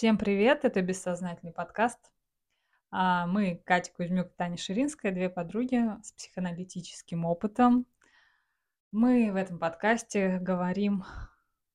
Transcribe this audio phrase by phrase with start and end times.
[0.00, 0.64] Всем привет!
[0.64, 1.98] Это «Бессознательный подкаст».
[2.90, 7.84] А, Мы, Катя Кузьмюк и Таня Ширинская, две подруги с психоаналитическим опытом.
[8.92, 11.04] Мы в этом подкасте говорим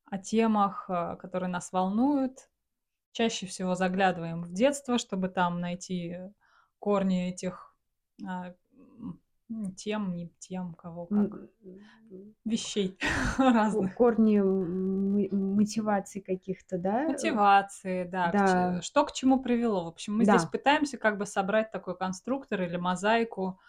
[0.05, 2.49] о темах, а, которые нас волнуют.
[3.11, 6.17] Чаще всего заглядываем в детство, чтобы там найти
[6.79, 7.77] корни этих
[8.27, 8.55] а,
[9.75, 11.31] тем, не тем, кого как,
[12.45, 12.97] вещей
[13.37, 13.95] разных.
[13.95, 17.03] корни мотивации каких-то, да?
[17.03, 18.31] Мотивации, да.
[18.31, 18.81] Да.
[18.81, 19.85] Что к чему привело.
[19.85, 20.49] В общем, мы здесь Да.
[20.49, 23.59] пытаемся как бы собрать такой конструктор или мозаику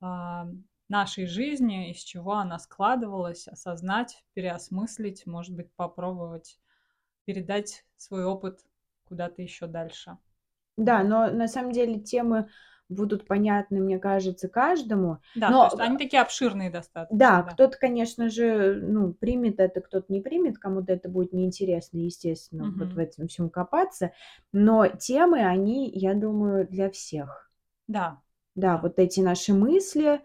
[0.00, 0.46] а,
[0.88, 6.58] нашей жизни, из чего она складывалась, осознать, переосмыслить, может быть, попробовать
[7.24, 8.60] передать свой опыт
[9.08, 10.16] куда-то еще дальше.
[10.76, 12.48] Да, но на самом деле темы
[12.88, 15.18] будут понятны, мне кажется, каждому.
[15.34, 17.16] Да, то Но, есть они такие обширные достаточно.
[17.18, 17.50] да, Да.
[17.52, 22.94] кто-то, конечно же, ну, примет это, кто-то не примет, кому-то это будет неинтересно, естественно, вот
[22.94, 24.12] в этом всем копаться.
[24.52, 27.50] Но темы, они, я думаю, для всех.
[27.88, 28.20] Да.
[28.56, 28.80] Да, Да.
[28.82, 30.22] вот эти наши мысли,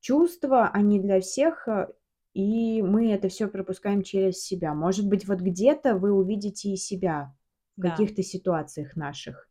[0.00, 1.88] чувства, они для всех, э,
[2.34, 4.74] и мы это все пропускаем через себя.
[4.74, 7.34] Может быть, вот где-то вы увидите и себя
[7.76, 7.90] в Да.
[7.90, 9.49] каких-то ситуациях наших.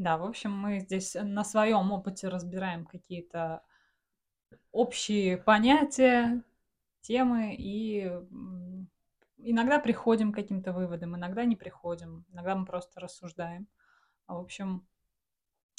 [0.00, 3.62] Да, в общем, мы здесь на своем опыте разбираем какие-то
[4.72, 6.42] общие понятия,
[7.02, 8.10] темы и
[9.38, 13.66] иногда приходим к каким-то выводам, иногда не приходим, иногда мы просто рассуждаем.
[14.26, 14.86] А, В общем,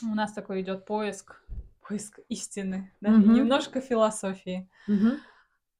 [0.03, 1.43] у нас такой идет поиск,
[1.87, 3.35] поиск истины, да, Мгм.
[3.35, 4.69] немножко философии.
[4.87, 5.21] Мгм.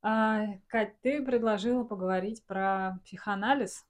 [0.04, 3.84] А, Кать, ты предложила поговорить про психоанализ.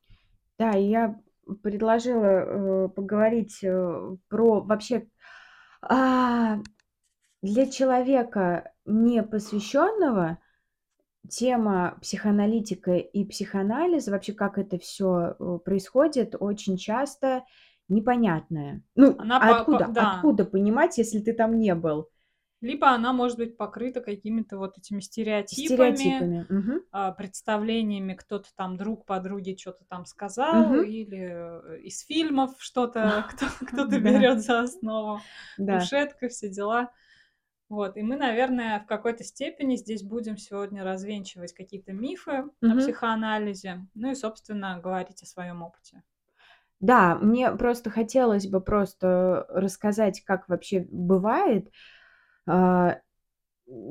[0.57, 1.19] Да, я
[1.61, 5.07] предложила, э, поговорить, э, про вообще,
[5.81, 6.59] а,
[7.41, 10.37] для человека непосвященного
[11.29, 17.43] тема психоаналитика и психоанализа, вообще как это все происходит, очень часто
[17.87, 18.81] непонятная.
[18.95, 20.15] Ну, Она а по- откуда да.
[20.15, 22.09] откуда понимать, если ты там не был?
[22.61, 26.81] Либо она может быть покрыта какими-то вот этими стереотипами, Стереотипами.
[26.91, 30.81] А, представлениями, кто-то там друг подруге что-то там сказал, Мгм.
[30.81, 31.19] или
[31.77, 35.21] э, из фильмов что-то кто- кто-то берет за основу,
[35.65, 36.91] кушетка, все дела.
[37.69, 42.79] Вот, и мы, наверное, в какой-то степени здесь будем сегодня развенчивать какие-то мифы о Мгм.
[42.79, 46.03] психоанализе, ну и, собственно, говорить о своем опыте.
[46.79, 51.71] Да, мне просто хотелось бы просто рассказать, как вообще бывает.
[52.47, 52.99] А,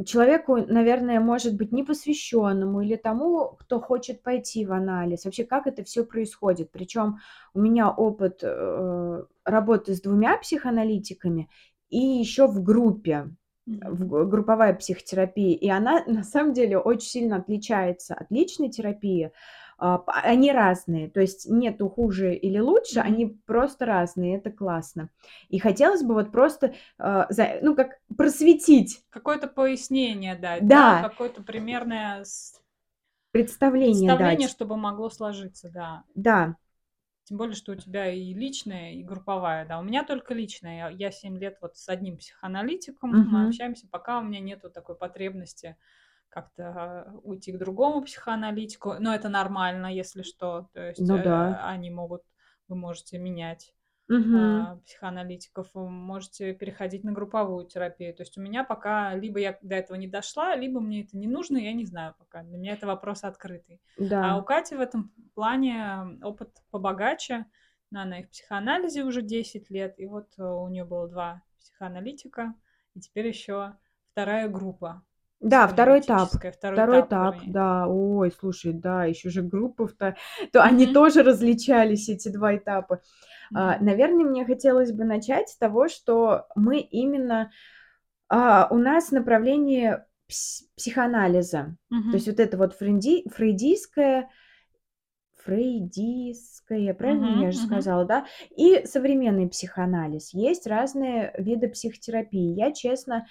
[0.04, 5.24] человеку, наверное, может быть непосвященному или тому, кто хочет пойти в анализ.
[5.24, 6.70] Вообще, как это все происходит.
[6.70, 7.18] Причем
[7.54, 11.48] у меня опыт э, работы с двумя психоаналитиками
[11.88, 13.30] и еще в группе,
[13.66, 15.56] в групповая психотерапия.
[15.56, 19.32] И она на самом деле очень сильно отличается от личной терапии.
[19.80, 25.08] А, Они разные, то есть нету хуже или лучше, они просто разные, это классно.
[25.48, 27.28] И хотелось бы вот просто, а,
[27.62, 31.00] ну, как просветить Какое-то пояснение дать, Да.
[31.00, 32.24] какое-то примерное
[33.32, 34.48] представление представление, дать.
[34.48, 36.04] чтобы могло сложиться, да.
[36.14, 36.56] Да,
[37.24, 39.78] Тем более, что у тебя и личная, и групповая, да.
[39.78, 40.90] У меня только личная.
[40.90, 43.44] Я 7 лет вот с одним психоаналитиком, мы Мгм.
[43.44, 45.76] общаемся, пока у меня нету такой потребности
[46.30, 48.94] как-то а, уйти к другому психоаналитику.
[48.98, 50.68] Но это нормально, если что.
[50.72, 51.68] То есть ну э, да.
[51.68, 52.22] они могут,
[52.68, 53.74] вы можете менять
[54.08, 58.14] а, психоаналитиков, вы можете переходить на групповую терапию.
[58.14, 61.28] То есть у меня пока либо я до этого не дошла, либо мне это не
[61.28, 62.42] нужно, я не знаю пока.
[62.42, 63.80] Для меня это вопрос открытый.
[63.98, 64.42] А у Да.
[64.42, 67.46] Кати в этом плане опыт побогаче.
[67.92, 71.42] Но Она и в психоанализе уже 10 лет, и вот э, у нее было два
[71.58, 72.54] психоаналитика,
[72.94, 73.76] и теперь еще
[74.12, 75.02] вторая группа
[75.40, 76.34] Да, второй этап.
[76.52, 77.86] второй, Второй этап, этап, да.
[77.88, 80.16] Ой, слушай, да, еще же группа-то,
[80.52, 83.00] то они тоже различались, эти два этапа.
[83.52, 87.50] А, наверное, мне хотелось бы начать с того, что мы именно
[88.28, 91.76] а, у нас направление пс- психоанализа.
[92.10, 94.30] То есть вот это вот фрейди, фрейдийское,
[95.44, 97.58] фрейдистское, правильно Мгм, я же мгм.
[97.58, 98.26] сказала, да?
[98.56, 100.34] И современный психоанализ.
[100.34, 102.54] Есть разные виды психотерапии.
[102.54, 103.26] Я, честно,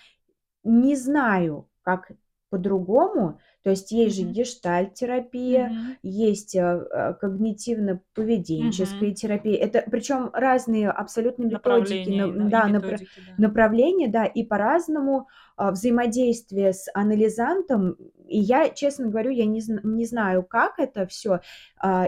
[0.64, 2.12] не знаю, как
[2.50, 3.40] по-другому.
[3.64, 5.98] То есть есть же гештальт-терапия, Мгм.
[6.02, 9.14] есть э, э, когнитивно-поведенческая Мгм.
[9.16, 9.58] терапия.
[9.58, 13.44] Это причем разные абсолютно методики, Направления, на- да, и да, напра- методики, да.
[13.44, 15.28] направления, да, и по-разному
[15.58, 17.98] а, взаимодействие с анализантом.
[18.30, 21.40] И я, честно говорю, я не, не знаю, как это все.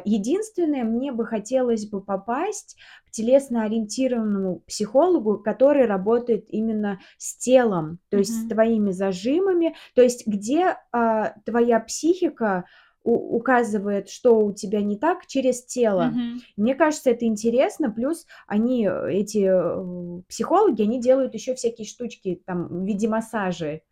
[0.05, 8.17] Единственное, мне бы хотелось бы попасть к телесно-ориентированному психологу, который работает именно с телом, то
[8.17, 8.49] есть с Мгм.
[8.49, 12.65] твоими зажимами, то есть где а, твоя психика
[13.03, 16.13] у- указывает, что у тебя не так через тело.
[16.13, 16.41] Мгм.
[16.55, 17.89] Мне кажется, это интересно.
[17.91, 23.83] Плюс они, э, эти э, психологи, они делают еще всякие штучки там в виде массажей.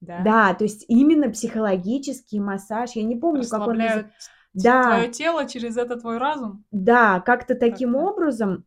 [0.00, 0.20] Да.
[0.24, 2.92] Да, то есть именно психологический массаж.
[2.92, 4.30] Я не помню, как он называется.
[4.54, 6.64] Да, твое тело через это твой разум.
[6.70, 8.06] да, как-то таким Как-то.
[8.08, 8.64] образом.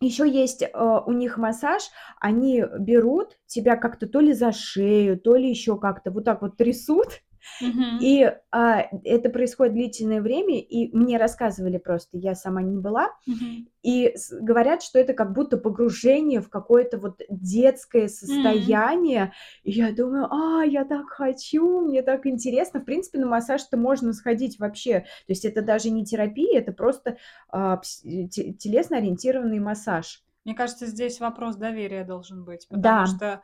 [0.00, 0.68] Еще есть э,
[1.06, 1.82] у них массаж,
[2.20, 6.56] они берут тебя как-то то ли за шею, то ли еще как-то вот так вот
[6.56, 7.20] трясут,
[7.60, 7.98] Мгм.
[8.00, 13.68] и а, это происходит длительное время, и мне рассказывали просто, я сама не была, Мгм.
[13.82, 19.32] и говорят, что это как будто погружение в какое-то вот детское состояние.
[19.62, 22.80] И я думаю, а, я так хочу, мне так интересно.
[22.80, 25.00] В принципе, на массаж-то можно сходить вообще.
[25.00, 27.16] То есть это даже не терапия, это просто
[27.50, 30.22] а, пс- те- телесно-ориентированный массаж.
[30.44, 33.06] Мне кажется, здесь вопрос доверия должен быть, потому Да.
[33.06, 33.42] что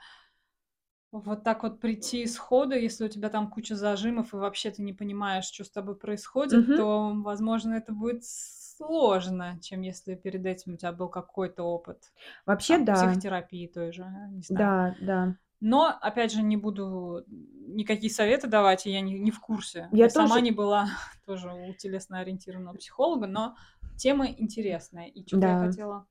[1.20, 4.92] вот так вот прийти сходу, если у тебя там куча зажимов и вообще ты не
[4.92, 6.76] понимаешь, что с тобой происходит, Мгм.
[6.76, 12.12] то, возможно, это будет сложно, чем если перед этим у тебя был какой-то опыт
[12.46, 14.66] Вообще, там, да, психотерапии той же, не знаю.
[14.66, 15.36] да, да.
[15.60, 19.88] Но, опять же, не буду никакие советы давать, я не, не в курсе.
[19.92, 20.88] Я Я сама тоже, не была
[21.26, 23.56] тоже у телесно-ориентированного психолога, но
[23.96, 25.06] тема интересная.
[25.06, 26.06] И что-то я да, хотела...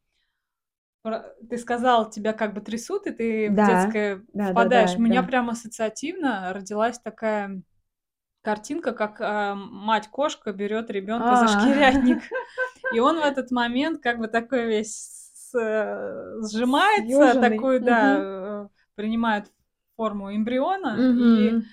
[1.50, 4.70] Ты сказал, тебя как бы трясут, и ты в да, детское да, да, впадаешь.
[4.70, 5.24] да, У меня да.
[5.24, 7.62] прям ассоциативно родилась такая
[8.42, 12.22] картинка, как а, мать-кошка берет ребенка за А, шкирятник.
[12.92, 14.96] И он в этот момент как бы такой весь
[15.34, 17.36] с- э, сжимается, съеженный.
[17.36, 18.28] такой, да,
[18.66, 19.52] э, принимает
[19.98, 21.10] форму эмбриона.
[21.16, 21.64] И Мгм.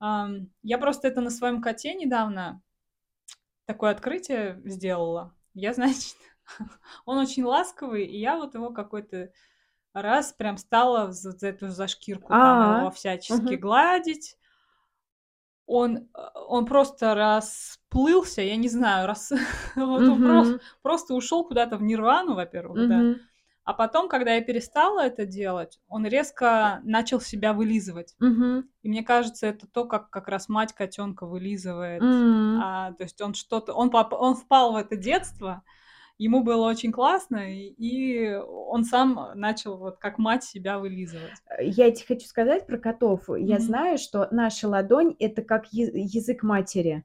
[0.00, 2.62] ам, я просто это на своем коте недавно
[3.66, 5.34] такое открытие сделала.
[5.54, 6.16] Я, значит,
[7.06, 9.30] он очень ласковый, и я вот его какой-то
[9.92, 13.60] раз прям стала за, за эту за шкирку там его А, всячески мгм.
[13.60, 14.36] гладить.
[15.66, 16.00] Он, э,
[16.34, 19.30] он просто расплылся, я не знаю, рас...
[19.76, 23.16] вот он просто, просто ушел куда-то в нирвану, во-первых, да.
[23.64, 28.16] А потом, когда я перестала это делать, он резко начал себя вылизывать.
[28.18, 28.68] Мгм.
[28.82, 32.02] И мне кажется, это то, как как раз мать котенка вылизывает.
[32.02, 32.60] М.
[32.60, 35.62] А, то есть он что-то, он, он впал в это детство,
[36.22, 41.42] ему было очень классно, и, он сам начал вот как мать себя вылизывать.
[41.60, 43.28] Я тебе хочу сказать про котов.
[43.36, 43.62] Я Мгм.
[43.62, 47.04] знаю, что наша ладонь это как я- язык матери.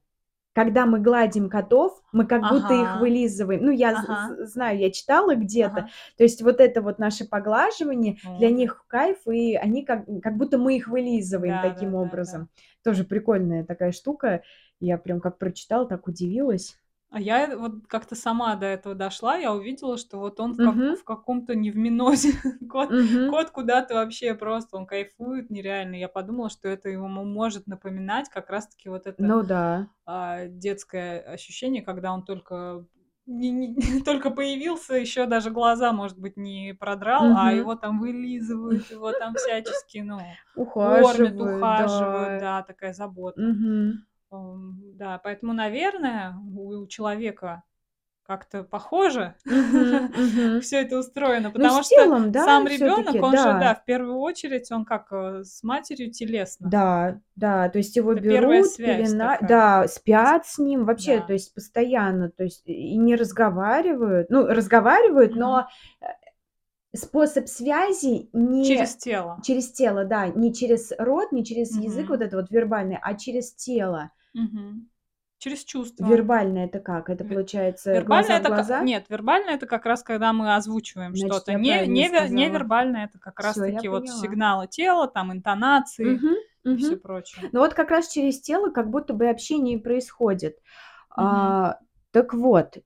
[0.54, 3.64] Когда мы гладим котов, мы как будто их Ага, вылизываем.
[3.66, 5.82] Ну, я ага, знаю, я читала где-то.
[5.82, 5.90] ага.
[6.18, 8.58] То есть вот это вот наше поглаживание для Вот.
[8.58, 12.02] них кайф, и они как, как будто мы их вылизываем Да, да, таким да, да.
[12.02, 12.50] образом.
[12.84, 14.42] Тоже прикольная такая штука.
[14.80, 16.78] Я прям как прочитала, так удивилась.
[17.10, 21.00] А я вот как-то сама до этого дошла, я увидела, что вот он в, как-
[21.00, 22.34] в каком-то невминозе.
[22.70, 23.30] Кот, угу.
[23.30, 25.96] кот куда-то вообще просто, он кайфует нереально.
[25.96, 29.88] Я подумала, что это ему может напоминать как раз-таки вот это Ну да.
[30.06, 32.86] а, детское ощущение, когда он только
[33.26, 33.76] не- не-
[34.06, 37.56] только появился, еще даже глаза, может быть, не продрал, а Угу.
[37.56, 40.18] его там вылизывают, его там всячески, ну,
[40.56, 42.60] кормят, Ухаживают, ухаживают, да.
[42.60, 43.42] да, такая забота.
[43.42, 43.94] Угу.
[44.32, 47.64] Да, поэтому, наверное, у человека
[48.24, 49.36] как-то похоже
[50.62, 54.18] все это устроено, Ну, потому что телом, да, сам ребенок, он же, да, в первую
[54.18, 56.70] очередь, он как э, с матерью телесно.
[56.72, 61.54] Да, да, то есть его Это берут, пелена, да, спят с ним вообще, то есть
[61.54, 65.68] постоянно, то есть и не разговаривают, ну, разговаривают, но
[66.02, 66.06] э,
[66.98, 69.42] способ связи не Через тело.
[69.44, 72.10] через тело, да, не через рот, не через язык Мгм.
[72.10, 74.12] вот это вот вербальный, а через тело.
[74.38, 74.90] Мгм.
[75.40, 76.08] Через чувства.
[76.08, 77.10] Вербальное это как?
[77.10, 78.82] Это Ве- получается Вербально глаза в это глаза?
[78.84, 81.52] нет, вербально это как раз когда мы озвучиваем Значит, что-то.
[81.52, 82.30] я Не, правильно не, ве- сказала.
[82.30, 84.22] невербально это как Все, я таки вот поняла.
[84.22, 87.00] сигналы тела, там интонации Мгм, и все мгм.
[87.02, 87.50] прочее.
[87.54, 90.58] Ну вот как раз через тело как будто бы общение и происходит.
[91.10, 91.80] А,
[92.12, 92.78] так вот,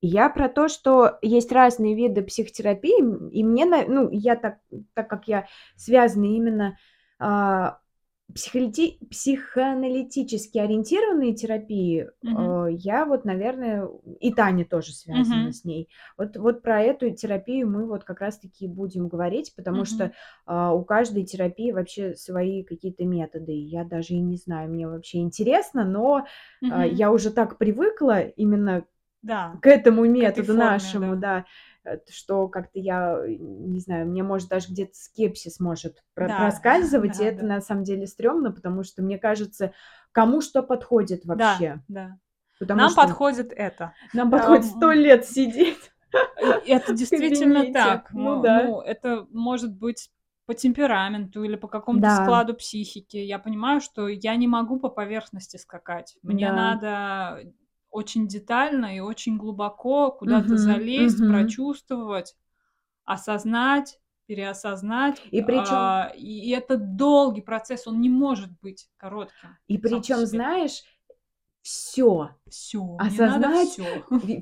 [0.00, 4.58] я про то, что есть разные виды психотерапии, м, и мне, на- ну, я так,
[4.94, 5.46] так как я
[5.76, 6.76] связана именно
[7.18, 7.78] а,
[8.34, 12.68] психолити- психоаналитически ориентированные терапии, Мгм.
[12.68, 13.88] э, я вот, наверное,
[14.20, 15.52] и Таня тоже связана Мгм.
[15.52, 15.88] с ней.
[16.16, 20.12] Вот, вот про эту терапию мы вот как раз-таки будем говорить, потому что Мгм.
[20.46, 23.52] а, у каждой терапии вообще свои какие-то методы.
[23.52, 26.26] Я даже и не знаю, мне вообще интересно, но
[26.70, 26.94] а, Мгм.
[26.94, 28.84] я уже так привыкла именно
[29.22, 31.16] Да, к этому к методу форме, нашему, да.
[31.16, 31.42] да, э,
[32.10, 37.24] что как-то я, э, не знаю, мне может даже где-то скепсис может Да, проскальзывать, и
[37.24, 37.46] да, это да.
[37.46, 39.72] на самом деле стрёмно, потому что мне кажется,
[40.12, 41.80] кому что подходит Да, вообще.
[41.88, 42.18] да.
[42.58, 43.92] Потому Нам что подходит это.
[44.12, 45.90] нам подходит сто лет сидеть
[46.66, 48.10] и Это действительно так.
[48.12, 48.62] Ну Мо- да.
[48.64, 50.10] Ну, это может быть
[50.46, 52.22] по темпераменту или по какому-то Да.
[52.24, 53.16] складу психики.
[53.16, 56.16] Я понимаю, что я не могу по поверхности скакать.
[56.22, 56.54] Мне Да.
[56.54, 57.52] надо
[57.92, 61.26] очень детально и очень глубоко куда-то Мгм, залезть, мгм.
[61.26, 62.36] прочувствовать,
[63.04, 65.22] осознать, переосознать.
[65.30, 70.82] И причем А, и это долгий процесс, он не может быть коротким И причем, знаешь,
[73.00, 73.78] мне надо Осознать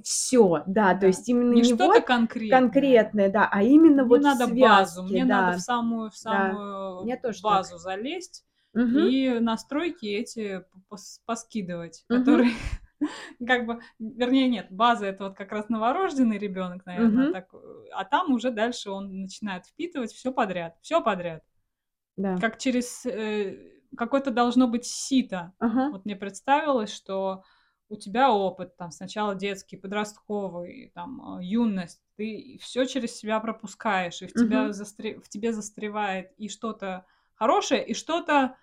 [0.03, 1.09] всё, да, то Да.
[1.09, 2.49] есть именно Не не что-то вот конкретное.
[2.49, 5.27] конкретное, да, а именно Мне вот надо базу, связке, мне да.
[5.27, 6.61] надо в самую в Да.
[6.61, 7.63] самую Мне тоже так.
[7.63, 9.21] базу залезть Мгм.
[9.21, 12.45] и настройки эти пос поскидывать, Мгм.
[12.49, 12.53] которые
[13.47, 17.33] как бы, вернее, нет, база- это вот как раз новорожденный ребенок, наверно, Мгм.
[17.33, 17.59] так, э,
[17.95, 21.43] а там уже дальше он начинает впитывать всё подряд, всё подряд.
[22.19, 22.43] Да.
[22.43, 23.59] Как через, э,
[23.97, 25.55] какое-то должно быть сито.
[25.61, 25.93] Ага.
[25.93, 27.45] Вот мне представилось, что
[27.91, 34.23] у тебя опыт там сначала детский, подростковый, там, э, юность, ты всё через себя пропускаешь,
[34.23, 34.75] и в тебя Мгм.
[34.75, 38.57] застре в тебе застревает и что-то хорошее, и что-то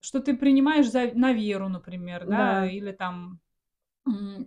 [0.00, 2.70] что ты принимаешь за на веру, например, да, Да.
[2.70, 3.40] или там,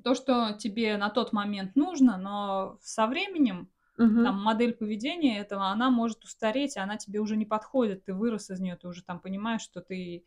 [0.04, 4.24] то, что тебе на тот момент нужно, но со временем Мгм.
[4.24, 8.06] там модель поведения этого, она может устареть, она тебе уже не подходит.
[8.06, 10.26] Ты вырос из неё, ты уже там понимаешь, что ты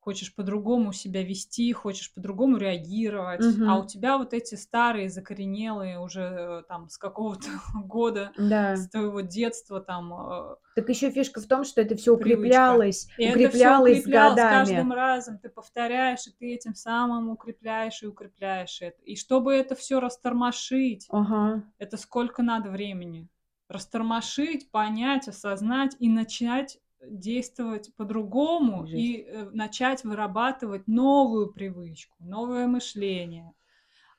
[0.00, 6.22] хочешь по-другому себя вести, хочешь по-другому реагировать, а у тебя вот эти старые, закоренелые уже,
[6.22, 8.74] э, там с какого-то года, Да.
[8.74, 12.14] с твоего детства там, э Так ещё фишка в том, что это привычка.
[12.14, 14.46] укреплялось, И это укреплялось с укреплялось с годами.
[14.46, 15.38] каждым разом.
[15.38, 19.02] Ты повторяешь, и ты этим самым укрепляешь и укрепляешь это.
[19.02, 21.62] И чтобы это всё растормошить, Ага.
[21.78, 23.28] это сколько надо времени?
[23.68, 33.54] Растормошить, понять, осознать и начать действовать по-другому, и, э, начать вырабатывать новую привычку, новое мышление.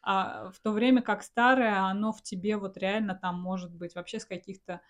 [0.04, 4.20] А в то время как старое, оно в тебе вот реально там может быть вообще
[4.20, 4.82] с каких-то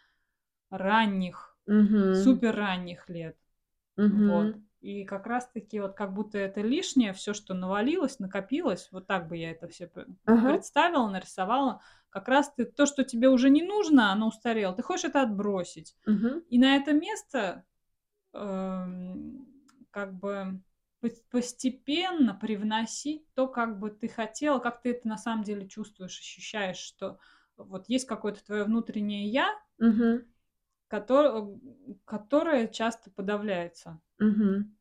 [0.72, 2.10] ранних, Мгм.
[2.12, 3.38] супер ранних лет.
[4.10, 4.52] Вот.
[4.52, 4.70] Мгм.
[4.82, 9.28] И как раз таки вот как будто это лишнее, всё, что навалилось, накопилось, вот так
[9.30, 10.64] бы я это всё п Ага.
[10.64, 11.82] представила, нарисовала.
[12.10, 15.98] Как раз ты то, что тебе уже не нужно, оно устарело, ты хочешь это отбросить.
[16.08, 16.42] Мгм.
[16.50, 17.66] И на это место,
[18.34, 20.62] как бы
[21.02, 26.20] пос постепенно привносить то, как бы ты хотела, как ты это на самом деле чувствуешь,
[26.20, 27.20] ощущаешь, что
[27.58, 30.26] вот есть какое-то твоё внутреннее "я" Мгм.
[30.92, 31.60] кото
[32.06, 34.02] которое часто подавляется.
[34.20, 34.74] Мгм.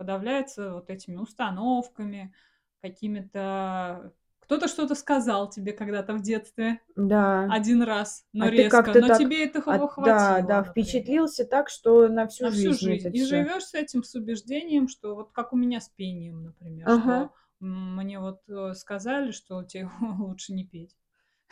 [0.00, 2.34] Подавляется вот этими установками,
[2.82, 4.12] какими-то
[4.46, 7.54] Кто-то что-то сказал тебе когда-то в детстве Да.
[7.54, 10.62] 1 раз, но А ты резко, как-то но так тебе этого от хватило, да, да,
[10.62, 10.72] например.
[10.72, 13.08] впечатлился так, что на всю На всю жизнь жизнь.
[13.08, 13.24] это И всё.
[13.24, 17.28] живёшь с этим, с убеждением, что вот как у меня с пением, например, Ага.
[17.28, 19.88] что, мне вот, э, сказали, что те
[20.18, 20.96] лучше не петь.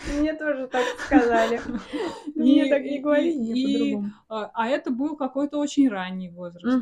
[0.04, 1.62] Мне тоже так сказали.
[2.36, 4.14] И Мне так не и говори, мне и, по-другому.
[4.28, 6.80] а, а это был какой-то очень ранний возраст.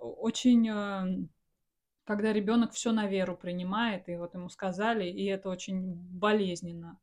[0.00, 1.28] Очень, э,
[2.10, 6.98] когда ребёнок всё на веру принимает, и вот ему сказали, и это очень болезненно,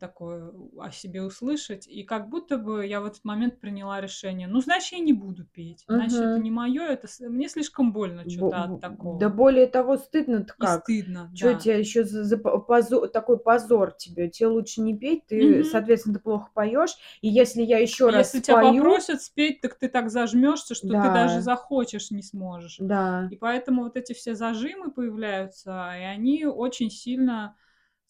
[0.00, 1.86] такое о себе услышать.
[1.88, 5.44] И как будто бы я в этот момент приняла решение: ну, значит, я не буду
[5.46, 6.42] петь, значит, это Мгм.
[6.42, 9.28] не моё, это мне слишком больно Бо чё-то от бо да такого.
[9.28, 10.92] более того, стыдно-то И как.
[11.06, 11.54] стыдно, Чё да.
[11.54, 14.28] те ещё за за по позо такой позор тебе?
[14.28, 15.64] Те лучше не петь, ты, Мгм.
[15.64, 16.94] соответственно, ты плохо поёшь.
[17.22, 20.74] И если я ещё А раз если тя спою попросят спеть, так ты так зажмёшься,
[20.74, 21.40] что ты даже Да.
[21.40, 22.80] захочешь, не сможешь.
[22.80, 23.28] Да.
[23.28, 27.56] И поэтому вот эти все зажимы появляются, и они очень сильно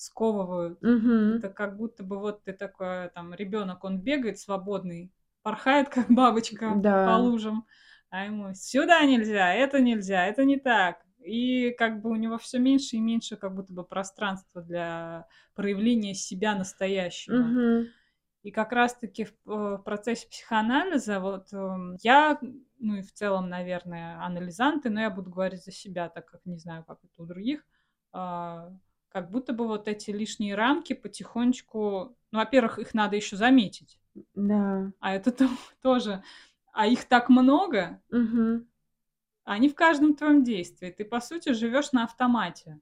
[0.02, 0.80] сковывают.
[0.82, 1.44] Мгм.
[1.44, 6.82] Это как будто бы вот ты такой, там, ребёнок, он бегает свободный, порхает, как бабочка
[7.04, 7.18] по Да.
[7.18, 7.66] лужам,
[8.10, 11.02] а ему: сюда нельзя, это нельзя, это не так.
[11.18, 16.14] И как бы у него всё меньше и меньше как будто бы пространства для проявления
[16.14, 17.54] себя настоящего.
[17.54, 17.92] Мгм.
[18.44, 22.40] И как раз таки в п в процессе психоанализа вот, эм, я,
[22.80, 26.58] ну и в целом, наверное, анализанты, но я буду говорить за себя, так как не
[26.58, 27.64] знаю, как это у других,
[28.12, 28.70] а,
[29.12, 34.00] как будто бы вот эти лишние рамки потихонечку ну, во-первых, их надо ещё заметить.
[34.34, 34.92] Да.
[35.00, 35.48] А это то
[35.82, 36.22] тоже,
[36.72, 38.00] а их так много.
[38.10, 38.66] Мгм.
[39.46, 40.90] Они в каждом твоём действии.
[40.90, 42.80] Ты, по сути, живёшь на автомате.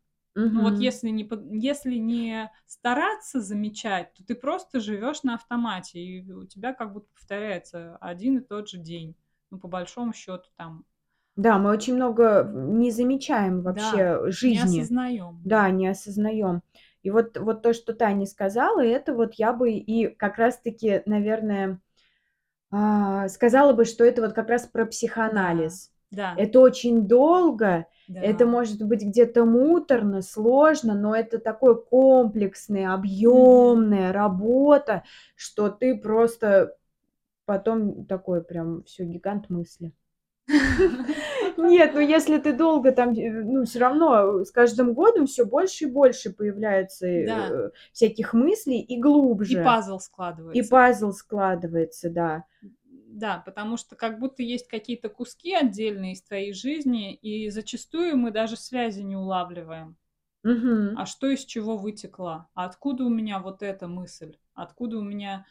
[0.52, 6.32] Ну, вот если не если не стараться замечать, то ты просто живёшь на автомате, и
[6.32, 9.14] у тебя как будто повторяется один и тот же день.
[9.50, 10.84] Ну, по большому счёту, там
[11.40, 14.80] Да, мы очень много не замечаем Да, вообще не жизни.
[14.80, 15.70] осознаём, Да, да.
[15.70, 16.62] не осознаём.
[17.02, 21.02] И вот вот то, что Таня сказала, это вот я бы и как раз таки,
[21.06, 21.80] наверное,
[22.72, 25.92] а, сказала бы, что это вот как раз про Да, психоанализ.
[26.10, 26.30] да.
[26.36, 27.86] Это очень долго,
[28.20, 28.46] это Да.
[28.46, 32.86] может быть где-то муторно, сложно, но это такой комплексный,
[33.32, 33.64] Мгм.
[33.66, 35.04] объёмная работа,
[35.36, 36.76] что ты просто
[37.46, 39.92] потом такой прям все гигант мысли.
[41.56, 45.84] Нет, ну если ты долго там, э, ну все равно с каждым годом все больше
[45.84, 47.48] и больше появляется Да.
[47.48, 49.60] э, всяких мыслей и глубже.
[49.60, 50.70] И пазл И складывается.
[50.70, 52.44] пазл складывается, да.
[53.12, 58.30] Да, потому что как будто есть какие-то куски отдельные из твоей жизни, и зачастую мы
[58.30, 59.96] даже связи не улавливаем.
[60.44, 60.96] Мгм.
[60.96, 62.48] А что из чего вытекло?
[62.54, 64.36] А откуда у меня вот эта мысль?
[64.54, 65.46] Откуда у меня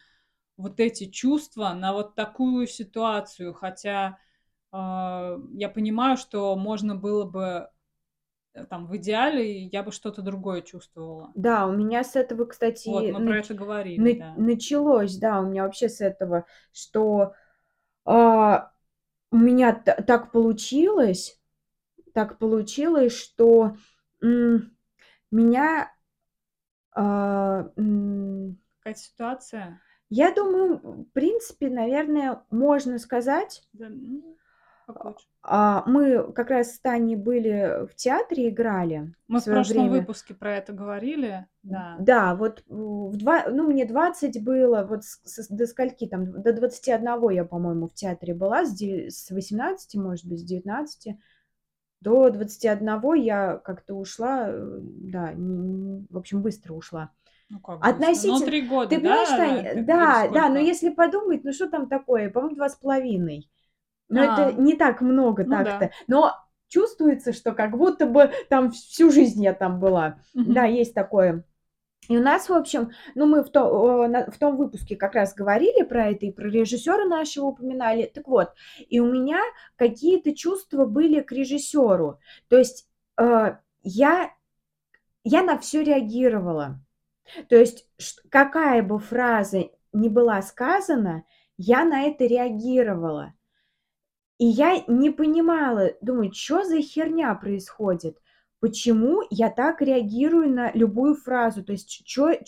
[0.58, 3.54] вот эти чувства на вот такую ситуацию?
[3.54, 4.20] Хотя
[4.72, 7.70] я понимаю, что можно было бы
[8.54, 11.32] э, там в идеале я бы что-то другое чувствовала.
[11.36, 12.46] Да, у меня с этого,
[12.86, 14.36] Вот, кстати, мы про нач- это говорили, на- да.
[14.36, 17.34] началось, да, у меня вообще с этого, что
[18.06, 18.72] а,
[19.32, 21.40] у меня так получилось,
[22.14, 23.76] так получилось, что
[25.32, 25.92] меня,
[26.92, 29.82] а, м, Какая-то ситуация.
[30.10, 34.38] я думаю, в принципе, наверное, можно сказать, Да, ну.
[35.42, 40.00] А, мы как раз с Таней были в театре, играли Мы в в прошлом время.
[40.02, 41.96] выпуске про это говорили, да.
[42.00, 47.30] Да, вот в два, ну, мне 20 было, вот с- до скольки там, до 21
[47.30, 51.18] я, по-моему, в театре была, с, де- с 18, может быть, с 19.
[52.02, 57.12] До 21 я как-то ушла, э, да, не- в общем, быстро ушла.
[57.50, 57.86] Ну как?
[57.86, 58.40] Относительно...
[58.40, 59.26] Ну, три года, Ты да?
[59.26, 62.76] понимаешь, да, или да, да, но если подумать, ну что там такое, по-моему, два с
[62.76, 63.50] половиной.
[64.10, 65.80] Но А, это не так много ну так-то.
[65.80, 65.92] да.
[66.08, 66.36] Но
[66.68, 70.20] чувствуется, что как будто бы там всю жизнь я там была.
[70.34, 70.74] Да, Мгм.
[70.74, 71.44] есть такое.
[72.08, 75.84] И у нас, в общем, ну, мы в, то- в том выпуске как раз говорили
[75.84, 78.06] про это, и про режиссера нашего упоминали.
[78.14, 78.50] Так вот,
[78.88, 79.40] и у меня
[79.76, 82.20] какие-то чувства были к режиссеру.
[82.48, 82.88] То есть
[83.18, 84.32] э, я,
[85.24, 86.80] я на все реагировала.
[87.48, 87.88] То есть
[88.30, 91.24] какая бы фраза ни была сказана,
[91.58, 93.34] я на это реагировала.
[94.40, 98.18] И я не понимала, думаю, что за херня происходит?
[98.62, 101.64] Почему я так реагирую на любую фразу?
[101.64, 102.32] То есть, что...
[102.32, 102.42] И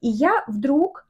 [0.00, 1.08] я вдруг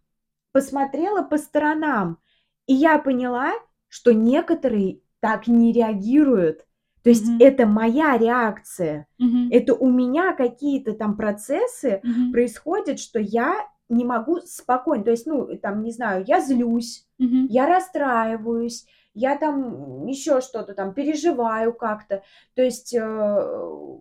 [0.53, 2.19] посмотрела по сторонам,
[2.67, 3.53] и я поняла,
[3.89, 6.67] что некоторые так не реагируют.
[7.03, 7.37] То есть Мгм.
[7.41, 9.07] это моя реакция.
[9.19, 9.49] Мгм.
[9.53, 12.33] Это у меня какие-то там процессы Мгм.
[12.33, 13.55] происходят, что я
[13.89, 15.05] не могу спокойно.
[15.05, 17.47] То есть, ну, там, не знаю, я злюсь, Мгм.
[17.49, 18.87] я расстраиваюсь,
[19.17, 22.23] я там еще что-то там переживаю как-то.
[22.55, 23.99] То есть э,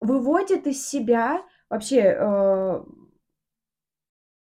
[0.00, 2.84] выводит из себя вообще э,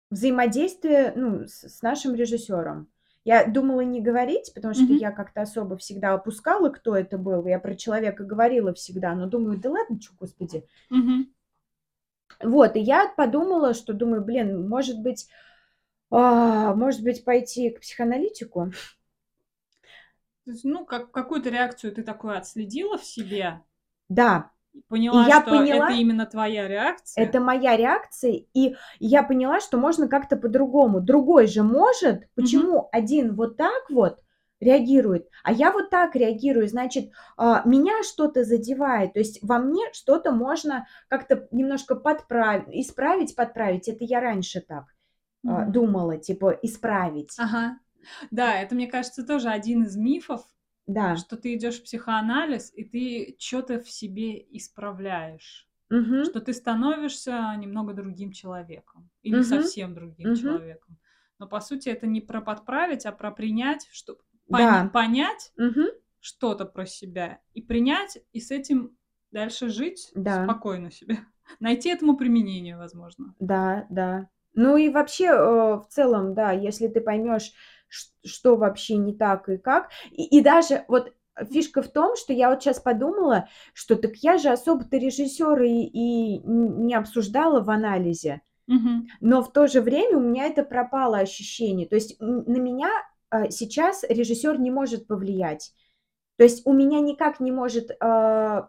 [0.09, 2.87] взаимодействие ну, с, с нашим режиссером.
[3.25, 4.95] Я думала не говорить, потому что Мгм.
[4.95, 7.45] я как-то особо всегда опускала, кто это был.
[7.45, 10.65] Я про человека говорила всегда, но думаю, да ладно, что, господи.
[10.89, 11.33] Мгм.
[12.41, 15.27] Вот, и я подумала, что думаю, блин, может быть,
[16.09, 18.71] а, может быть, пойти к психоаналитику.
[20.45, 23.61] То есть, ну, как, какую-то реакцию ты такую отследила в себе,
[24.09, 27.25] Да, и поняла, я что поняла- это именно твоя реакция.
[27.25, 30.99] это моя реакция, и я поняла, что можно как-то по-другому.
[30.99, 34.19] Другой же может, почему один вот так вот
[34.59, 39.83] реагирует, а я вот так реагирую, значит, а, меня что-то задевает, то есть во мне
[39.91, 43.87] что-то можно как-то немножко подправить, исправить, подправить.
[43.89, 44.85] Это я раньше так
[45.43, 45.71] Мгм.
[45.71, 47.35] думала, типа исправить.
[47.37, 47.77] Ага.
[48.31, 50.45] Да, это, мне кажется, тоже один из мифов,
[50.87, 51.25] Да.
[51.27, 55.69] что ты идешь в психоанализ, и ты что-то в себе исправляешь.
[55.89, 56.23] Мгм.
[56.23, 59.09] Что ты становишься немного другим человеком.
[59.23, 59.41] Или Мгм.
[59.41, 60.33] совсем другим Мгм.
[60.33, 60.99] человеком.
[61.39, 64.93] Но по сути это не про подправить, а про принять, что Да.
[64.93, 65.87] понять Мгм.
[66.19, 68.97] что-то про себя и принять, и с этим
[69.31, 70.55] дальше жить Да.
[70.55, 71.19] спокойно себе.
[71.59, 73.35] Найти этому применение, возможно.
[73.39, 74.27] Да, да.
[74.55, 77.53] Ну и вообще, э, в целом, да, если ты поймешь,
[78.25, 79.89] что вообще не так и как.
[80.11, 81.13] И, и даже вот
[81.51, 85.83] фишка в том, что я вот сейчас подумала, что так я же особо-то режиссер и,
[85.83, 88.41] и не обсуждала в анализе.
[88.67, 89.07] Мгм.
[89.19, 91.87] Но в то же время у меня это пропало ощущение.
[91.87, 92.89] То есть на меня
[93.31, 95.73] э, сейчас режиссер не может повлиять.
[96.37, 98.61] То есть у меня никак не может э,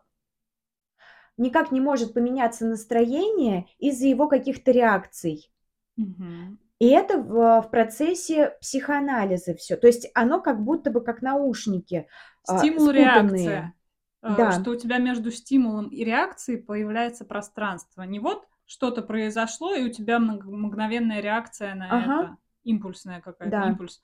[1.37, 5.51] никак не может поменяться настроение из-за его каких-то реакций.
[5.97, 6.59] Мгм.
[6.81, 9.77] И это в, в процессе психоанализа все.
[9.77, 12.09] То есть оно как будто бы как наушники.
[12.47, 13.05] а, Стимул, спутанные.
[13.05, 13.75] реакция.
[14.23, 14.53] Э, Да.
[14.61, 18.03] Что у тебя между стимулом и реакцией появляется пространство.
[18.03, 22.23] Не вот что-то произошло, и у тебя мг- мгновенная реакция на Ага.
[22.25, 23.69] это, импульсная какая-то, Да.
[23.69, 24.03] импульс.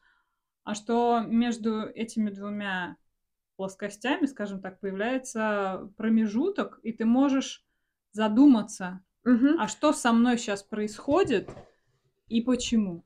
[0.65, 2.97] А что между этими двумя
[3.57, 7.65] плоскостями, скажем так, появляется промежуток, и ты можешь
[8.13, 9.57] задуматься, Мгм.
[9.61, 11.49] а что со мной сейчас происходит
[12.31, 13.05] и почему.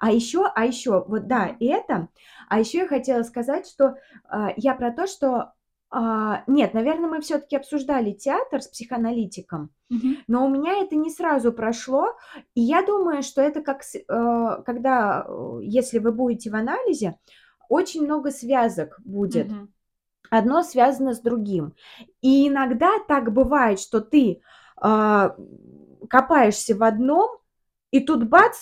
[0.00, 2.08] А еще, а еще, вот да, это.
[2.48, 3.96] А еще я хотела сказать, что
[4.28, 5.52] а, я про то, что
[5.90, 10.18] а, нет, наверное, мы все-таки обсуждали театр с психоаналитиком, Мгм.
[10.26, 12.16] но у меня это не сразу прошло,
[12.54, 17.18] и я думаю, что это как, э, когда, э, если вы будете в анализе,
[17.68, 19.48] очень много связок будет.
[19.48, 19.72] Мгм.
[20.30, 21.74] Одно связано с другим.
[22.22, 24.40] И иногда так бывает, что ты
[24.76, 25.36] а,
[26.08, 27.41] копаешься в одном,
[27.92, 28.56] и тут бац,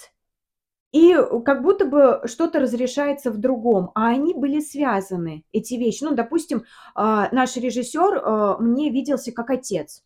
[0.93, 6.03] и как будто бы что-то разрешается в другом, а они были связаны, эти вещи.
[6.05, 6.65] Ну, допустим,
[6.95, 10.03] а, наш режиссер а, мне виделся как отец,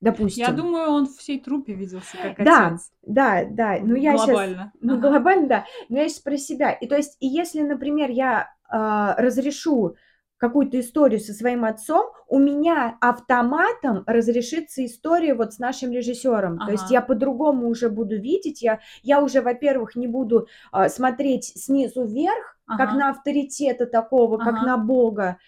[0.00, 0.56] Я допустим.
[0.56, 2.90] думаю, он всей трупе виделся как Да, отец.
[3.02, 3.78] да, да.
[3.82, 4.26] Ну, я сейчас...
[4.30, 4.72] Глобально.
[4.80, 5.10] Ну, Ага.
[5.10, 5.64] глобально, да.
[5.90, 6.72] Но я сейчас про себя.
[6.72, 9.96] И то есть, и если, например, я а, разрешу
[10.42, 16.58] какую-то историю со своим отцом, у меня автоматом разрешится история вот с нашим режиссером.
[16.64, 16.94] То есть Ага.
[16.94, 22.58] я по-другому уже буду видеть, я, я уже, во-первых, не буду а, смотреть снизу вверх,
[22.74, 22.98] как Ага.
[22.98, 24.66] на авторитета такого, как Ага.
[24.66, 25.38] на Бога,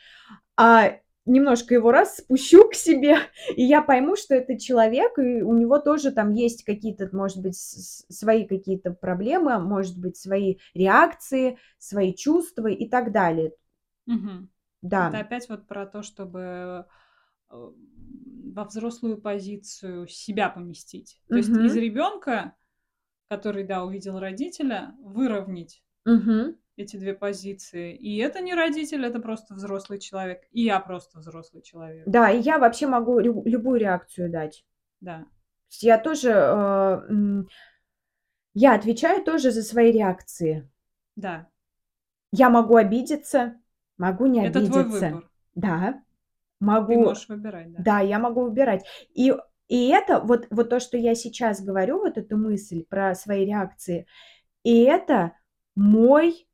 [0.56, 0.92] а
[1.26, 3.16] немножко его раз спущу к себе,
[3.56, 7.56] и я пойму, что это человек, и у него тоже там есть какие-то, может быть,
[7.56, 13.54] свои какие-то проблемы, может быть, свои реакции, свои чувства и так далее.
[14.06, 14.48] Мгм.
[14.84, 15.08] Да.
[15.08, 16.86] Это опять вот про то, чтобы
[17.50, 17.70] э,
[18.52, 21.20] во взрослую позицию себя поместить.
[21.28, 22.54] То есть из ребенка,
[23.28, 26.56] который, да, увидел родителя, выровнять Мгм.
[26.76, 27.96] эти две позиции.
[27.96, 30.42] И это не родитель, это просто взрослый человек.
[30.50, 32.04] И я просто взрослый человек.
[32.06, 34.66] Да, и я вообще могу лю- любую реакцию дать.
[35.00, 35.24] Да.
[35.80, 37.44] Я тоже, э,
[38.52, 40.70] я отвечаю тоже за свои реакции.
[41.16, 41.48] Да.
[42.32, 43.60] Я могу обидеться,
[43.96, 45.30] могу не Это твой выбор.
[45.54, 47.82] Да, Ты могу, можешь выбирать, да.
[47.82, 48.84] да, я могу выбирать.
[49.14, 49.32] И,
[49.68, 54.06] и это, вот, вот то, что я сейчас говорю, вот эту мысль про свои реакции,
[54.62, 55.32] и это
[55.76, 56.48] мой,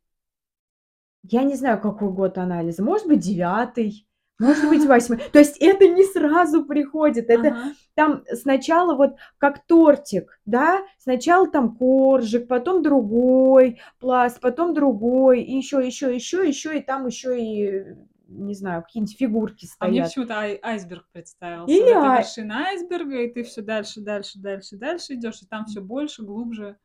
[1.23, 4.07] я не знаю, какой год анализа, может быть, девятый,
[4.41, 5.19] может быть, восьмой.
[5.33, 7.73] То есть это не сразу приходит, это Ага.
[7.95, 15.57] там сначала вот как тортик, да, сначала там коржик, потом другой пласт, потом другой, и
[15.57, 17.85] еще, еще, еще, еще, и там еще и,
[18.29, 20.09] не знаю, какие-нибудь фигурки А мне стоят.
[20.09, 21.73] почему-то ай- айсберг представился.
[21.73, 25.67] Или это ай- вершина айсберга, и ты все дальше, дальше, дальше, дальше идешь, и там
[25.67, 26.77] все больше, глубже.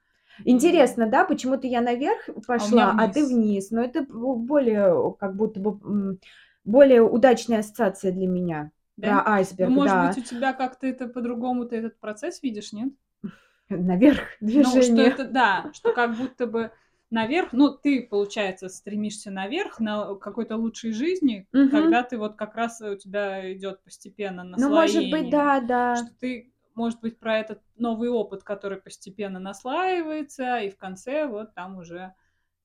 [0.43, 3.71] Интересно, да, почему-то я наверх А пошла, а ты вниз.
[3.71, 6.17] Но это более, как будто бы,
[6.65, 9.21] более удачная ассоциация для меня Да?
[9.21, 10.07] про Ну, айсберг, может да.
[10.07, 12.89] быть, у тебя как-то это по-другому ты этот процесс видишь, нет?
[13.69, 15.07] Наверх Ну, что движение.
[15.07, 16.71] это, да, что как будто бы
[17.11, 22.81] наверх, ну, ты, получается, стремишься наверх, на какой-то лучшей жизни, когда ты вот как раз
[22.81, 25.31] у тебя идет постепенно Ну, может быть, наслоение.
[25.31, 25.95] да, да.
[25.95, 31.53] Что ты, может быть, про этот новый опыт, который постепенно наслаивается, и в конце вот
[31.53, 32.13] там уже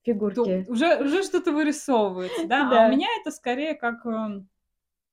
[0.05, 0.67] то- Фигурки.
[0.69, 2.67] уже, уже что-то вырисовывается, да?
[2.67, 2.87] А Да.
[2.87, 4.05] у меня это скорее как...
[4.07, 4.49] эм,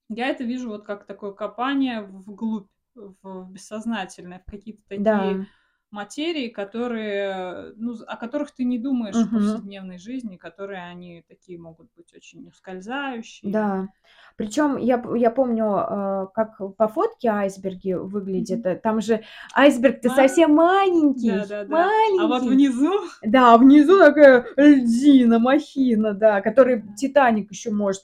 [0.10, 5.46] Я это вижу вот как такое копание вглубь, в бессознательное, в какие-то такие Да.
[5.92, 9.40] Материи, которые, ну, о которых ты не думаешь в Мгм.
[9.54, 13.52] повседневной жизни, которые они такие могут быть очень ускользающие.
[13.52, 13.88] Да.
[14.36, 18.66] Причем я, я помню, э, как по фотке айсберги выглядят.
[18.66, 19.24] Э, Там же
[19.56, 21.32] айсберг-то Ма- совсем маленький.
[21.32, 21.90] Да, да, да.
[22.20, 22.50] А вот Маленький.
[22.50, 28.04] внизу, Да, а внизу такая льдина, махина, да, который Титаник еще может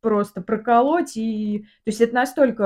[0.00, 1.16] просто проколоть.
[1.16, 1.60] И...
[1.84, 2.62] То есть это настолько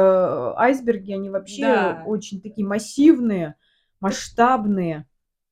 [0.56, 2.02] э, айсберги, они вообще Да.
[2.06, 3.54] очень такие массивные,
[4.00, 5.06] масштабные.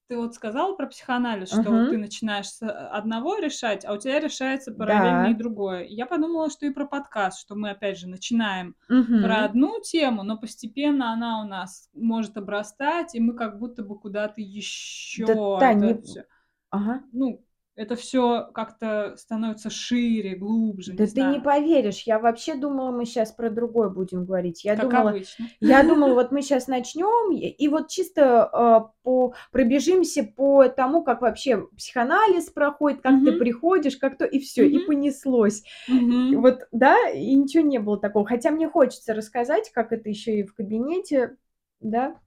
[0.08, 1.90] ты вот сказала про психоанализ, что Мгм.
[1.90, 5.38] ты начинаешь с одного решать, а у тебя решается параллельно и Да.
[5.38, 5.82] другое.
[5.84, 9.22] И Я подумала, что и про подкаст, что мы опять же начинаем Мгм.
[9.22, 13.98] про одну тему, но постепенно она у нас может обрастать, и мы как будто бы
[13.98, 16.22] куда-то еще Да, это не-
[16.70, 17.02] Ага.
[17.12, 17.43] ну,
[17.76, 22.92] это все как-то становится шире, глубже, Да не ты не знаю, поверишь, я вообще думала,
[22.92, 24.64] мы сейчас про другое будем говорить.
[24.64, 25.50] Я как думала, обычно.
[25.60, 31.02] я думала, вот мы сейчас начнем и, и вот чисто э, по пробежимся по тому,
[31.02, 33.32] как вообще психоанализ проходит, как ты Мгм.
[33.32, 34.84] приходишь, как то и все, и Мгм.
[34.84, 35.64] понеслось.
[35.88, 36.28] Мгм.
[36.30, 38.24] Вот, да, и ничего не было такого.
[38.26, 41.36] Хотя мне хочется рассказать, как это еще и в кабинете,
[41.80, 42.20] да.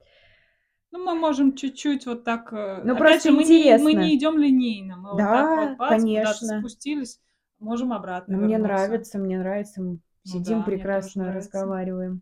[0.92, 2.52] Ну, мы можем чуть-чуть вот так...
[2.54, 4.00] э, Ну, Опять просто же, мы не, мы интересно.
[4.00, 4.98] не идем линейно.
[4.98, 6.60] Мы вот так Да, вот бац, конечно.
[6.60, 7.20] спустились,
[7.60, 9.82] можем обратно Но мне нравится, мне нравится.
[9.82, 12.22] Мы сидим, да, мне тоже прекрасно разговариваем.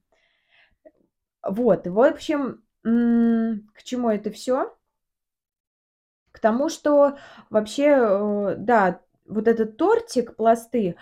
[1.43, 4.75] Вот, в общем, к чему это все?
[6.31, 7.17] К тому, что
[7.49, 10.95] вообще, э, да, вот этот тортик, пласты,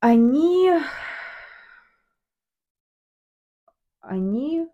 [0.00, 0.70] они,
[4.00, 4.66] они,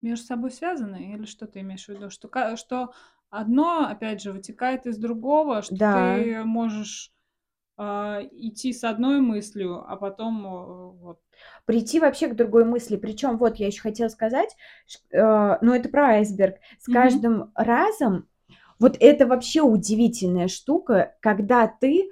[0.00, 2.10] Между собой связаны или что ты имеешь в виду?
[2.10, 2.92] Что, что
[3.30, 5.94] одно, опять же, вытекает из другого, что Да.
[5.94, 7.12] ты можешь,
[7.76, 11.20] а, идти с одной мыслью, а потом, э, вот
[11.66, 12.96] Прийти вообще к другой мысли.
[12.96, 14.56] Причем вот я еще хотела сказать,
[15.12, 16.56] э, ну, это про айсберг.
[16.80, 16.94] С Мгм.
[16.94, 18.28] каждым разом
[18.78, 22.10] вот это вообще удивительная штука, когда ты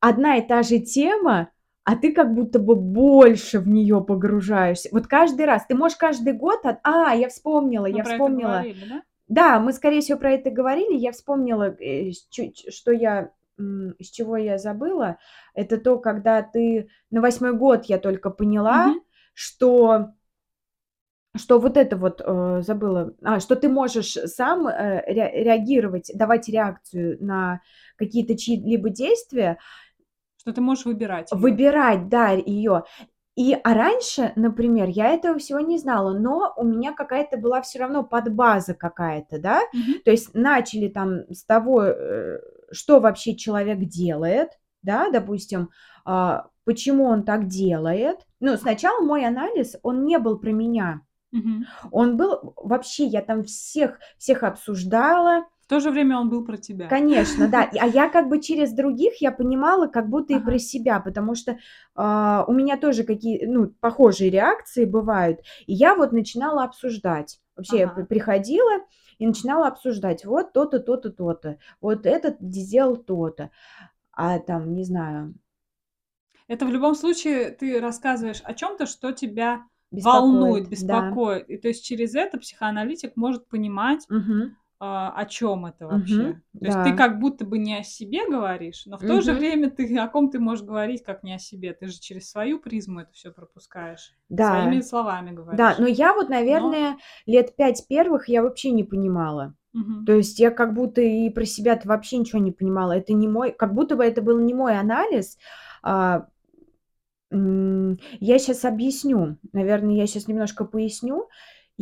[0.00, 1.50] одна и та же тема,
[1.84, 4.88] а ты как будто бы больше в нее погружаешься.
[4.92, 5.66] Вот каждый раз.
[5.66, 8.48] Ты можешь каждый год от А, я вспомнила, Мы я вспомнила.
[8.48, 9.02] говорили, да?
[9.28, 10.96] Да, мы, скорее всего, про это говорили.
[10.96, 12.10] Я вспомнила, э,
[12.68, 15.18] что я, с чего я забыла.
[15.54, 19.00] Это то, когда ты на 8 год я только поняла, Мгм.
[19.34, 20.10] что
[21.36, 26.48] что вот это вот, э, забыла, а, что ты можешь сам, э, ре реагировать, давать
[26.48, 27.60] реакцию на
[27.96, 29.58] какие-то чьи-либо действия.
[30.40, 31.40] Что ты можешь выбирать её.
[31.42, 32.84] Выбирать, да, ее.
[33.36, 37.78] И, а раньше, например, я этого всего не знала, но у меня какая-то была все
[37.78, 39.60] равно подбаза какая-то, да.
[39.74, 40.00] Мгм.
[40.04, 42.40] То есть начали там с того, э,
[42.72, 44.50] что вообще человек делает,
[44.82, 45.70] да, допустим,
[46.06, 48.20] а, почему он так делает.
[48.40, 51.02] Ну, сначала мой анализ, он не был про меня.
[51.32, 51.66] Мгм.
[51.92, 55.44] Он был вообще, я там всех всех обсуждала.
[55.70, 56.88] То же время он был про тебя.
[56.88, 57.62] Конечно, да.
[57.72, 60.50] И, а я как бы через других я понимала как будто и Ага.
[60.50, 61.58] про себя, потому что,
[61.94, 65.38] а, у меня тоже какие, ну, похожие реакции бывают.
[65.68, 67.38] И я вот начинала обсуждать.
[67.54, 68.04] Вообще я Ага.
[68.08, 68.80] приходила
[69.18, 73.50] и начинала обсуждать: вот то-то, то-то, то-то, вот этот сделал то-то.
[74.12, 75.34] А там, не знаю
[76.48, 81.10] Это в любом случае ты рассказываешь о чём-то, что тебя волнует, Беспокоит, да.
[81.10, 81.48] беспокоит.
[81.48, 84.56] И то есть через это психоаналитик может понимать, Мгм.
[84.80, 86.34] А, о чём это вообще.
[86.62, 86.96] То есть ты Да.
[86.96, 90.30] как будто бы не о себе говоришь, но в то же время ты о ком
[90.30, 91.72] ты можешь говорить, как не о себе?
[91.74, 94.48] Ты же через свою призму это всё пропускаешь, Да.
[94.48, 95.78] своими словами Да, говоришь.
[95.78, 99.54] но я вот, Но наверное, лет 5 первых я вообще не понимала.
[99.74, 100.06] Мгм.
[100.06, 102.92] То есть я как будто и про себя-то вообще ничего не понимала.
[102.92, 105.38] Это не мой как будто бы это был не мой анализ.
[105.82, 106.26] А,
[107.32, 109.36] я щас объясню.
[109.52, 111.28] Наверно, я щас немножко поясню.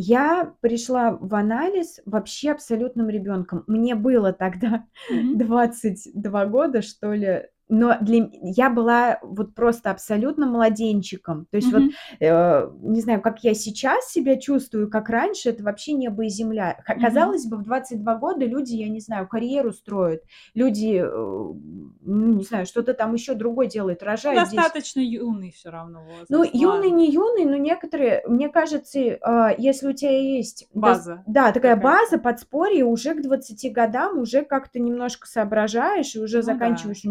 [0.01, 3.65] Я пришла в анализ вообще абсолютным ребёнком.
[3.67, 5.39] Мне было тогда Мгм.
[5.39, 11.47] 22 года, что ли, но для я была вот просто абсолютно младенчиком.
[11.51, 11.91] То есть вот, Мгм.
[12.21, 16.79] э, не знаю, как я сейчас себя чувствую, как раньше- это вообще небо и земля.
[16.87, 17.03] Ка Мгм.
[17.03, 20.23] казалось бы, в 22 года люди, я не знаю, карьеру строят,
[20.55, 24.57] люди, э, ну, не знаю, что-то там ещё другое делают, рожают здесь.
[24.57, 26.01] Достаточно юный всё равно
[26.31, 26.95] Ну, возраст, юный, ладно.
[26.97, 31.81] не юный, но некоторые, мне кажется, а, если у тя есть База да, такая какая-то.
[31.83, 36.55] база, подспорье, уже к 20 годам уже как-то немножко соображаешь и уже Ну да.
[36.55, 37.05] заканчиваешь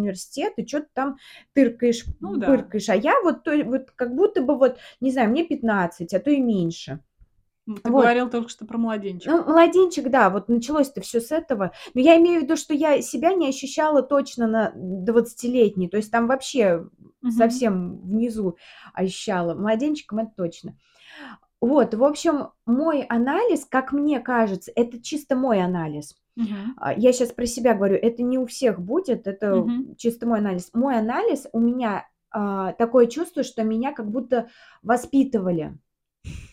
[0.47, 1.17] университет, и чё-то там
[1.53, 2.47] тыркаешь, Ну да.
[2.47, 2.89] пыркаешь.
[2.89, 6.29] А я вот, то вот как будто бы вот, не знаю, мне 15, а то
[6.29, 6.99] и меньше.
[7.65, 7.99] Ну, ты Вот.
[8.01, 9.29] говорил только что про младенчика.
[9.35, 11.73] Ну, младенчик, да, вот началось-то всё с этого.
[11.93, 15.89] Но я имею в виду, что я себя не ощущала точно на двадцатилетней.
[15.89, 16.87] То есть там вообще
[17.21, 17.31] Мгм.
[17.31, 18.57] совсем внизу
[18.93, 19.53] ощущала.
[19.53, 20.77] Младенчиком- это точно.
[21.61, 26.15] Вот, в общем, мой анализ, как мне кажется, это чисто мой анализ.
[26.77, 29.95] А, я щас про себя говорю, это не у всех будет, это Мгм.
[29.97, 30.69] чисто мой анализ.
[30.73, 34.49] Мой анализ, у меня, а, такое чувство, что меня как будто
[34.83, 35.77] воспитывали.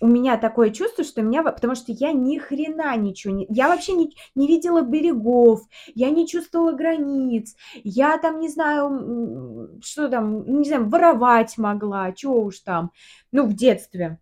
[0.01, 3.93] У меня такое чувство, что меня потому что я ни хрена ничего не я вообще
[3.95, 5.63] не не видела берегов,
[5.95, 12.33] я не чувствовала границ, я там не знаю, что там, не знаю, воровать могла, чё
[12.33, 12.93] уж там.
[13.33, 14.19] Ну, в детстве.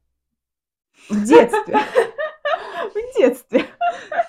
[1.11, 1.79] В детстве.
[2.95, 3.67] В детстве.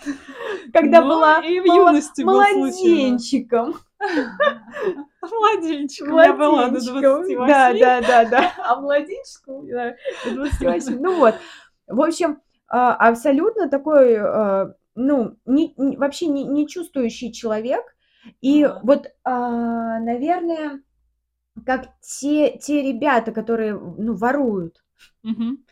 [0.73, 3.75] Когда Ну, была и в юности младенчиком.
[5.21, 7.23] Младенчиком я была до Младенчиком.
[7.23, 7.47] 28.
[7.47, 8.53] Да, да, да, да.
[8.57, 10.99] А младенчиком, да, до 28.
[10.99, 11.35] Ну вот.
[11.87, 17.83] В общем, а, абсолютно такой, а, ну, не не вообще не не чувствующий человек.
[18.41, 20.81] И вот, а, наверное,
[21.65, 24.83] как те те ребята, которые, ну, воруют.
[25.23, 25.65] Мгм.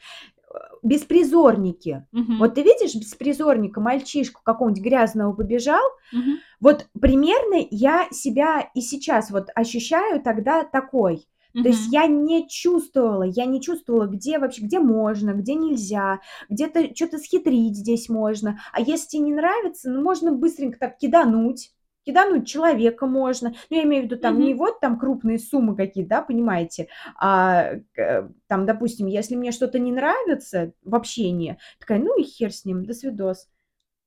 [0.83, 2.05] Беспризорники.
[2.11, 2.37] Мгм.
[2.39, 6.37] Вот ты видишь беспризорника, мальчишку какого-нибудь грязного побежал, Мгм.
[6.59, 11.25] вот примерно я себя и сейчас вот ощущаю тогда такой.
[11.53, 16.93] То есть я не чувствовала, я не чувствовала, где вообще, где можно, где нельзя, где-то
[16.93, 18.59] чё-то схитрить здесь можно.
[18.71, 21.71] А если те не нравится, ну, можно быстренько так кидануть.
[22.05, 23.53] Кидануть человека можно.
[23.69, 24.57] Ну, я имею в виду там не Мгм.
[24.57, 29.91] вот там крупные суммы какие-то, да, понимаете, а, к там, допустим, если мне что-то не
[29.91, 33.47] нравится в общении, такая: "Ну и хер с ним, до свидос".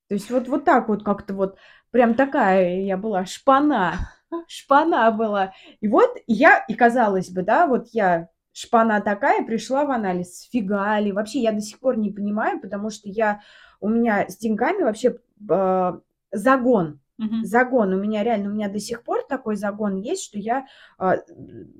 [0.08, 1.56] То есть вот вот так вот как-то вот,
[1.90, 3.94] прям такая я была шпана,
[4.48, 5.54] шпана была.
[5.80, 10.40] И вот я, и казалось бы, да, вот я шпана такая, пришла в анализ.
[10.42, 11.12] Сфига ли?
[11.12, 13.40] Вообще я до сих пор не понимаю, потому что я
[13.80, 15.18] у меня с деньгами вообще,
[15.50, 16.00] а,
[16.32, 17.00] загон.
[17.18, 17.44] Мгм.
[17.44, 17.92] Загон.
[17.94, 20.66] У меня реально, у меня до сих пор такой загон есть, что я,
[20.98, 21.16] а,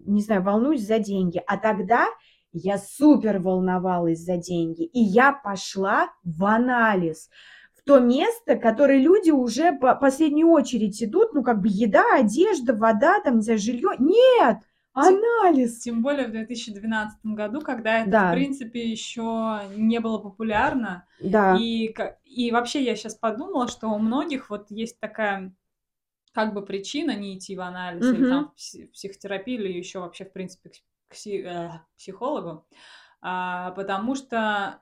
[0.07, 1.43] не знаю, волнуюсь за деньги.
[1.47, 2.07] А тогда
[2.53, 4.85] я супер волновалась за деньги.
[4.85, 7.31] И я пошла в анализ.
[7.77, 12.75] В то место, которое люди уже по последнюю очередь идут, ну, как бы еда, одежда,
[12.75, 13.91] вода, там, не знаю, жилье.
[13.99, 14.59] Нет!
[14.95, 15.79] Анализ!
[15.81, 21.07] Тем более в 2012 году, когда это, в Да, принципе, еще не было популярно.
[21.19, 21.47] да.
[21.49, 25.53] И, и вообще я сейчас подумала, что у многих вот есть такая
[26.33, 30.25] как бы причина не идти в анализ или там в пси- психотерапию или еще вообще,
[30.25, 30.71] в принципе,
[31.09, 32.67] к пси- э, психологу,
[33.21, 34.81] а, потому что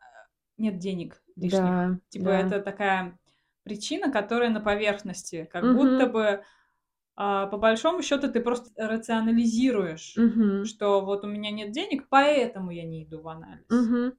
[0.59, 1.77] нет денег лишних.
[1.81, 2.38] Да, Типа да.
[2.38, 3.18] это такая
[3.64, 6.12] причина, которая на поверхности, как будто Мгм.
[6.12, 6.44] бы
[7.14, 10.64] а, по большому счету ты просто рационализируешь, Мгм.
[10.64, 13.66] что вот у меня нет денег, поэтому я не иду в анализ.
[13.68, 14.14] Мгм.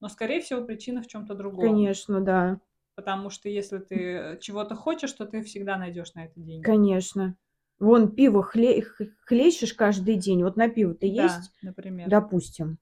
[0.00, 1.60] Но, скорее всего, причина в чем-то другом.
[1.60, 2.60] Конечно, да.
[2.94, 6.64] Потому что если ты чего-то хочешь, то ты всегда найдешь на это деньги.
[6.64, 7.36] Конечно.
[7.78, 8.82] Вон пиво хле
[9.26, 10.42] хлещешь каждый день.
[10.42, 11.50] Вот на пиво-то Да, есть?
[11.62, 12.08] например.
[12.08, 12.78] Допустим.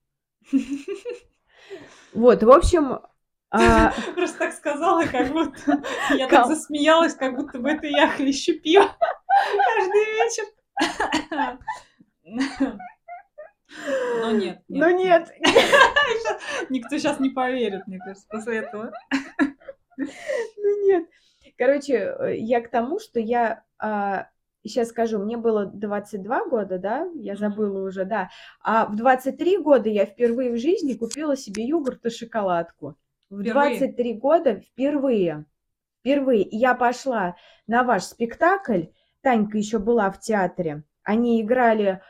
[2.13, 3.01] Вот, в общем,
[3.51, 8.59] а, Просто так сказала, как будто я так засмеялась, как будто бы это я хлещу
[8.61, 8.97] пиво
[9.77, 10.45] каждый вечер.
[14.21, 15.31] Но нет, ну нет.
[16.71, 18.93] Никто сейчас не поверит, мне кажется, после этого.
[19.97, 21.09] Ну нет.
[21.57, 23.63] Короче, я к тому, что я,
[24.65, 28.31] сейчас скажу, мне было 22 года, да, я забыла уже, да.
[28.61, 32.97] А в 23 года я впервые в жизни купила себе йогурт и шоколадку.
[33.31, 33.79] В Впервые?
[33.79, 35.45] 23 года впервые.
[36.01, 36.43] Впервые.
[36.43, 38.87] И я пошла на ваш спектакль.
[39.25, 40.85] Танька еще была в театре.
[41.03, 42.03] Они играли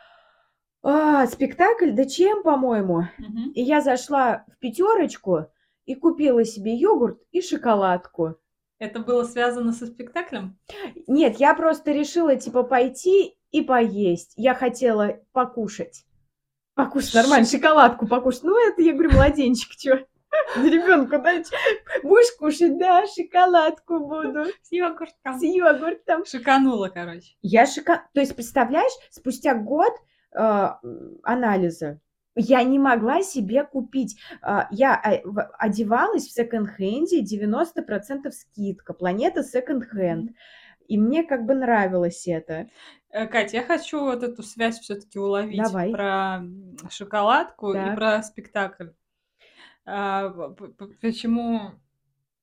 [0.82, 3.04] а, спектакль, да чем, по-моему.
[3.18, 3.52] Мгм.
[3.54, 5.46] И я зашла в пятерочку
[5.86, 8.36] и купила себе йогурт и шоколадку.
[8.80, 10.58] Это было связано со спектаклем?
[11.06, 14.32] Нет, я просто решила, типа, пойти и поесть.
[14.36, 16.04] Я хотела покушать.
[16.74, 18.42] Покушать нормально, шоколадку покушать.
[18.42, 20.00] Ну, это, я говорю, младенчик, чё?
[20.56, 21.50] Ребенку дать.
[22.02, 22.78] Будешь кушать?
[22.78, 24.44] Да, шоколадку буду.
[24.62, 25.38] С йогуртом.
[25.38, 26.24] С йогуртом.
[26.24, 27.34] Шиканула, короче.
[27.42, 28.06] Я шока...
[28.14, 29.92] То есть, представляешь, спустя год
[30.36, 30.68] э,
[31.22, 32.00] анализа
[32.36, 34.18] я не могла себе купить.
[34.42, 40.32] А, Я в- одевалась в секонд-хенде, 90% скидка, планета секонд-хенд.
[40.88, 42.66] И мне как бы нравилось это.
[43.10, 45.92] Э, Кать, я хочу вот эту связь все-таки уловить Давай.
[45.92, 46.42] про
[46.90, 47.94] шоколадку и Так.
[47.94, 48.88] про спектакль.
[49.86, 50.30] А,
[51.00, 51.72] почему,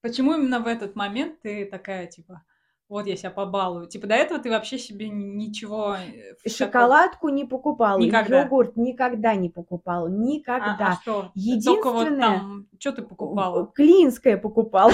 [0.01, 2.43] почему именно в этот момент ты такая, типа,
[2.87, 3.87] вот я себя побалую?
[3.87, 5.95] Типа, до этого ты вообще себе ничего...
[5.95, 8.41] э, Шоколадку не покупала, Никогда.
[8.41, 10.77] йогурт никогда не покупала, А, никогда.
[10.79, 11.31] а что?
[11.65, 12.67] Только вот Единственное- там...
[12.77, 13.65] Что ты покупала?
[13.75, 14.91] Клинское покупала.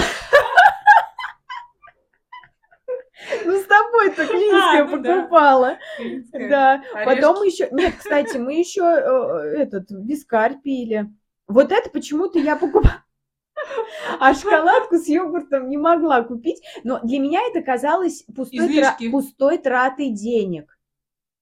[3.44, 5.16] Ну, с тобой-то клинское ну да.
[5.16, 5.76] покупала.
[5.96, 6.48] Клинское?
[6.48, 6.82] Да.
[7.04, 7.68] Потом еще...
[7.72, 11.10] Нет, кстати, мы еще этот вискарь пили.
[11.48, 13.04] Вот это почему-то я покупала.
[14.20, 16.62] А шоколадку с йогуртом не могла купить.
[16.84, 20.78] Но для меня это казалось пустой, тра- пустой тратой денег.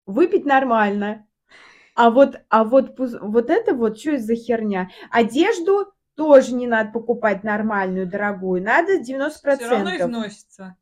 [0.07, 1.27] Выпить нормально.
[1.95, 4.91] А вот, а вот, вот это вот, что за херня?
[5.11, 8.63] Одежду тоже не надо покупать нормальную, дорогую.
[8.63, 9.31] Надо 90%.
[9.57, 10.77] Все равно износится.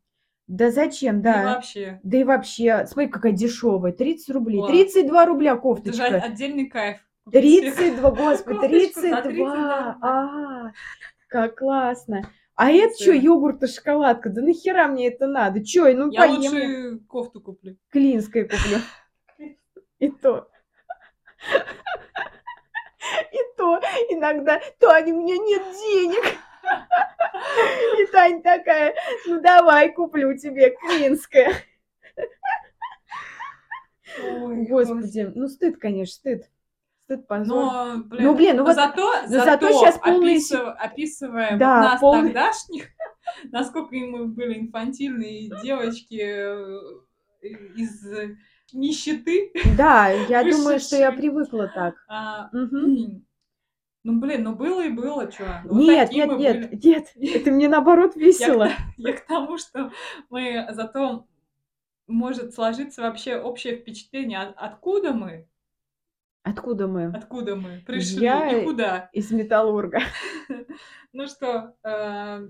[0.47, 1.41] Да зачем, Да.
[1.41, 1.99] И вообще.
[2.03, 3.91] Да и вообще, смотри, какая дешевая.
[3.91, 4.61] 30 рублей.
[4.61, 4.67] О.
[4.67, 6.05] 32 рубля Это же кофточка.
[6.17, 6.99] отдельный кайф.
[7.25, 9.21] Купить себе 32, господи, кофточку за 32.
[9.21, 9.97] 32.
[10.01, 10.71] А,
[11.27, 12.21] как классно.
[12.55, 14.29] А это что, йогурт и шоколадка?
[14.29, 15.63] Да нахера мне это надо?
[15.63, 17.77] Чё, ну Я поем лучше кофту куплю.
[17.89, 18.79] клинское куплю.
[19.99, 20.49] И то.
[23.31, 26.23] И то иногда, Таня, у меня нет денег.
[27.99, 31.53] И Таня такая, ну давай куплю тебе клинское.
[34.21, 36.49] Ой, Господи, ну стыд, конечно, стыд.
[37.05, 37.55] Стыд, позор.
[37.55, 41.81] Но, блин, Ну, блин, ну вот- зато, но зато щас полный с- описыв- описывая Да,
[41.81, 42.87] нас полный- тогдашних,
[43.51, 48.03] насколько мы были инфантильные девочки э, из
[48.73, 49.51] нищеты.
[49.77, 51.93] Да, я думаю, что я привыкла так.
[52.07, 52.49] А.
[52.51, 55.43] Ну, блин, ну было и было, что.
[55.65, 58.69] Нет, нет, нет, нет, это мне наоборот весело.
[58.97, 59.91] Я к тому, что
[60.29, 61.27] мы зато
[62.07, 65.47] может сложиться вообще общее впечатление, от- откуда мы,
[66.45, 67.05] Откуда мы?
[67.05, 69.09] откуда мы пришли Я- и куда.
[69.11, 69.99] Из металлурга.
[71.17, 72.49] Ну что, э,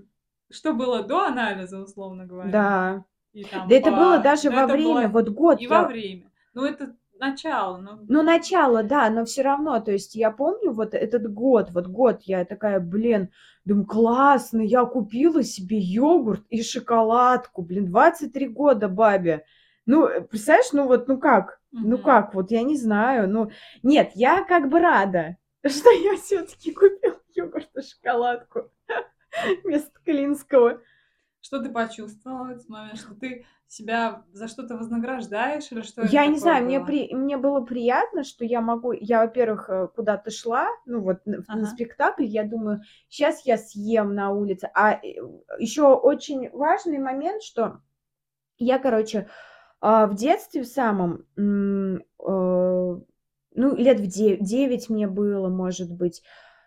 [0.50, 2.50] что было до анализа, условно говоря?
[2.50, 3.04] Да.
[3.32, 5.60] Да это было даже ну, во время, вот год.
[5.60, 6.32] И во время.
[6.52, 10.94] Ну, это начало, ну, Ну, начало, да, но все равно, то есть я помню вот
[10.94, 13.30] этот год, вот год я такая, блин,
[13.64, 19.44] думаю, классно, я купила себе йогурт и шоколадку, блин, 23 года бабе.
[19.86, 23.50] Ну, э, представляешь, ну вот, ну как, ну как, вот я не знаю, ну,
[23.82, 28.70] нет, я как бы рада, что я все-таки купила йогурт и шоколадку
[29.64, 30.80] вместо Клинского.
[31.40, 32.98] Что ты почувствовала в этот момент?
[32.98, 36.86] Что ты себя за что-то вознаграждаешь или что Я не знаю, мне, было?
[36.86, 37.14] при...
[37.14, 38.92] мне было приятно, что я могу...
[38.92, 41.66] Я, во-первых, э, куда-то шла, ну вот на, на Ага.
[41.66, 44.70] спектакль, я думаю, сейчас я съем на улице.
[44.74, 45.00] А
[45.58, 47.80] еще очень важный момент, что
[48.58, 49.28] я, короче,
[49.80, 56.22] в детстве в самом, э, ну, лет в 9 мне было, может быть,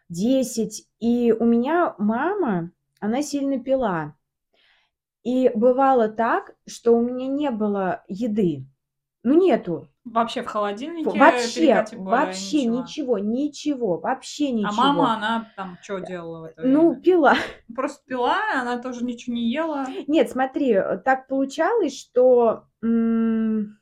[0.09, 4.15] 10, и у меня мама, она сильно пила.
[5.23, 8.65] И бывало так, что у меня не было еды.
[9.21, 9.87] Ну, нету.
[10.05, 12.79] Вообще в холодильнике Вообще, вообще ничего.
[12.81, 14.71] ничего, ничего, вообще А ничего.
[14.75, 17.01] мама, она там что делала в это Ну, время?
[17.01, 17.35] пила.
[17.75, 19.85] Просто пила, она тоже ничего не ела.
[20.07, 23.79] Нет, смотри, э, так получалось, что м,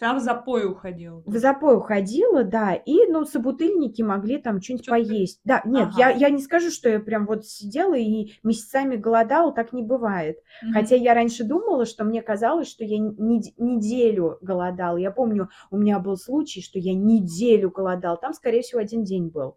[0.00, 1.24] Она в запой уходила.
[1.26, 5.40] в запой уходила, да, и, ну, собутыльники могли там что-нибудь Чё-то поесть.
[5.44, 6.18] Да, нет, я, Ага.
[6.18, 10.38] я не скажу, что я прям вот сидела и месяцами голодала, так не бывает.
[10.62, 10.74] Мгм.
[10.74, 14.98] Хотя я раньше думала, что мне казалось, что я нед- неделю голодала.
[14.98, 18.18] Я помню, у меня был случай, что я неделю голодал.
[18.20, 19.56] Там, скорее всего, один день был.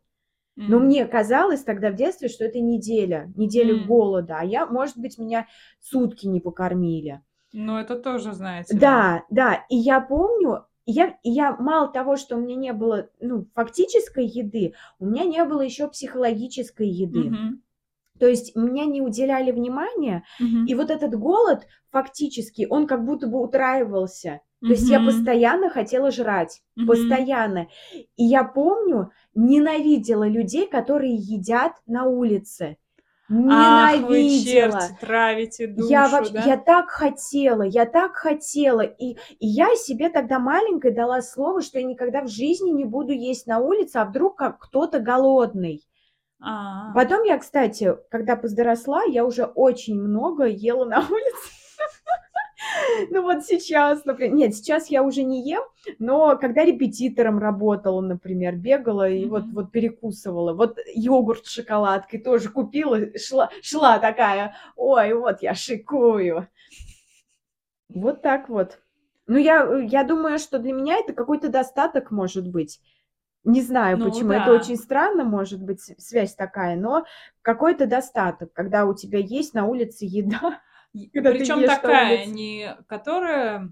[0.67, 0.81] Но М.
[0.81, 3.77] мне казалось тогда в детстве, что это неделя, неделя М.
[3.77, 4.37] голода.
[4.41, 5.47] А я, может быть, меня
[5.81, 7.21] сутки не покормили.
[7.57, 8.79] Ну, это тоже, знаете ли.
[8.79, 9.65] Да, да.
[9.69, 14.73] И я помню, я, я мало того, что у меня не было ну, фактической еды,
[14.99, 17.31] у меня не было еще психологической еды.
[17.31, 17.61] Мгм.
[18.19, 20.65] То есть меня не уделяли внимания, Мгм.
[20.65, 24.41] и вот этот голод фактически, он как будто бы утраивался.
[24.61, 26.87] То есть я постоянно хотела жрать, Мгм.
[26.87, 27.67] постоянно.
[27.93, 32.77] И я помню, ненавидела людей, которые едят на улице.
[33.29, 34.79] Ах, вы Ненавидела.
[34.79, 36.43] черти, травите душу, Я вообще, да?
[36.45, 38.81] я так хотела, я так хотела.
[38.81, 43.11] И, и я себе тогда маленькой дала слово, что я никогда в жизни не буду
[43.11, 45.83] есть на улице, а вдруг как кто-то голодный.
[46.39, 51.51] А, Потом я, кстати, когда подросла, я уже очень много ела на улице.
[53.09, 55.63] Ну вот сейчас, например, нет, сейчас я уже не ем,
[55.99, 59.55] но когда репетитором работала, например, бегала и вот, Мгм.
[59.55, 66.47] вот перекусывала, вот йогурт с шоколадкой тоже купила, шла, шла такая, ой, вот я шикую.
[67.89, 68.79] Вот так вот.
[69.27, 72.79] Ну, я, я думаю, что для меня это какой-то достаток может быть.
[73.43, 74.55] Не знаю Ну почему, это да.
[74.55, 77.05] очень странно, может быть, связь такая, но
[77.41, 80.61] какой-то достаток, когда у тебя есть на улице еда,
[81.13, 83.71] когда Причем такая, не которая...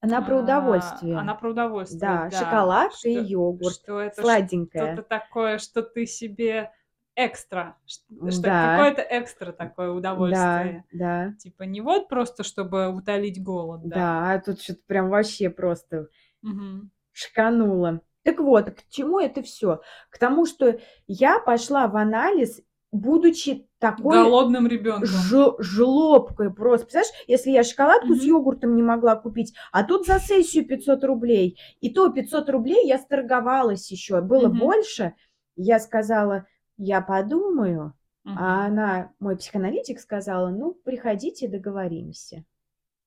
[0.00, 1.16] Она про а, удовольствие.
[1.16, 2.38] Она про удовольствие, Да, да.
[2.38, 4.92] шоколадка и Что- йогурт, Что это сладенькое.
[4.94, 6.72] что-то такое, что ты себе
[7.16, 8.76] экстра, что Да.
[8.76, 10.84] какое-то экстра такое Да, удовольствие.
[10.92, 13.94] да, Типа не вот просто, чтобы утолить голод, да.
[13.96, 16.08] да, а тут что-то прям вообще просто
[16.42, 16.90] Мгм.
[17.12, 18.00] шикануло.
[18.24, 19.80] Так вот, к чему это все?
[20.10, 22.60] К тому, что я пошла в анализ,
[22.94, 25.04] будучи такой Голодным ребенком.
[25.06, 26.86] ж- жлобкой просто.
[26.86, 28.26] Представляешь, если я шоколадку с Мгм.
[28.28, 32.98] йогуртом не могла купить, а тут за сессию 500 рублей, и то 500 рублей я
[32.98, 34.58] сторговалась еще, было Мгм.
[34.58, 35.14] больше,
[35.56, 36.46] я сказала,
[36.78, 38.38] я подумаю, Мгм.
[38.38, 42.44] а она, мой психоаналитик сказала, ну, приходите, договоримся.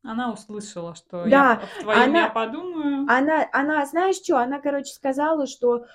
[0.04, 3.06] Она услышала, что Да, я в твоем она- я подумаю.
[3.10, 5.86] Она, она, знаешь что, она, короче, сказала, что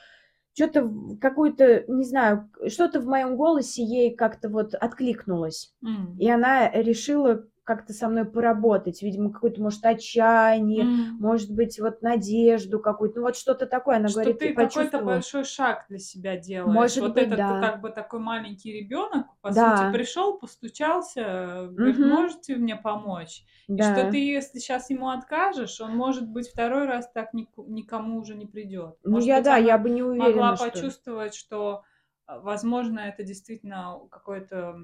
[0.55, 0.91] что-то
[1.21, 5.75] какую-то, не знаю, что-то в моем голосе ей как-то вот откликнулось.
[5.85, 6.17] М.
[6.19, 9.03] И она решила как-то со мной поработать.
[9.03, 11.19] Видимо, какое-то, может, отчаяние, М.
[11.19, 13.21] может быть, вот надежду какую-то.
[13.21, 13.97] Ну, вот что-то такое.
[13.97, 16.97] Она Что говорит, ты ты какой-то большой шаг для себя делаешь.
[16.97, 17.53] Может вот быть, этот да.
[17.57, 19.63] как бы такой маленький ребенок, по Да.
[19.63, 22.03] сути, пришел, постучался, говорит, Мгм.
[22.03, 23.45] можете мне помочь?
[23.77, 23.83] И Да.
[23.83, 28.47] что ты, если сейчас ему откажешь, он, может быть, второй раз так никому уже не
[28.47, 28.97] придет.
[29.05, 30.93] Ну, я, быть, да, я бы не могла уверена, что...
[30.93, 31.85] почувствовать, что,
[32.27, 34.77] возможно, это действительно какой-то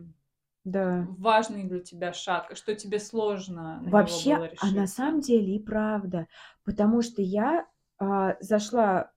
[0.70, 1.06] Да.
[1.18, 4.86] важный для тебя шаг, что тебе сложно на него Вообще, было а на решиться.
[4.96, 6.26] самом деле и правда.
[6.64, 7.66] Потому что я
[7.98, 9.10] а, зашла...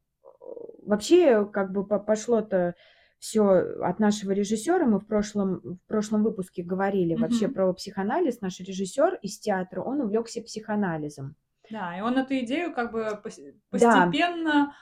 [0.84, 2.76] Вообще, как бы по- пошло-то
[3.20, 3.44] все
[3.84, 4.86] от нашего режиссера.
[4.86, 7.54] Мы в прошлом, в прошлом выпуске говорили вообще Мгм.
[7.54, 8.42] про психоанализ.
[8.42, 11.36] Наш режиссер из театра, он увлекся психоанализом.
[11.70, 13.54] Да, и он эту идею как бы пос- Да.
[13.70, 14.74] постепенно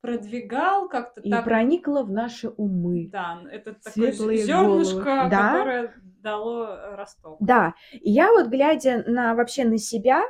[0.00, 1.44] продвигал как-то И так.
[1.44, 3.08] проникла в наши умы.
[3.10, 5.30] Да, это такое Светлые зернышко, головы.
[5.30, 5.52] Да.
[5.52, 5.94] которое
[6.24, 7.36] дало э, росток.
[7.40, 10.22] Да, и я вот глядя на вообще на себя,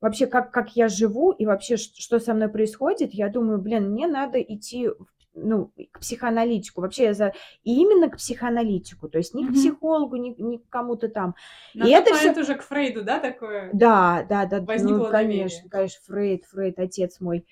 [0.00, 4.06] вообще, как, как я живу и вообще, что со мной происходит, я думаю, блин, мне
[4.06, 6.80] надо идти в- ну, к психоаналитику.
[6.80, 7.32] Вообще я за...
[7.64, 9.54] И именно к психоаналитику, то есть не к Мгм.
[9.54, 11.34] психологу, не, не к кому-то там.
[11.74, 13.70] На И это момент уже к Фрейду, да, такое?
[13.72, 15.70] Да, да, да, Возникло ну, конечно, доверие.
[15.70, 17.44] конечно, Фрейд, Фрейд, отец мой.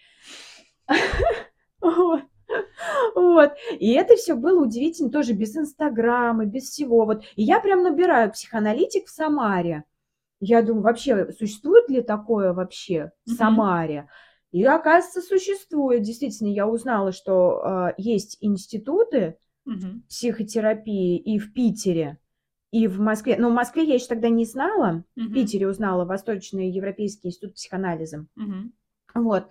[1.80, 2.22] Вот.
[3.14, 3.52] Вот.
[3.78, 7.04] И это все было удивительно, тоже без Инстаграма, без всего.
[7.04, 7.24] Вот.
[7.36, 9.84] И я прям набираю психоаналитик в Самаре.
[10.40, 13.30] Я думаю, вообще, существует ли такое вообще в.
[13.30, 14.08] Самаре?
[14.50, 16.02] И оказывается, существует.
[16.02, 20.02] Действительно, я узнала, что а, есть институты Мгм.
[20.08, 22.18] психотерапии и в Питере,
[22.72, 23.36] и в Москве.
[23.38, 25.04] Но в Москве я еще тогда не знала.
[25.14, 25.32] В Мгм.
[25.32, 28.26] Питере узнала Восточный Европейский институт психоанализа.
[28.34, 28.72] Мгм.
[29.14, 29.48] Вот.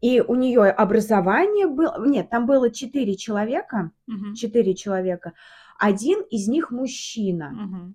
[0.00, 2.04] И у нее образование было...
[2.04, 3.92] Нет, там было четыре человека.
[4.34, 5.32] Четыре человека.
[5.78, 7.50] Один из них мужчина.
[7.50, 7.94] Мгм.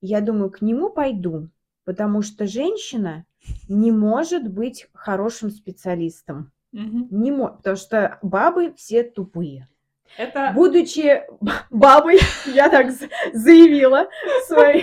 [0.00, 1.50] Я думаю, к нему пойду,
[1.84, 3.26] потому что женщина
[3.68, 6.52] не может быть хорошим специалистом.
[6.72, 7.08] Мгм.
[7.10, 7.48] Не мо...
[7.48, 9.68] Потому что бабы все тупые.
[10.16, 11.22] Это Будучи
[11.70, 12.90] бабой, я так
[13.32, 14.08] заявила
[14.46, 14.82] свои...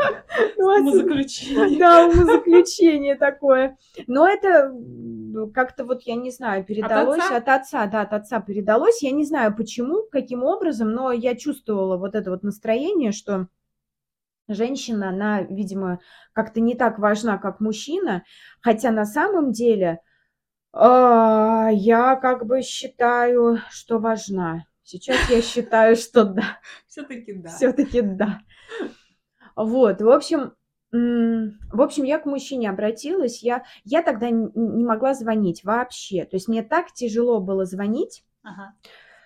[0.56, 1.78] умозаключение.
[1.78, 3.76] Да, умозаключение такое.
[4.06, 4.72] Но это
[5.54, 7.36] как-то вот, я не знаю, передалось отца?
[7.36, 9.02] от отца, да, от отца передалось.
[9.02, 13.48] Я не знаю почему, каким образом, но я чувствовала вот это вот настроение, что
[14.48, 16.00] женщина, она, видимо,
[16.32, 18.24] как-то не так важна, как мужчина,
[18.60, 20.00] хотя на самом деле
[20.72, 24.64] я как бы считаю, что важна.
[24.82, 26.58] Сейчас я считаю, что да.
[26.88, 27.48] Все-таки да.
[27.50, 28.40] Все-таки да.
[29.56, 30.52] Вот, в общем,
[30.92, 33.42] в общем, я к мужчине обратилась.
[33.42, 36.24] Я, я тогда не могла звонить вообще.
[36.24, 38.74] То есть мне так тяжело было звонить, Ага.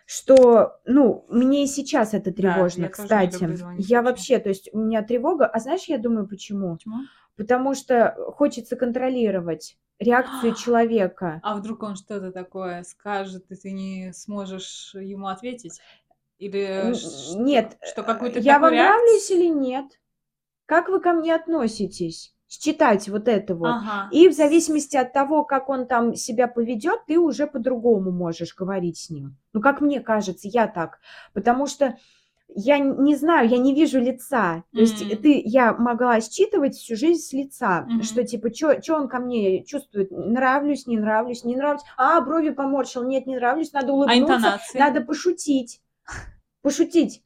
[0.05, 3.59] что, ну, мне и сейчас это Да, тревожно, я тоже не кстати.
[3.79, 5.47] Я вообще, то есть у меня тревога.
[5.47, 6.75] А знаешь, я думаю, почему?
[6.75, 6.97] Почему?
[7.37, 11.41] Потому что хочется контролировать реакцию человека.
[11.43, 15.81] А вдруг он что-то такое скажет, и ты не сможешь ему ответить?
[16.39, 17.39] Или Н- что?
[17.43, 19.39] Нет, Что какую-то я вам нравлюсь реакцию?
[19.41, 19.87] или нет?
[20.67, 22.35] Как вы ко мне относитесь?
[22.49, 23.69] Считать вот это вот.
[23.69, 24.09] Ага.
[24.13, 28.99] И в зависимости от того, как он там себя поведет, ты уже по-другому можешь говорить
[28.99, 29.37] с ним.
[29.53, 31.01] Ну, как мне кажется, я так.
[31.33, 31.97] Потому что
[32.57, 34.63] я не знаю, я не вижу лица.
[34.73, 38.03] То есть ты, я могла считывать всю жизнь с лица, Мгм.
[38.03, 41.83] что типа, что он ко мне чувствует, нравлюсь, не нравлюсь, не нравлюсь.
[41.97, 44.79] А, брови поморщил, нет, не нравлюсь, надо А улыбнуться, интонации?
[44.79, 45.81] надо пошутить.
[46.63, 47.23] Пошутить.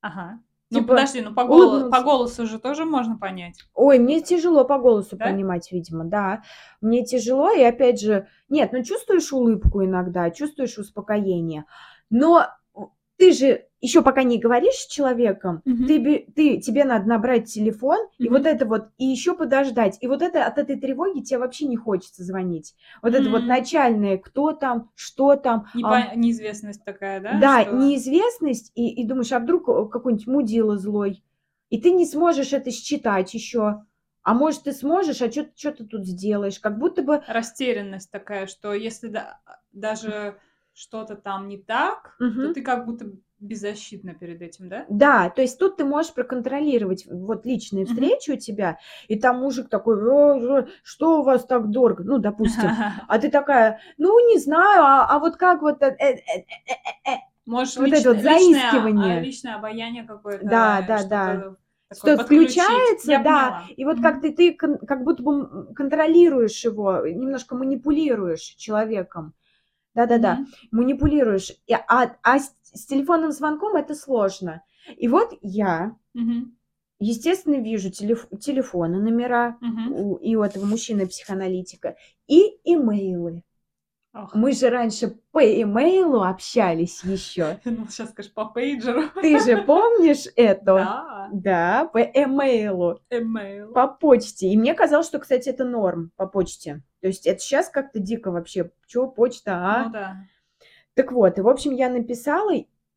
[0.00, 0.40] Ага.
[0.70, 1.90] Ну, Типа, подожди, ну по, голо- улыбнуться.
[1.98, 3.58] по голосу же тоже можно понять.
[3.74, 5.24] Ой, мне тяжело по голосу Да?
[5.24, 6.42] понимать, видимо, да.
[6.82, 11.64] Мне тяжело, и опять же, нет, ну чувствуешь улыбку иногда, чувствуешь успокоение.
[12.10, 12.46] Но
[13.18, 15.86] ты же еще пока не говоришь с человеком, Мгм.
[15.86, 18.32] ты, ты, тебе надо набрать телефон, и Мгм.
[18.32, 19.98] вот это вот, и еще подождать.
[20.00, 22.74] И вот это от этой тревоги тебе вообще не хочется звонить.
[23.02, 25.66] Вот это вот начальное, кто там, что там.
[25.74, 27.38] а, Непо- Неизвестность такая, да?
[27.38, 31.22] да, что- неизвестность, и, и думаешь, а вдруг э, какой-нибудь мудила злой,
[31.70, 33.84] и ты не сможешь это считать еще.
[34.22, 36.58] А может, ты сможешь, а что ты тут сделаешь?
[36.58, 37.22] Как будто бы...
[37.28, 39.40] Растерянность такая, что если да-
[39.72, 40.36] даже
[40.78, 42.54] что-то там не так, то Мгм.
[42.54, 43.06] ты как будто
[43.40, 44.84] беззащитна перед этим, да?
[44.88, 49.68] Да, то есть тут ты можешь проконтролировать вот личные встречи у тебя, и там мужик
[49.68, 52.04] такой, «Э, э, что у вас так дорого?
[52.04, 52.70] Ну, допустим.
[53.08, 55.82] А ты такая, ну, не знаю, а, а вот как вот...
[55.82, 57.16] э, э, э, э, э».
[57.46, 59.16] Можешь Вот лично- это вот личное, заискивание.
[59.18, 60.44] а, личное обаяние какое-то.
[60.46, 61.54] Да, да, да.
[61.92, 63.62] Что включается, Я да, поняла.
[63.76, 64.02] и вот Мгм.
[64.02, 69.32] как ты, ты как будто бы контролируешь его, немножко манипулируешь человеком.
[70.06, 71.52] Да-да-да, манипулируешь.
[71.88, 74.62] А а с, с телефонным звонком это сложно.
[74.96, 76.56] И вот я, Мгм.
[77.00, 79.92] естественно, вижу телеф- телефоны, номера Мгм.
[79.92, 81.96] у, и у этого мужчины-психоаналитика,
[82.28, 83.42] и имейлы.
[84.14, 84.34] Ох.
[84.34, 87.58] Мы же раньше по имейлу общались еще.
[87.64, 89.02] Ну, сейчас скажешь по пейджеру.
[89.20, 90.64] Ты же помнишь это?
[90.64, 93.00] Да, Да, по имейлу.
[93.74, 94.46] По почте.
[94.48, 96.82] И мне казалось, что, кстати, это норм по почте.
[97.00, 98.70] То есть это сейчас как-то дико вообще.
[98.86, 99.84] Чего почта, а?
[99.84, 100.16] Ну да.
[100.94, 102.52] Так вот, и, в общем, я написала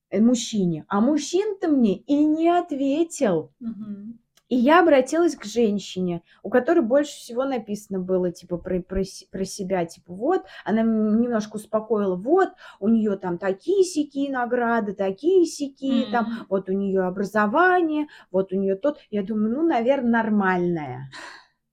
[0.10, 3.52] э, мужчине, а мужчина-то мне и не ответил.
[3.60, 4.20] Мгм.
[4.52, 9.46] И я обратилась к женщине, у которой больше всего написано было, типа, про, про, про
[9.46, 12.50] себя, типа, вот, она немножко успокоила, вот,
[12.82, 16.48] у нее там такие-сякие награды, такие-сякие, там, М.
[16.50, 18.98] вот у нее образование, вот у нее тот.
[19.10, 21.10] Я думаю, ну, наверное, нормальная.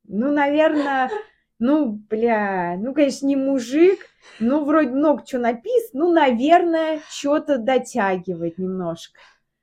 [0.04, 1.10] Ну, наверное,
[1.58, 4.00] ну, бля, ну, конечно, не мужик,
[4.40, 9.18] ну, вроде много чего написано, ну, наверное, что-то дотягивает немножко.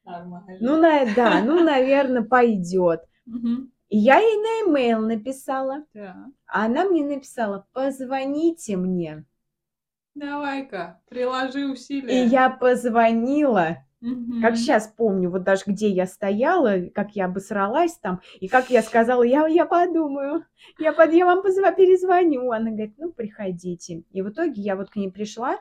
[0.06, 0.58] Нормально.
[0.60, 3.02] Ну, на, да, ну, наверное, пойдет.
[3.26, 3.72] Мгм.
[3.90, 6.16] И я ей на e-mail написала, Так.
[6.48, 9.26] а она мне написала, позвоните мне.
[10.16, 12.28] Давай-ка, приложи И усилия.
[12.30, 13.85] я позвонила,
[14.40, 14.58] как Мгм.
[14.58, 19.24] сейчас помню, вот даже где я стояла, как я обосралась там, и как я сказала,
[19.24, 20.46] я, я подумаю,
[20.80, 22.52] я, под, я вам позва, перезвоню.
[22.52, 24.04] Она говорит, ну, приходите.
[24.12, 25.58] И в итоге я вот к ней пришла,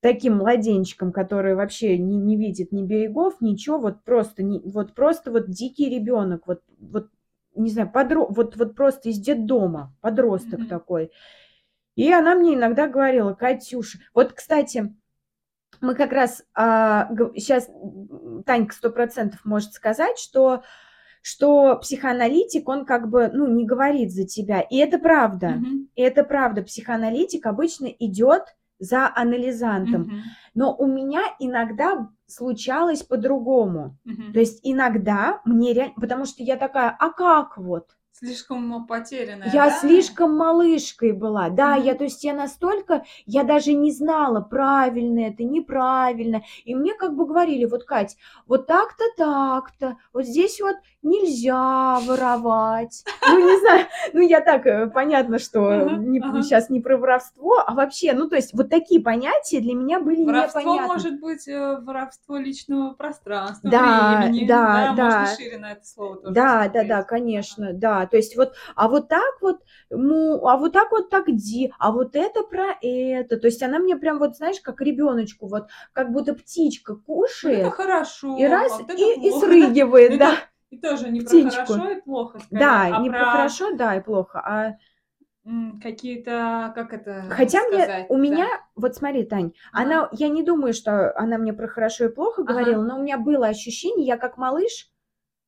[0.00, 5.32] таким младенчиком, который вообще не, не видит ни берегов, ничего, вот просто, не, вот просто
[5.32, 7.08] вот дикий ребенок, вот, вот
[7.56, 10.68] не знаю, подро, вот, вот просто из детдома, подросток Мгм.
[10.68, 11.10] такой.
[11.96, 14.94] И она мне иногда говорила, Катюша, вот, кстати,
[15.80, 17.68] мы как раз сейчас
[18.46, 20.62] Танька сто процентов может сказать, что
[21.20, 24.60] что психоаналитик, он как бы, ну, не говорит за тебя.
[24.60, 25.48] И это правда.
[25.48, 25.88] Мгм.
[25.94, 26.62] И это правда.
[26.62, 28.44] Психоаналитик обычно идет
[28.78, 30.02] за анализантом.
[30.02, 30.22] Мгм.
[30.54, 33.98] Но у меня иногда случалось по-другому.
[34.04, 34.32] Мгм.
[34.32, 35.94] То есть иногда мне реально...
[35.96, 37.97] Потому что я такая, а как вот?
[38.18, 39.70] Слишком ну, потерянная, Я да?
[39.70, 41.50] слишком малышкой была.
[41.50, 41.98] Да, я, Мгм.
[41.98, 46.42] то есть я настолько, я даже не знала, правильно это, неправильно.
[46.64, 48.16] И мне как бы говорили, вот, Кать,
[48.46, 53.04] вот так-то, так-то, вот здесь вот нельзя воровать.
[53.28, 57.74] Ну, не знаю, ну, я так, э, понятно, что не, сейчас не про воровство, а
[57.74, 60.92] вообще, ну, то есть вот такие понятия для меня были Воровство непонятны.
[60.94, 64.46] может быть э, воровство личного пространства, Да, времени.
[64.46, 65.20] да, да.
[65.20, 68.07] Можно шире на это слово тоже Да, да, да, конечно, да.
[68.08, 69.58] То есть вот, а вот так вот,
[69.90, 73.36] ну, а вот так вот так ди, а вот это про это.
[73.38, 76.94] То есть она мне прям вот, знаешь, как ребеночку, вот, как будто птичка
[77.42, 80.36] Вот это кушает хорошо, и раз, а вот и, и срыгивает, да.
[80.70, 81.74] И тоже не про птичку.
[81.74, 84.74] хорошо и плохо, скорее, Да, а не про хорошо, да, и плохо, а
[85.80, 88.22] какие-то, как это хотя мне, сказать, у да.
[88.22, 89.82] меня, вот смотри, Тань, Ага.
[89.82, 92.54] она, я не думаю, что она мне про хорошо и плохо Ага.
[92.54, 94.90] говорила, но у меня было ощущение, я как малыш,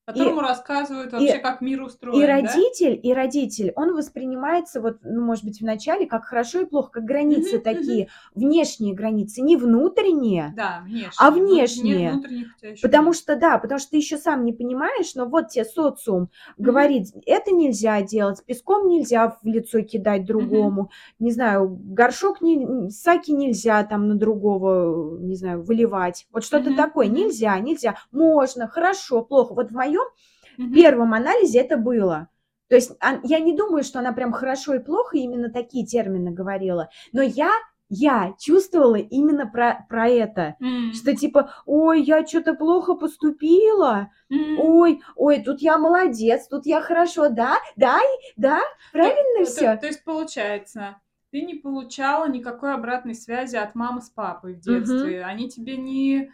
[0.08, 2.32] Которому рассказывают и- вообще, как мир устроен, И да?
[2.32, 7.04] родитель, и родитель, он воспринимается, вот, ну, может быть, вначале как хорошо и плохо, как
[7.04, 10.52] границы Мгм, такие, внешние границы, не внутренние.
[10.56, 11.12] Да, внешне.
[11.18, 12.20] А внешние?
[12.62, 16.30] ещё Потому что, да, потому что ты еще сам не понимаешь, но вот тебе социум
[16.56, 16.64] Мгм.
[16.64, 23.30] говорит, это нельзя делать, песком нельзя в лицо кидать другому, не знаю, горшок, не, саки
[23.32, 26.26] нельзя там на другого, не знаю, выливать.
[26.32, 29.54] Вот что-то Мгм, такое, нельзя, нельзя, можно, хорошо, плохо.
[29.54, 30.06] Вот в моем
[30.58, 30.74] Мгм.
[30.74, 32.28] первом анализе это было.
[32.68, 32.92] То есть
[33.24, 37.50] я не думаю, что она прям хорошо и плохо именно такие термины говорила, но я,
[37.88, 40.54] я чувствовала именно про, про это.
[40.60, 40.92] М.
[40.92, 44.60] Что типа, ой, я что-то плохо поступила, М.
[44.60, 48.60] ой, ой, тут я молодец, тут я хорошо, да, да, и- да,
[48.92, 49.76] правильно То- то- все.
[49.76, 50.96] То есть получается,
[51.32, 55.24] ты не получала никакой обратной связи от мамы с папой в детстве.
[55.24, 56.30] Они тебе не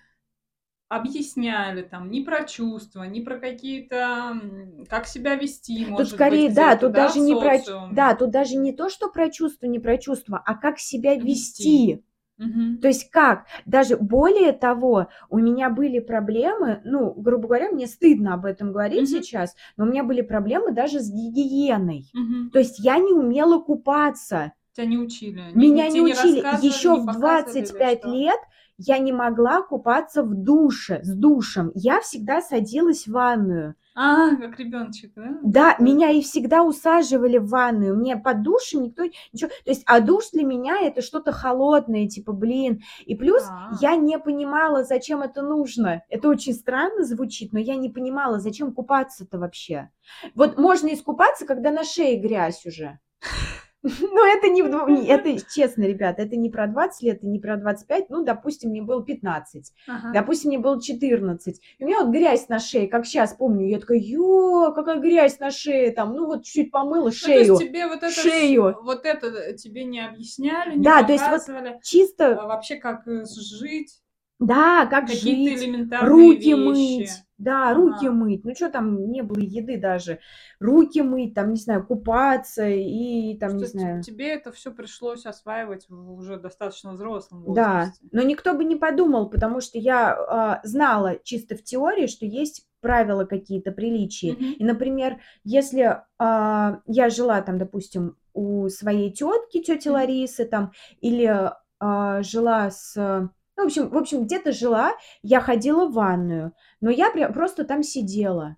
[0.88, 4.40] объясняли там ни про чувства, ни про какие-то,
[4.88, 7.58] как себя вести, Тут может скорее, быть, да, тут да, даже не про,
[7.90, 11.96] да, тут даже не то, что про чувства, не про чувства, а как себя Вести.
[11.96, 12.04] вести.
[12.38, 12.78] Мгм.
[12.82, 13.46] То есть как?
[13.64, 19.08] Даже более того, у меня были проблемы, ну, грубо говоря, мне стыдно об этом говорить
[19.08, 19.22] Мгм.
[19.22, 22.06] сейчас, но у меня были проблемы даже с гигиеной.
[22.14, 22.50] Мгм.
[22.52, 24.52] То есть я не умела купаться.
[24.72, 25.50] Тебя не учили.
[25.54, 26.46] Меня тебе не учили.
[26.66, 28.08] Еще не в показывали, 25 что?
[28.12, 28.40] лет
[28.78, 31.70] я не могла купаться в душе, с душем.
[31.74, 33.74] Я всегда садилась в ванную.
[33.94, 35.38] А, как ребеночек, да?
[35.42, 37.96] Да, меня и всегда усаживали в ванную.
[37.96, 39.48] Мне под душем никто ничего.
[39.64, 42.82] То есть, а душ для меня это что-то холодное, типа, блин.
[43.06, 43.70] И плюс А.
[43.80, 46.02] я не понимала, зачем это нужно.
[46.10, 49.90] Это очень странно звучит, но я не понимала, зачем купаться-то вообще.
[50.34, 52.98] Вот можно искупаться, когда на шее грязь уже.
[54.12, 57.56] Но это не, не- это честно, ребята, это не про 20 лет, и не про
[57.56, 60.12] 25, ну, допустим, мне было 15, Ага.
[60.12, 63.78] допустим, мне было 14, и у меня вот грязь на шее, как сейчас помню, я
[63.78, 67.72] такая, ё, какая грязь на шее, там, ну, вот чуть помыла Ну, шею, то есть
[67.72, 68.76] тебе вот это, шею.
[68.82, 73.24] вот это тебе не объясняли, не Да, то есть вот чисто, а вообще как э,
[73.24, 74.00] жить,
[74.38, 76.54] да, как какие-то жить, руки вещи.
[76.54, 78.16] мыть, да, руки Ага.
[78.16, 80.20] мыть, ну, что там, не было еды даже,
[80.60, 84.02] руки мыть, там, не знаю, купаться и, там, Что не знаю.
[84.02, 88.06] тебе это все пришлось осваивать в уже достаточно взрослом Да, возрасте.
[88.12, 92.66] но никто бы не подумал, потому что я а, знала чисто в теории, что есть
[92.80, 94.32] правила какие-то приличия.
[94.32, 94.52] Мгм.
[94.58, 99.94] И, например, если а, я жила там, допустим, у своей тетки, тети Мгм.
[99.94, 103.30] Ларисы, там, или а, жила с...
[103.56, 104.92] Ну, в общем, в общем, где-то жила,
[105.22, 108.56] я ходила в ванную, но я прям просто там сидела.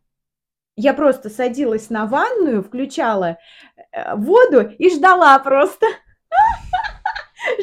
[0.74, 3.38] Я просто садилась на ванную, включала
[3.92, 5.86] э, воду и ждала просто.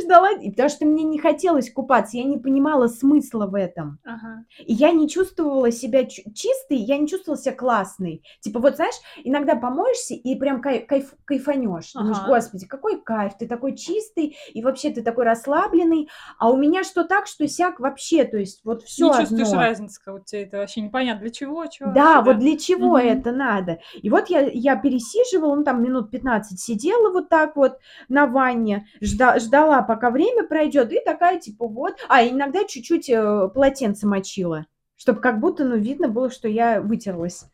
[0.06, 4.00] ждала, потому что мне не хотелось купаться, я не понимала смысла в этом.
[4.06, 4.46] Ага.
[4.60, 8.24] И я не чувствовала себя чистой, я не чувствовала себя классной.
[8.40, 11.94] Типа вот, знаешь, иногда помоешься и прям кай- кайф, кайфанешь.
[11.94, 12.28] Думаешь, Ага.
[12.28, 16.08] господи, какой кайф, ты такой чистый, и вообще ты такой расслабленный.
[16.40, 20.00] А у меня что так, что сяк вообще, то есть вот все Не чувствуешь разницы,
[20.04, 23.08] как вот тебе это вообще непонятно, для чего, чего Да, вообще, вот для чего Мгм.
[23.08, 23.80] это надо?
[24.02, 27.80] И вот я, я пересиживала, ну там минут 15 сидела вот так вот
[28.10, 33.50] на ванне, жда- ждала, пока время пройдет, и такая типа вот, а иногда чуть-чуть э,
[33.54, 34.66] полотенце мочила,
[34.96, 37.46] чтобы как будто, ну, видно было, что я вытерлась.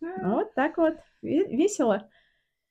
[0.00, 2.08] Вот так вот, Ве- весело.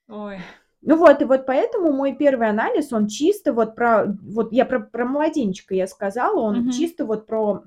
[0.07, 0.39] Ой,
[0.81, 4.79] Ну вот, и вот поэтому мой первый анализ, он чисто вот про, вот я про,
[4.79, 6.71] про младенчика я сказала, он Мгм.
[6.71, 7.63] чисто вот про,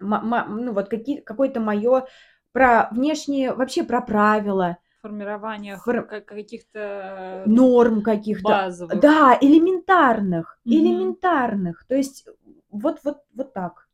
[0.00, 2.06] ну вот какие, какое-то мое,
[2.52, 8.44] про внешние, вообще про правила, формирование Фор- ка- каких-то норм каких-то.
[8.44, 9.00] базовых.
[9.00, 10.74] Да, элементарных, Мгм.
[10.74, 11.86] элементарных.
[11.86, 12.26] То есть
[12.70, 13.88] вот, вот, вот так.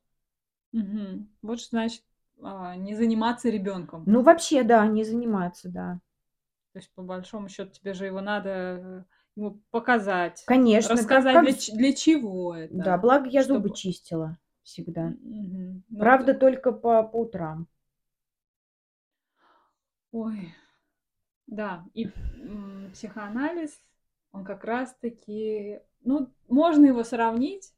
[0.72, 1.28] Мгм.
[1.42, 2.02] Вот что значит
[2.42, 4.02] а, не заниматься ребенком.
[4.06, 6.00] Ну вообще, да, не заниматься, да.
[6.72, 9.02] То есть, по большому счету, тебе же его надо э,
[9.36, 12.74] ему показать, Конечно, рассказать, как для, для чего это.
[12.74, 15.12] Да, благо я зубы чтобы- чистила всегда.
[15.22, 17.68] Ну, Правда, т- только по, по утрам.
[20.10, 20.52] Ой,
[21.54, 23.80] да, и м, психоанализ,
[24.32, 27.72] он как раз-таки, ну, можно его сравнить,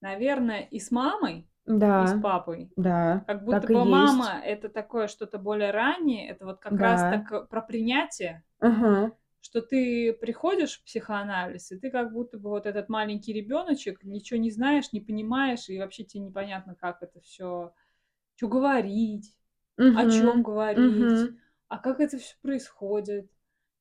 [0.00, 1.48] наверное, и с мамой,
[1.96, 2.72] и с Да, папой.
[2.76, 7.04] да, Как будто так бы мама это такое что-то более раннее, это вот как раз
[7.04, 7.08] Да.
[7.08, 9.12] так э, про принятие, Ага.
[9.40, 14.40] что ты приходишь в психоанализ, и ты как будто бы вот этот маленький ребеночек, ничего
[14.40, 17.74] не знаешь, не понимаешь, и вообще тебе непонятно, как это все,
[18.36, 19.36] что говорить,
[19.92, 21.38] о чем говорить, Мгм.
[21.74, 23.30] А как это все происходит.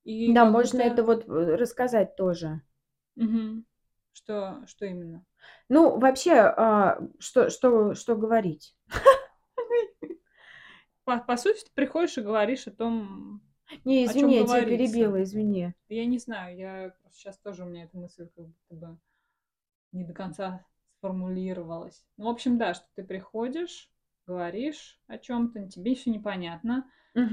[0.03, 2.61] И Да, можно будто- это вот э, рассказать тоже.
[3.15, 3.65] Мгм.
[4.13, 5.23] Что, что именно?
[5.69, 8.75] Ну, вообще, а, что, что, что говорить?
[11.05, 13.41] По, по сути, ты приходишь и говоришь о том,
[13.85, 15.73] Не, извини, я тебя перебила, извини.
[15.89, 18.97] я не знаю, я сейчас тоже у меня эта мысль как будто бы
[19.91, 20.65] не до конца
[20.97, 22.05] сформулировалась.
[22.17, 23.91] Ну, в общем, да, что ты приходишь,
[24.25, 26.89] говоришь о чем-то, тебе все непонятно.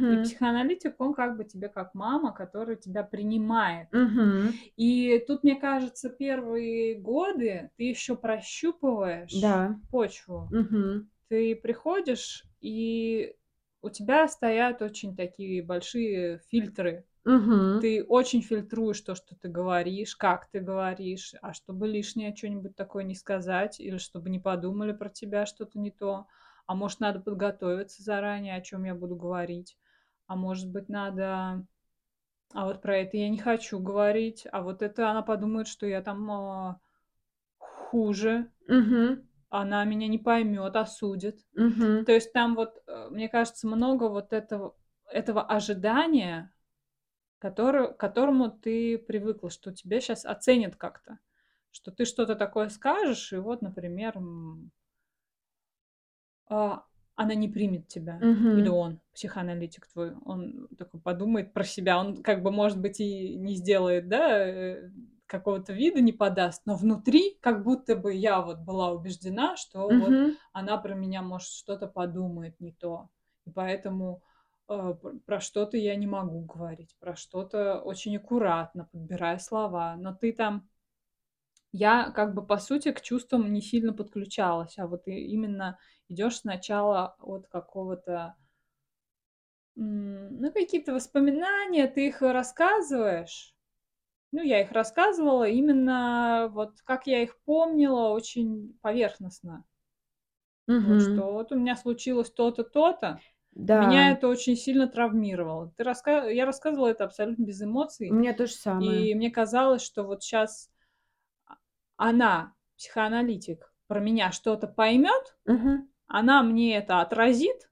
[0.06, 0.18] И Мгм.
[0.18, 3.88] психоаналитик, он как бы тебе как мама, которая тебя принимает.
[3.92, 4.60] Мгм.
[4.76, 9.80] И тут, мне кажется, первые годы ты еще прощупываешь Да.
[9.90, 10.50] почву.
[10.50, 11.10] Мгм.
[11.28, 13.36] Ты приходишь, и
[13.82, 17.06] у тебя стоят очень такие большие фильтры.
[17.24, 17.80] Мгм.
[17.80, 23.04] Ты очень фильтруешь то, что ты говоришь, как ты говоришь, а чтобы лишнее что-нибудь такое
[23.04, 26.26] не сказать, или чтобы не подумали про тебя что-то не то.
[26.70, 29.76] А может, надо подготовиться заранее, о чем я буду говорить.
[30.28, 31.66] А может быть, надо...
[32.54, 34.46] А вот про это я не хочу говорить.
[34.52, 36.80] А вот это она подумает, что я там а,
[37.58, 38.52] хуже.
[38.68, 39.28] Мгм.
[39.48, 41.44] Она меня не поймет, осудит.
[41.54, 42.04] Мгм.
[42.04, 46.54] То есть там вот, э, мне кажется, много вот этого, этого ожидания,
[47.40, 51.18] который, к которому ты привыкла, что тебя сейчас оценят как-то.
[51.72, 54.20] Что ты что-то такое скажешь, и вот, например,
[56.50, 58.26] она не примет тебя.
[58.52, 58.68] Или Мгм.
[58.68, 61.98] он, психоаналитик твой, он такой подумает про себя.
[62.00, 64.90] Он как бы, может быть, и не сделает, да, э,
[65.26, 70.18] какого-то вида не подаст, но внутри как будто бы я вот была убеждена, что вот
[70.18, 70.36] Мгм.
[70.52, 73.08] она про меня, может, что-то подумает не то.
[73.46, 74.22] И поэтому
[74.68, 79.94] э, пр- про что-то я не могу говорить, про что-то очень аккуратно, подбирая слова.
[79.96, 80.68] Но ты там...
[81.72, 87.16] Я как бы, по сути, к чувствам не сильно подключалась, а вот именно идешь сначала
[87.20, 88.34] от какого-то...
[89.76, 93.54] Ну, какие-то воспоминания, ты их рассказываешь.
[94.32, 99.64] Ну, я их рассказывала именно вот как я их помнила, очень поверхностно.
[100.82, 101.02] Вот Мгм.
[101.02, 103.22] что вот у меня случилось то-то, то-то,
[103.54, 103.80] Да.
[103.80, 105.72] меня это очень сильно травмировало.
[105.76, 106.28] Ты раска...
[106.30, 107.62] Я рассказывала это абсолютно без
[108.08, 109.08] У эмоций, меня то же самое.
[109.08, 110.70] и мне казалось, что вот сейчас
[112.00, 115.90] она, психоаналитик, про меня что-то поймет, Мгм.
[116.06, 117.70] она мне это отразит,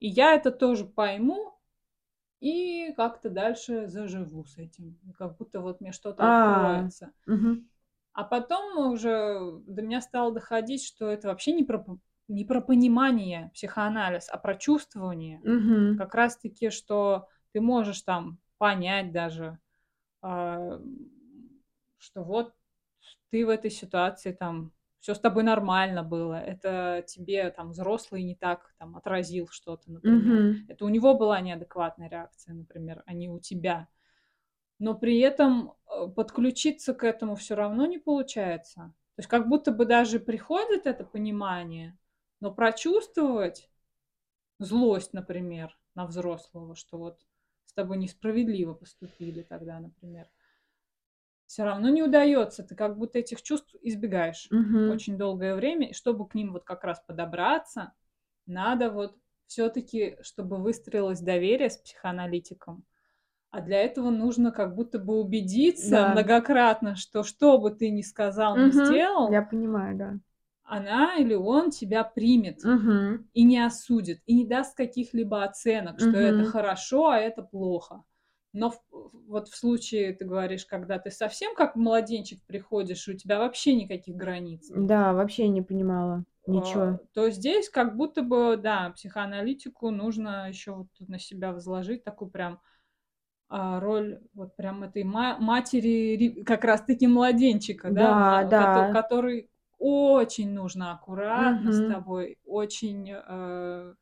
[0.00, 1.58] и я это тоже пойму,
[2.40, 4.98] и как-то дальше заживу с этим.
[5.18, 6.30] Как будто вот мне что-то А.
[6.30, 7.12] откроется.
[7.26, 7.68] Мгм.
[8.14, 11.84] А потом уже до меня стало доходить, что это вообще не про,
[12.28, 15.38] не про понимание психоанализ, а про чувствование.
[15.44, 15.98] Мгм.
[15.98, 19.58] Как раз-таки, что ты можешь там понять даже,
[20.22, 20.80] а,
[21.98, 22.54] что вот
[23.32, 28.36] ты в этой ситуации там все с тобой нормально было, это тебе там взрослый не
[28.36, 30.38] так там отразил что-то, например.
[30.52, 30.66] Мгм.
[30.68, 33.88] Это у него была неадекватная реакция, например, а не у тебя.
[34.78, 38.94] но при этом э, подключиться к этому все равно не получается.
[39.16, 41.96] То есть как будто бы даже приходит это понимание,
[42.40, 43.70] но прочувствовать
[44.60, 47.20] злость, например, на взрослого, что вот
[47.66, 50.28] с тобой несправедливо поступили тогда, например,
[51.52, 52.62] все равно не удается.
[52.62, 54.86] Ты как будто этих чувств избегаешь Мгм.
[54.86, 55.90] очень долгое время.
[55.90, 57.92] И чтобы к ним вот как раз подобраться,
[58.46, 62.86] надо вот все-таки, чтобы выстроилось доверие с психоаналитиком.
[63.50, 66.06] А для этого нужно как будто бы убедиться Да.
[66.06, 68.72] многократно, что что бы ты ни сказал, ни Мгм.
[68.72, 70.18] сделал, Я понимаю, да.
[70.64, 73.24] она или он тебя примет Мгм.
[73.34, 76.44] и не осудит, и не даст каких-либо оценок, что это Мгм.
[76.44, 78.04] хорошо, а это плохо.
[78.52, 78.82] Но в-
[79.28, 84.16] вот в случае, ты говоришь, когда ты совсем как младенчик приходишь, у тебя вообще никаких
[84.16, 86.84] границ Да, вообще не понимала ничего.
[86.84, 92.04] а, то здесь как будто бы, да, психоаналитику нужно еще вот тут на себя возложить
[92.04, 92.60] такую прям
[93.48, 98.86] а, роль вот прям этой ма- матери, ри- как раз-таки младенчика, да, Да, кото- да.
[98.86, 101.82] который очень нужно аккуратно с Мгм.
[101.82, 103.94] тобой, очень э,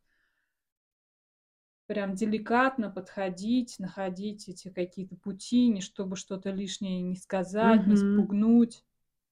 [1.90, 7.96] прям деликатно подходить, находить эти какие-то пути, не чтобы что-то лишнее не сказать, не Мгм.
[7.96, 8.84] спугнуть.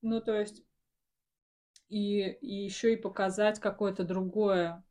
[0.02, 0.64] Ну, то есть,
[1.88, 4.82] и, и еще и показать какое-то другое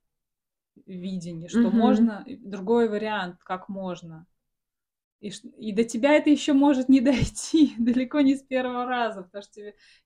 [0.86, 1.72] видение, что Мгм.
[1.72, 4.26] можно, другой вариант, как можно.
[5.20, 9.43] И, и до тебя это еще может не дойти, далеко не с первого раза, потому
[9.43, 9.53] что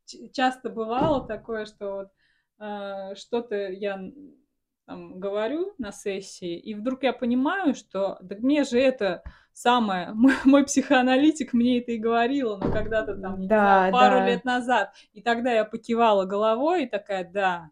[0.05, 2.09] тебе часто бывало такое, что вот
[2.59, 4.01] э, что-то я
[4.91, 9.23] там говорю на сессии, и вдруг я понимаю, что да мне же это
[9.53, 14.27] самое, мой, мой психоаналитик мне это и говорила, но когда-то там, Да, знаю, пару да.
[14.27, 17.69] лет назад, и тогда я покивала головой и такая, да,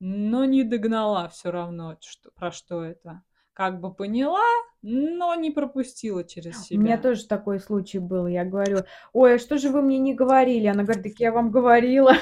[0.00, 3.22] но не догнала все равно, что, про что это.
[3.52, 4.40] Как бы поняла,
[4.80, 7.02] но не пропустила через У меня себя.
[7.10, 8.26] тоже такой случай был.
[8.26, 8.78] Я говорю,
[9.12, 10.66] ой, а что же вы мне не говорили?
[10.66, 12.14] Она говорит, так я вам говорила.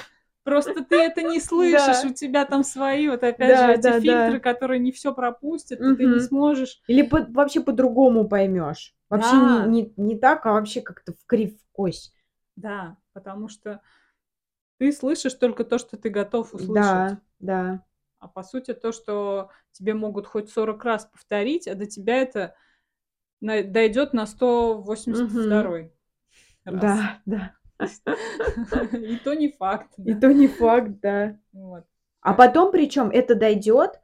[0.43, 2.09] Просто ты это не слышишь, Да.
[2.09, 5.78] у тебя там свои, вот опять Да, же, эти да, фильтры, которые не все пропустят,
[5.78, 6.80] ты не сможешь.
[6.86, 8.95] Или по- вообще по-другому поймешь.
[9.11, 12.14] Вообще не, не, не так, а вообще как-то в кривь в кость.
[12.57, 13.80] Да, потому что
[14.78, 16.74] ты слышишь только то, что ты готов услышать.
[16.74, 17.84] Да, да.
[18.18, 22.55] А по сути то, что тебе могут хоть 40 раз повторить, а до тебя это
[23.41, 25.91] на- дойдет на 182
[26.64, 26.80] раз.
[26.80, 27.55] Да, да.
[28.93, 29.91] И то не факт.
[30.05, 31.39] И то не факт, да.
[32.22, 34.01] А потом, причем, это дойдет,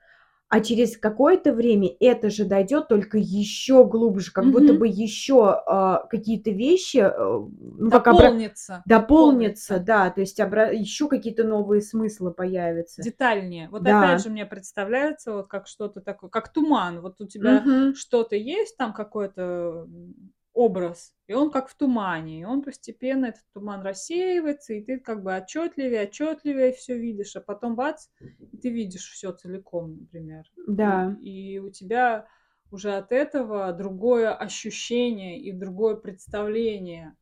[0.49, 5.61] а через какое-то время это же дойдет только еще глубже, как будто бы еще
[6.09, 8.83] какие-то вещи э, ну, как обра- Дополнится.
[8.87, 13.03] дополнятся, да, то есть еще какие-то новые смыслы появятся.
[13.03, 13.68] Детальнее.
[13.70, 13.99] Вот Да.
[13.99, 17.01] опять же мне представляется вот как что-то такое, как туман.
[17.01, 17.64] Вот у тебя
[17.97, 23.44] что-то есть, там какой-то м, образ, и он как в тумане, и он постепенно, этот
[23.52, 28.09] туман рассеивается, и ты как бы отчетливее, отчетливее все видишь, а потом бац,
[28.52, 30.44] и ты видишь все целиком, например.
[30.66, 31.18] Да.
[31.20, 32.28] И, и у тебя
[32.70, 37.16] уже от этого другое ощущение и другое представление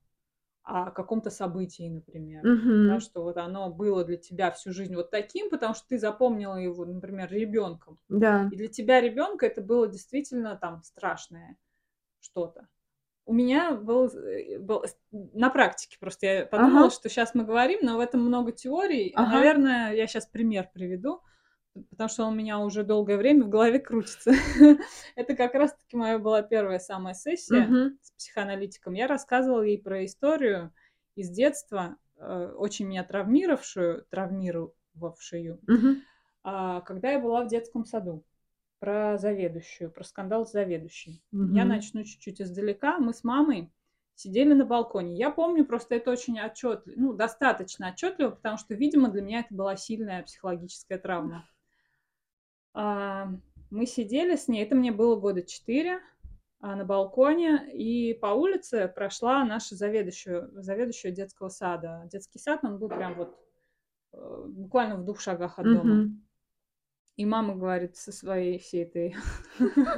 [0.63, 2.49] о каком-то событии, например.
[2.83, 3.01] Да, Мгм.
[3.01, 6.85] что вот оно было для тебя всю жизнь вот таким, потому что ты запомнила его,
[6.85, 7.99] например, ребенком.
[8.09, 8.35] Да.
[8.51, 11.57] И для тебя ребенка это было действительно там страшное
[12.21, 12.69] что-то.
[13.27, 16.91] У меня был, э, был на практике просто я подумала, Ага.
[16.91, 19.13] что сейчас мы говорим, но в этом много теорий.
[19.15, 19.37] Ага.
[19.37, 21.23] Наверное, я сейчас пример приведу,
[21.91, 24.33] потому что он у меня уже долгое время в голове крутится.
[25.17, 28.93] Это как раз-таки моя была первая самая сессия с психоаналитиком.
[28.95, 30.73] Я рассказывала ей про историю
[31.15, 35.61] из детства, э, очень меня травмировавшую, травмировавшую,
[36.43, 38.23] когда я была в детском саду.
[38.85, 41.23] Про заведующую, про скандал с заведующей.
[41.33, 41.69] Я Мгм.
[41.69, 42.99] начну чуть-чуть издалека.
[42.99, 43.73] Мы с мамой
[44.15, 45.17] сидели на балконе.
[45.17, 49.55] Я помню просто это очень отчетливо, ну, достаточно отчетливо, потому что, видимо, для меня это
[49.55, 51.49] была сильная психологическая травма.
[52.75, 53.31] А,
[53.71, 56.01] Мы сидели с ней, это мне было года четыре,
[56.61, 62.07] а, на балконе, и по улице прошла наша заведующая, заведующая детского сада.
[62.13, 63.35] Детский сад, он был прям вот
[64.13, 65.95] э, буквально в двух шагах от дома.
[65.95, 66.24] Мгм.
[67.17, 69.17] И мама говорит со своей всей этой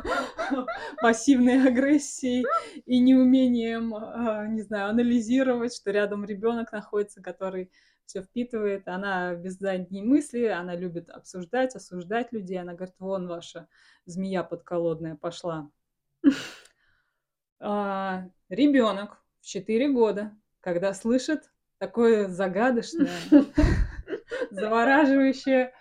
[1.01, 2.45] пассивной агрессией
[2.85, 7.71] и неумением, а, не знаю, анализировать, что рядом ребенок находится, который
[8.05, 8.87] все впитывает.
[8.87, 12.61] Она без задней мысли, она любит обсуждать, осуждать людей.
[12.61, 13.67] Она говорит, вон ваша
[14.05, 15.71] змея подколодная пошла.
[17.59, 23.11] А, ребенок в 4 года, когда слышит такое загадочное,
[24.51, 25.73] завораживающее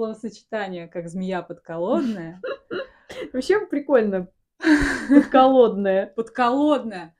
[0.00, 2.40] словосочетание, как змея подколодная,
[3.32, 4.28] Вообще прикольно.
[5.08, 6.06] Подколодная.
[6.06, 7.14] подколодная,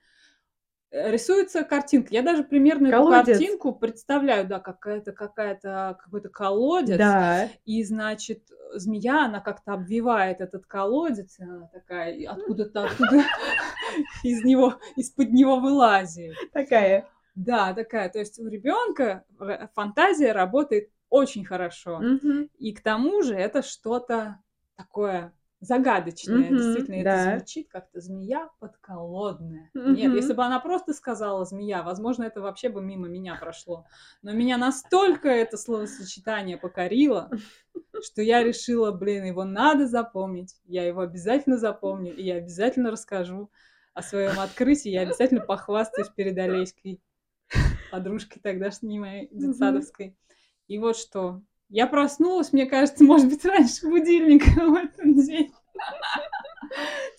[0.91, 2.09] рисуется картинка.
[2.11, 3.27] Я даже примерно Колодец.
[3.29, 6.97] эту картинку представляю, да, какая-то какая-то какой-то колодец.
[6.97, 7.49] Да.
[7.65, 13.23] И, значит, змея, она как-то обвивает этот колодец, и она такая откуда-то оттуда
[14.23, 16.35] из него, из-под него вылазит.
[16.53, 17.07] Такая.
[17.35, 18.09] Да, такая.
[18.09, 19.23] То есть у ребенка
[19.73, 21.99] фантазия работает очень хорошо.
[21.99, 22.49] Мгм.
[22.57, 24.39] И к тому же это что-то
[24.75, 26.49] такое загадочное.
[26.49, 27.33] Мгм, Действительно, да.
[27.33, 29.69] это звучит как-то змея подколодная.
[29.75, 30.15] Нет, Мгм.
[30.15, 33.85] если бы она просто сказала змея, возможно, это вообще бы мимо меня прошло.
[34.23, 37.29] Но меня настолько это словосочетание покорило,
[38.01, 40.55] что я решила, блин, его надо запомнить.
[40.65, 43.51] Я его обязательно запомню, и я обязательно расскажу
[43.93, 44.89] о своем открытии.
[44.89, 47.01] Я обязательно похвастаюсь перед Олеськой,
[47.91, 50.15] подружкой тогдашней моей детсадовской.
[50.71, 51.41] И вот что.
[51.67, 55.51] Я проснулась, мне кажется, может быть, раньше будильника в этот день.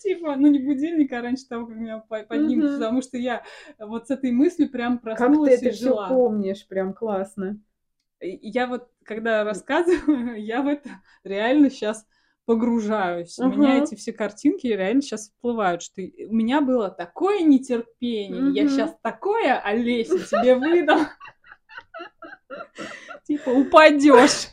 [0.01, 3.43] Типа, ну не будильник, а раньше того, как меня по- поднимут, потому что я
[3.77, 6.67] вот с этой мыслью прям Как ты проснулась это все помнишь?
[6.67, 7.61] Прям классно.
[8.21, 10.89] Я вот, когда рассказываю, я в это
[11.23, 12.07] реально сейчас
[12.45, 13.37] погружаюсь.
[13.37, 18.63] У меня эти все картинки реально сейчас всплывают, что у меня было такое нетерпение, я
[18.63, 18.69] Мгм.
[18.69, 21.01] сейчас такое, Олеся, тебе выдам.
[23.23, 24.49] Типа, упадешь.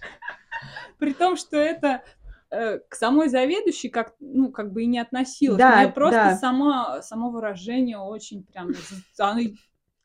[0.98, 2.02] При том, что это
[2.50, 5.58] э, к самой заведующей как, ну, как бы и не относилось.
[5.58, 6.36] Да, Мне просто да.
[6.36, 8.70] сама, само выражение очень прям...
[9.18, 9.40] Оно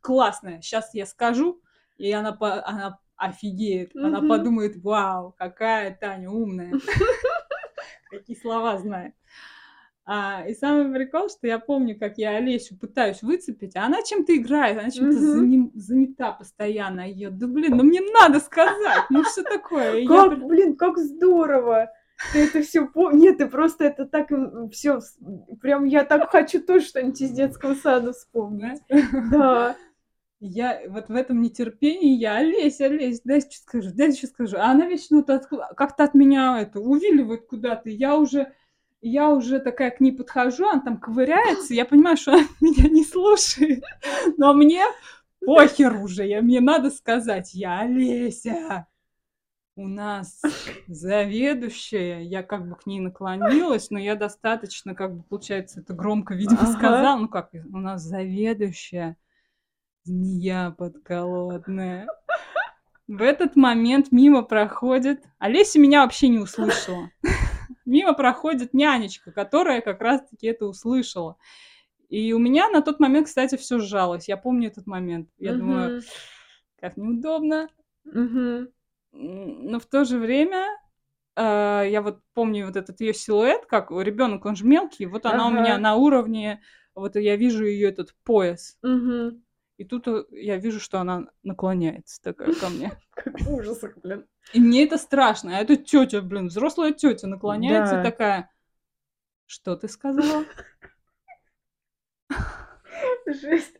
[0.01, 0.61] классное.
[0.61, 1.61] Сейчас я скажу,
[1.97, 3.95] и она, по- она офигеет.
[3.95, 4.29] Она Мгм.
[4.29, 6.73] подумает, вау, какая Таня умная.
[8.09, 9.13] Какие слова знает.
[10.07, 14.35] А, и самый прикол, что я помню, как я Олесю пытаюсь выцепить, а она чем-то
[14.35, 15.39] играет, она чем-то Мгм.
[15.39, 17.09] заним- занята постоянно.
[17.09, 19.99] Ее, да блин, ну мне надо сказать, ну что такое?
[20.01, 21.89] Я Как, при- блин, как здорово!
[22.31, 23.21] Ты это все помнишь?
[23.23, 24.29] Нет, ты просто это так
[24.71, 24.99] все...
[25.61, 28.79] Прям я так хочу тоже что-нибудь из детского сада вспомнить.
[29.31, 29.75] Да.
[30.39, 34.57] Я вот в этом нетерпении, я, Олесь, Олесь, дай что скажу, дай что скажу.
[34.57, 37.89] А она вечно как-то от меня это увиливает куда-то.
[37.89, 38.53] Я уже,
[39.09, 43.03] я уже такая к ней подхожу, она там ковыряется, я понимаю, что она меня не
[43.03, 43.83] слушает.
[44.37, 44.83] Но мне
[45.45, 48.87] похер уже, я, мне надо сказать, я Олеся.
[49.77, 50.41] У нас
[50.87, 56.33] заведующая, я как бы к ней наклонилась, но я достаточно, как бы, получается, это громко,
[56.33, 56.71] видимо, Ага.
[56.71, 57.19] сказала.
[57.19, 59.17] Ну как, у нас заведующая
[60.03, 62.07] змея подколодная.
[63.07, 65.23] В этот момент мимо проходит...
[65.37, 67.11] Олеся меня вообще не услышала.
[67.85, 71.37] Мимо проходит нянечка, которая как раз-таки это услышала.
[72.09, 74.27] И у меня на тот момент, кстати, все сжалось.
[74.27, 75.29] Я помню этот момент.
[75.37, 76.01] Я думаю, Мгм.
[76.79, 77.69] как неудобно.
[79.13, 80.67] М, Но в то же время
[81.35, 85.47] э, я вот помню вот этот ее силуэт, как ребенок, он же мелкий, вот она
[85.47, 85.81] у меня Ага.
[85.81, 86.61] на уровне,
[86.95, 89.44] вот я вижу ее этот пояс, Мгм.
[89.77, 92.91] И тут э, я вижу, что она наклоняется такая ко мне.
[93.11, 94.25] Как ужас, блин.
[94.53, 95.57] И мне это страшно.
[95.57, 98.49] А эта тетя, блин, взрослая тетя наклоняется такая,
[99.45, 100.45] что ты сказала?
[103.25, 103.77] Жесть.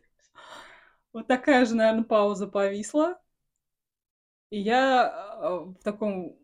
[1.12, 3.18] Вот такая же, наверное, пауза повисла.
[4.50, 6.38] И я э, в таком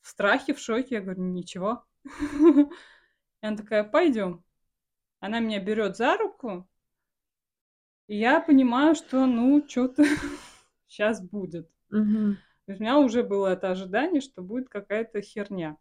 [0.00, 0.94] страхе, в шоке.
[0.94, 1.84] Я говорю, ничего.
[2.04, 2.68] И
[3.40, 4.44] она такая, пойдем.
[5.18, 6.68] Она меня берет за руку.
[8.12, 10.04] И я понимаю, что, ну, что-то
[10.86, 11.66] сейчас будет.
[12.68, 15.78] Есть у меня уже было это ожидание, что будет какая-то херня.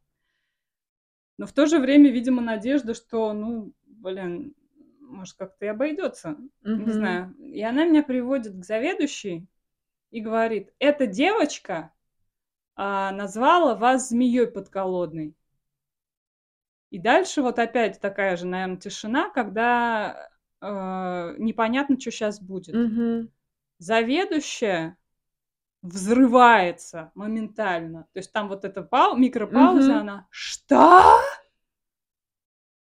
[1.37, 4.55] Но в то же время, видимо, надежда, что, ну, блин,
[5.01, 6.37] может, как-то и обойдется.
[6.63, 6.91] Не Мгм.
[6.93, 7.35] знаю.
[7.37, 9.45] И она меня приводит к заведующей
[10.11, 11.91] и говорит, эта девочка
[12.77, 15.35] а, назвала вас змеей подколодной.
[16.91, 20.30] И дальше вот опять такая же, наверное, тишина, когда
[20.61, 22.75] э, непонятно, что сейчас будет.
[22.75, 23.29] Мгм.
[23.79, 24.97] Заведующая
[25.81, 28.03] взрывается моментально.
[28.13, 29.99] То есть там вот эта пау- микропауза, Мгм.
[30.01, 31.19] она «Что?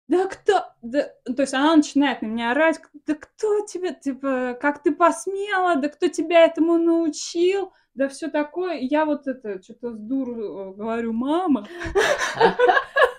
[0.09, 4.83] Да кто?» да, То есть она начинает на меня орать, да кто тебя, типа, как
[4.83, 8.79] ты посмела, да кто тебя этому научил, да все такое.
[8.79, 11.67] И я вот это, что-то с дуру э, говорю, мама.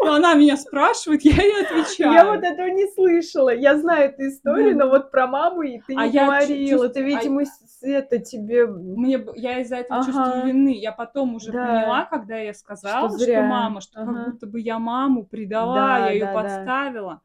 [0.00, 2.12] Но она меня спрашивает, я ей отвечаю.
[2.12, 3.50] Я вот этого не слышала.
[3.54, 6.88] Я знаю эту историю, но вот про маму и ты А не чу- говорила.
[6.88, 7.42] Ты, а видимо,
[7.82, 8.66] это тебе...
[8.66, 10.78] Мне, я из-за этого чувствую вины.
[10.78, 11.66] Я потом уже Да.
[11.66, 13.42] поняла, когда я сказала, что, зря.
[13.42, 14.12] мама, что Ага.
[14.14, 17.20] как будто бы я маму предала, Да, я ее да, подставила.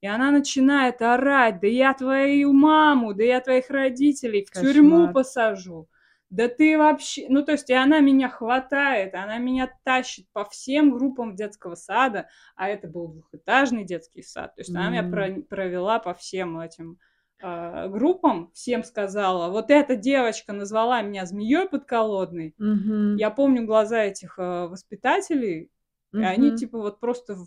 [0.00, 5.88] И она начинает орать, да я твою маму, да я твоих родителей в тюрьму посажу.
[6.30, 7.26] Да ты вообще...
[7.28, 12.28] Ну, то есть, и она меня хватает, она меня тащит по всем группам детского сада,
[12.54, 14.54] а это был двухэтажный детский сад.
[14.54, 16.98] То есть, она меня про- провела по всем этим
[17.42, 22.54] э, группам, всем сказала, вот эта девочка назвала меня змеей подколодной.
[22.58, 23.16] Мгм.
[23.16, 25.70] Я помню глаза этих э, воспитателей,
[26.12, 27.46] и они типа вот просто в,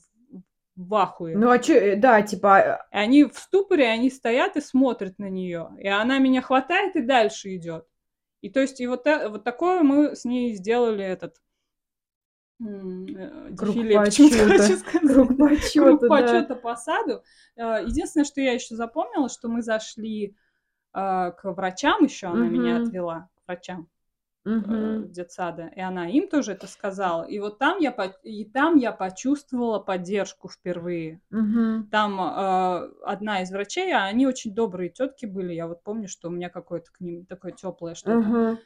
[0.76, 1.38] в ахуе.
[1.38, 5.30] Ну, а чё, да, типа, а, И они в ступоре, они стоят и смотрят на
[5.30, 5.70] нее.
[5.80, 7.86] И она меня хватает и дальше идет.
[8.44, 11.38] И то есть, и вот, та- вот такое мы с ней сделали этот
[12.60, 14.84] э, Круг дефиле, сказать.
[14.84, 16.08] круг почета, да.
[16.10, 17.24] почета по саду.
[17.56, 20.36] Э, Единственное, что я еще запомнила, что мы зашли
[20.94, 23.88] э, к врачам еще, она меня отвела к врачам
[24.46, 25.10] Мгм.
[25.12, 27.24] детсада, и она им тоже это сказала.
[27.24, 27.91] И вот там я,
[28.24, 31.22] и там я почувствовала поддержку впервые.
[31.32, 31.91] Мгм.
[31.91, 35.54] Там э, одна из врачей, а они очень добрые тетки были.
[35.54, 38.34] Я вот помню, что у меня какое-то к ним такое теплое что-то.
[38.34, 38.58] Мгм.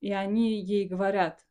[0.00, 1.46] И они ей говорят,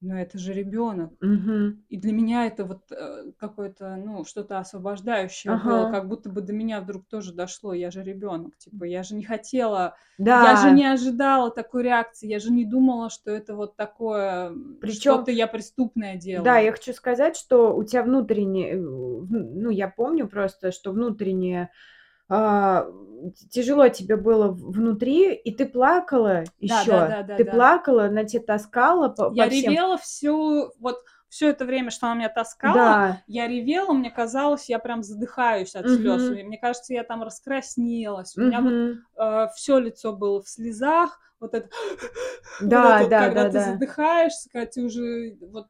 [0.00, 1.12] ну это же ребенок.
[1.20, 1.86] Мгм.
[1.88, 5.86] И для меня это вот э, какое-то, ну, что-то освобождающее было, Ага.
[5.86, 7.74] как будто бы до меня вдруг тоже дошло.
[7.74, 9.96] Я же ребенок, типа, я же не хотела,
[10.32, 14.48] я же Да, не ожидала такой реакции, я же не думала, что это вот такое,
[14.50, 16.44] м, Причём- что-то я преступное делаю.
[16.44, 21.70] да, я хочу сказать, что у тебя внутренне, э, ну, я помню просто, что внутренне
[22.28, 22.86] а,
[23.50, 26.90] тяжело тебе было внутри, и ты плакала Да, еще.
[26.90, 27.50] да, да, да, Ты да.
[27.52, 29.72] плакала, она тебя таскала по, Я по всем.
[29.72, 30.98] ревела всю, вот
[31.28, 33.22] все это время, что она меня таскала, Да.
[33.26, 36.30] я ревела, мне казалось, я прям задыхаюсь от слез.
[36.30, 38.36] И мне кажется, я там раскраснелась.
[38.36, 38.74] У меня вот
[39.18, 39.52] Мгм.
[39.54, 41.20] все лицо было в слезах.
[41.38, 41.68] Вот это,
[42.60, 43.72] вот Да, вот, да, когда да, ты да.
[43.72, 45.66] задыхаешься, когда ты уже вот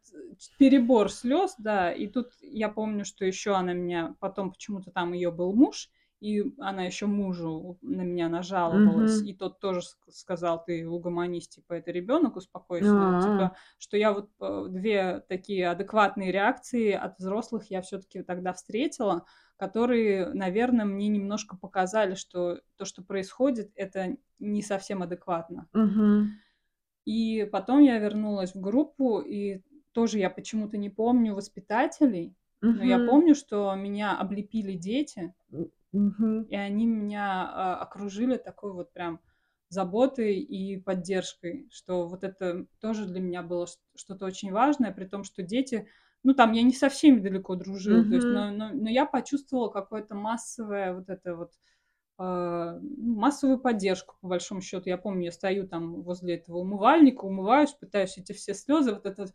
[0.59, 1.93] перебор слез, да.
[1.93, 5.89] И тут я помню, что еще она меня потом почему-то там ее был муж,
[6.21, 9.29] и она еще мужу на меня нажаловалась, Мгм.
[9.29, 13.21] и тот тоже ск- сказал, ты угомонись, типа, это ребенок, успокойся, А.
[13.21, 19.27] типа, что я вот э, две такие адекватные реакции от взрослых я все-таки тогда встретила,
[19.57, 25.69] которые, наверное, мне немножко показали, что то, что происходит, это не совсем адекватно.
[25.73, 26.41] Мгм.
[27.05, 29.63] И потом я вернулась в группу, и
[29.93, 33.07] тоже я почему-то не помню воспитателей, но я Мгм.
[33.07, 35.35] помню, что меня облепили дети,
[36.01, 36.47] Мгм.
[36.49, 39.21] и они меня а, окружили такой вот прям
[39.69, 45.07] заботой и поддержкой, что вот это тоже для меня было ш- что-то очень важное, при
[45.07, 45.89] том, что дети,
[46.23, 48.31] ну там я не со всеми далеко дружила, то есть, Мгм.
[48.31, 51.53] но, но, но я почувствовала какое-то массовое вот это вот
[52.19, 54.89] массовую поддержку, по большому счету.
[54.89, 59.23] Я помню, я стою там возле этого умывальника, умываюсь, пытаюсь эти все слезы, вот это,
[59.23, 59.33] вот,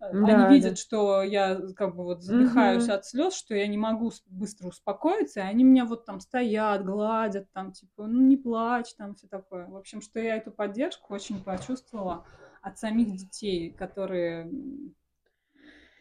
[0.00, 0.78] э, они Да, видят, да.
[0.78, 2.90] что я как бы вот задыхаюсь Мгм.
[2.90, 7.50] от слез, что я не могу быстро успокоиться, и они меня вот там стоят, гладят,
[7.52, 9.66] там типа, ну не плачь, там все такое.
[9.66, 12.24] В общем, что я эту поддержку очень почувствовала
[12.62, 14.50] от самих детей, которые,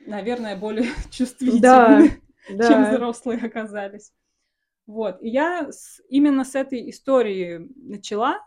[0.06, 0.90] наверное, более
[1.64, 2.22] Да, чувствительны,
[2.60, 2.84] чем да.
[2.84, 4.12] взрослые оказались.
[4.90, 5.22] Вот.
[5.22, 8.40] И я с- именно с этой истории начала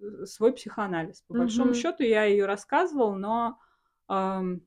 [0.00, 1.22] э, свой психоанализ.
[1.22, 1.74] По большому Мгм.
[1.74, 3.58] счету я ее рассказывала, но
[4.06, 4.60] ам,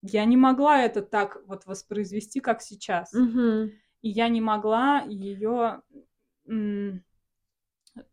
[0.00, 3.12] я не могла это так вот воспроизвести, как сейчас.
[3.12, 3.72] Мгм.
[4.00, 5.82] И я не могла ее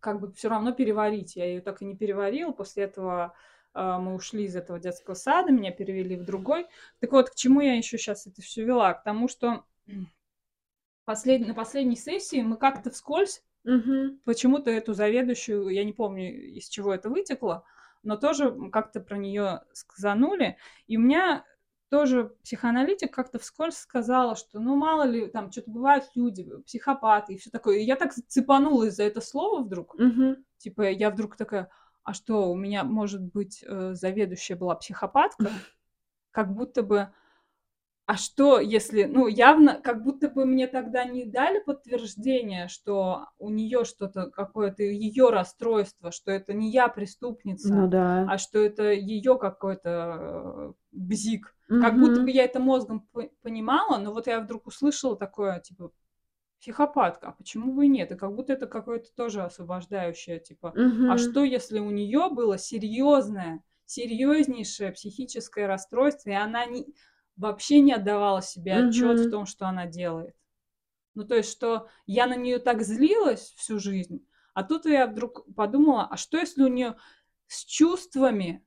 [0.02, 1.38] как бы все равно переварить.
[1.38, 2.52] Я ее так и не переварила.
[2.52, 3.34] После этого
[3.74, 6.68] а, мы ушли из этого детского сада, меня перевели в другой.
[7.00, 8.94] Так вот, к чему я еще сейчас это все вела?
[8.94, 9.64] К тому, что
[11.06, 11.48] послед...
[11.48, 14.20] на последней сессии мы как-то вскользь Мгм.
[14.26, 17.64] почему-то эту заведующую, я не помню, из чего это вытекло,
[18.04, 20.58] но тоже как-то про нее сказанули.
[20.88, 21.46] И у меня
[21.90, 27.38] тоже психоаналитик как-то вскользь сказала, что ну мало ли, там что-то бывают люди, психопаты и
[27.38, 27.80] все такое.
[27.80, 29.96] И я так цепанулась за это слово вдруг.
[30.00, 30.38] Мгм.
[30.58, 31.70] Типа я вдруг такая,
[32.04, 35.38] а что, у меня, может быть, э, заведующая была психопатка?
[36.32, 37.14] Как будто бы
[38.06, 43.50] а что, если, ну, явно, как будто бы мне тогда не дали подтверждение, что у
[43.50, 48.08] нее что-то какое-то ее расстройство, что это не я преступница, Ну да.
[48.26, 51.56] а что это ее какой-то э, бзик.
[51.78, 55.92] Как будто бы я это мозгом по- понимала, но вот я вдруг услышала такое, типа,
[56.60, 58.12] психопатка, а почему бы и нет?
[58.12, 61.18] И как будто это какое-то тоже освобождающее, типа, а Мгм.
[61.18, 66.88] что, если у нее было серьезное, серьезнейшее психическое расстройство, и она не,
[67.42, 69.30] вообще не отдавала себе отчет в Мгм.
[69.30, 70.36] том, что она делает?
[71.16, 75.46] Ну, то есть, что я на нее так злилась всю жизнь, а тут я вдруг
[75.56, 76.98] подумала, а что, если у нее
[77.48, 78.66] с чувствами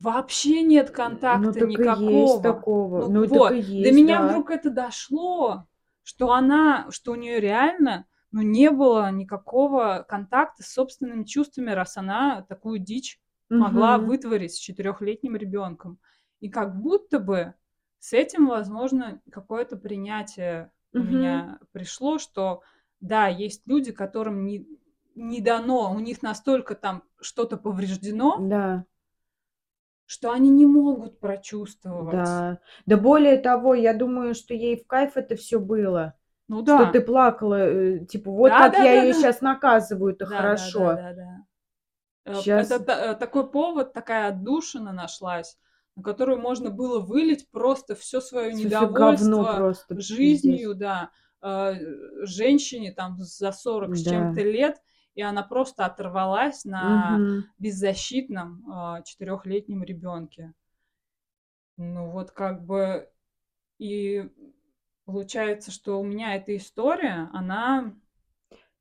[0.00, 0.90] вообще нет
[1.30, 2.42] Ну контакта так и есть никакого?
[2.42, 3.08] такого.
[3.08, 4.22] Ну, Ну вот, и до есть, меня да.
[4.22, 5.66] вдруг это дошло,
[6.02, 11.96] что она, что у нее реально, ну, не было никакого контакта с собственными чувствами, раз
[11.96, 13.20] она такую дичь
[13.56, 13.98] могла Мгм.
[13.98, 15.98] вытворить с четырехлетним ребенком.
[16.40, 17.54] И как будто бы
[18.04, 21.08] с этим, возможно, какое-то принятие у Мгм.
[21.08, 22.60] меня пришло, что
[23.00, 24.68] да, есть люди, которым не,
[25.14, 28.84] не дано, у них настолько там что-то повреждено, Да.
[30.04, 32.14] что они не могут прочувствовать.
[32.14, 32.58] Да.
[32.84, 36.12] Да более того, я думаю, что ей в кайф это все было.
[36.46, 36.92] Ну Что да.
[36.92, 39.18] ты плакала, э, типа, вот Да, как да, я да, ее да.
[39.18, 40.78] сейчас наказываю, это Да, да, хорошо.
[40.78, 41.44] да, да, да.
[42.26, 45.56] Э, Щас- Это э, такой повод, такая отдушина нашлась,
[45.96, 50.00] на которую можно было вылить просто все свое недовольство просто.
[50.00, 51.10] жизнью, да,
[51.42, 51.74] э,
[52.26, 54.10] женщине там за 40 с Да.
[54.10, 54.82] чем-то лет,
[55.14, 57.44] и она просто оторвалась на Мгм.
[57.58, 60.52] беззащитном четырехлетнем ребенке.
[61.76, 63.08] Ну вот как бы
[63.78, 64.28] и
[65.04, 67.94] получается, что у меня эта история, она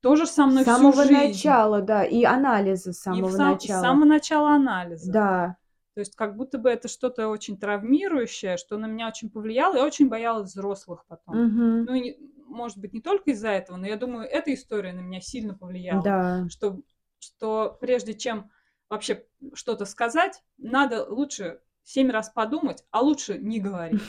[0.02, 1.14] тоже со мной С самого всю жизнь.
[1.28, 3.82] начала, да, и анализа с И в самого сам- с начала.
[3.82, 5.12] самого начала анализа.
[5.12, 5.58] Да.
[5.94, 9.76] То есть как будто бы это что-то очень травмирующее, что на меня очень повлияло.
[9.76, 11.48] Я очень боялась взрослых потом.
[11.48, 11.86] Мгм.
[11.86, 12.18] Ну, не-
[12.48, 16.04] может быть, не только из-за этого, но я думаю, эта история на меня сильно повлияла.
[16.04, 16.48] Да.
[16.50, 16.82] Что,
[17.20, 18.52] что прежде чем
[18.90, 24.02] вообще что-то сказать, надо лучше семь раз подумать, а лучше не говорить.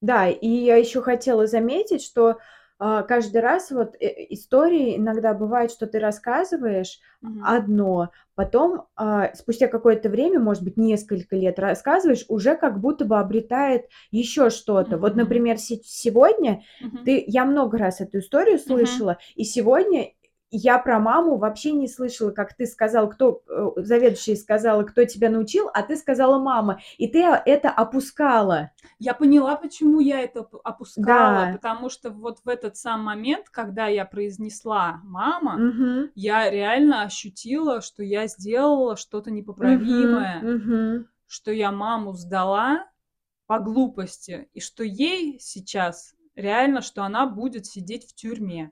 [0.00, 2.38] Да, и я еще хотела заметить, что
[2.78, 7.42] каждый раз вот э, истории иногда бывает, что ты рассказываешь Мгм.
[7.44, 13.18] одно, потом а, спустя какое-то время, может быть, несколько лет рассказываешь, уже как будто бы
[13.18, 14.98] обретает еще что-то.
[14.98, 15.18] Вот, Мгм.
[15.18, 16.98] например, се- сегодня Мгм.
[17.04, 20.12] ты, я много раз эту историю слышала, и сегодня
[20.54, 25.30] я про маму вообще не слышала, как ты сказал, кто э, заведующая сказала, кто тебя
[25.30, 28.70] научил, а ты сказала мама, и ты это опускала.
[28.98, 31.52] Я поняла, почему я это оп- опускала, Да.
[31.54, 36.10] потому что вот в этот сам момент, когда я произнесла «мама», Мгм.
[36.14, 41.08] я реально ощутила, что я сделала что-то непоправимое, Мгм.
[41.26, 42.86] что я маму сдала
[43.46, 48.70] по глупости, и что ей сейчас реально, что она будет сидеть в тюрьме.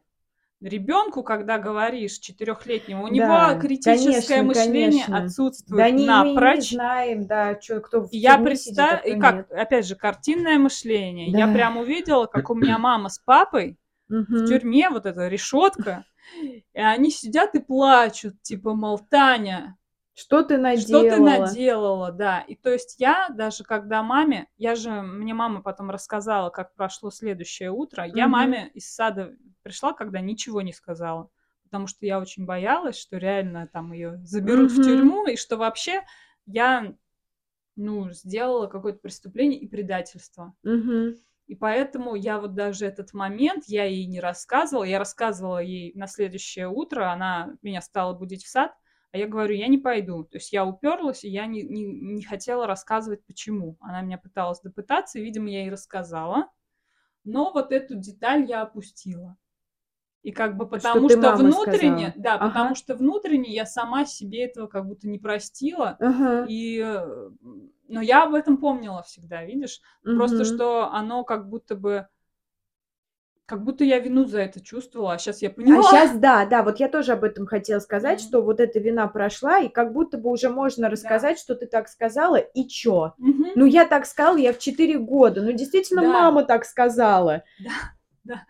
[0.62, 5.16] Ребенку, когда говоришь четырехлетнему, у Да, него критическое конечно, мышление конечно.
[5.24, 6.70] отсутствует Да не, мы и не напрочь.
[6.70, 9.50] знаем, да, чё, кто в я тюрьме сидит, а как, нет.
[9.50, 11.30] опять же, картинное мышление.
[11.30, 11.52] Я Да.
[11.54, 13.78] прям увидела, как у меня мама с папой
[14.08, 16.04] в тюрьме, вот эта решетка,
[16.74, 19.78] и они сидят и плачут, типа, мол, Таня,
[20.20, 21.20] Что ты что ты наделала?
[21.20, 22.40] наделала, да.
[22.42, 27.10] И то есть я даже когда маме, я же, мне мама потом рассказала, как прошло
[27.10, 28.28] следующее утро, я Мгм.
[28.28, 31.30] маме из сада пришла, когда ничего не сказала,
[31.64, 34.80] потому что я очень боялась, что реально там ее заберут в Мгм.
[34.80, 36.02] тюрьму, и что вообще
[36.46, 36.94] я,
[37.76, 40.54] ну, сделала какое-то преступление и предательство.
[40.64, 41.20] Мгм.
[41.46, 46.06] И поэтому я вот даже этот момент, я ей не рассказывала, я рассказывала ей на
[46.06, 48.72] следующее утро, она меня стала будить в сад,
[49.12, 50.24] а я говорю, я не пойду.
[50.24, 53.76] То есть я уперлась, и я не, не, не хотела рассказывать, почему.
[53.80, 56.48] Она меня пыталась допытаться, и, видимо, я ей рассказала.
[57.24, 59.36] Но вот эту деталь я опустила.
[60.22, 62.22] И как бы потому что, мама внутренне, сказала.
[62.24, 62.48] да, Ага.
[62.48, 65.98] потому что внутренне я сама себе этого как будто не простила.
[66.00, 66.46] Ага.
[66.48, 67.30] И, э,
[67.88, 69.80] но я об этом помнила всегда, видишь?
[70.14, 70.44] Просто Мгм.
[70.44, 72.06] что оно как будто бы,
[73.50, 75.82] как будто я вину за это чувствовала, а сейчас я А поняла.
[75.82, 78.28] сейчас, да, да, вот я тоже об этом хотела сказать, Мгм.
[78.28, 81.88] что вот эта вина прошла, и как будто бы уже можно рассказать, что ты так
[81.88, 83.14] сказала, и чё?
[83.18, 83.46] Мгм.
[83.56, 85.42] Ну, я так сказала, я в 4 года.
[85.42, 86.12] Ну, действительно, Да.
[86.12, 87.42] мама так сказала.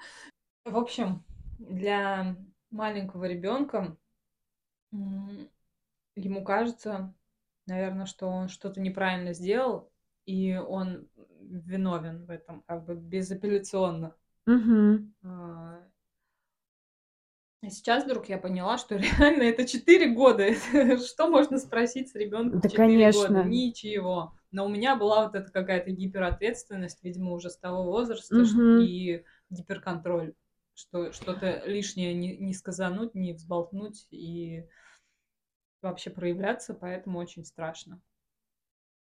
[0.67, 1.25] В общем,
[1.59, 2.37] для
[2.71, 3.97] маленького ребенка
[6.15, 7.15] ему кажется,
[7.67, 9.91] наверное, что он что-то неправильно сделал,
[10.27, 11.09] и он
[11.41, 14.15] виновен в этом, как бы безапелляционно.
[14.47, 15.13] Мгм.
[15.25, 15.81] А,
[17.63, 20.55] и сейчас вдруг я поняла, что реально это 4 года.
[21.07, 23.43] Что можно спросить с ребенком Да, 4 года?
[23.43, 23.45] конечно.
[23.45, 24.35] Ничего.
[24.51, 28.75] Но у меня была вот эта какая-то гиперответственность, видимо, уже с того возраста, ш- Мгм.
[28.75, 30.35] и гиперконтроль,
[30.75, 34.65] что что-то лишнее не, не сказануть, не взболтнуть и
[35.83, 38.01] вообще проявляться, поэтому очень страшно.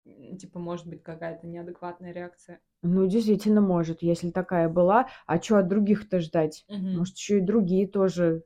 [0.06, 2.62] М, Типа, может быть, какая-то неадекватная реакция.
[2.84, 5.08] Ну, действительно, может, если такая была.
[5.28, 6.66] А чё от других-то ждать?
[6.68, 6.98] Мгм.
[7.00, 8.44] Может, еще и другие тоже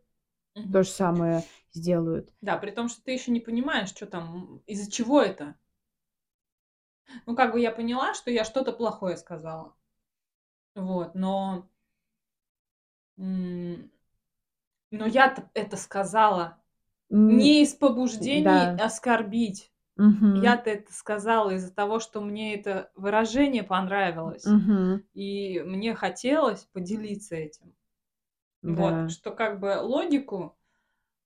[0.56, 0.72] Мгм.
[0.72, 1.44] то же самое
[1.74, 2.30] сделают.
[2.41, 5.56] Да, при том, что ты еще не понимаешь, что там, из-за чего это.
[7.26, 9.74] Ну, как бы я поняла, что я что-то плохое сказала.
[10.76, 11.68] Вот, но...
[13.18, 16.57] Но я это сказала
[17.10, 18.84] не из побуждений да.
[18.84, 19.72] оскорбить.
[19.98, 24.58] Мгм, Я-то это сказала из-за того, что мне это выражение понравилось.
[24.58, 27.76] мгм, И мне хотелось поделиться этим.
[28.64, 28.92] да.
[28.92, 30.58] Вот, что как бы логику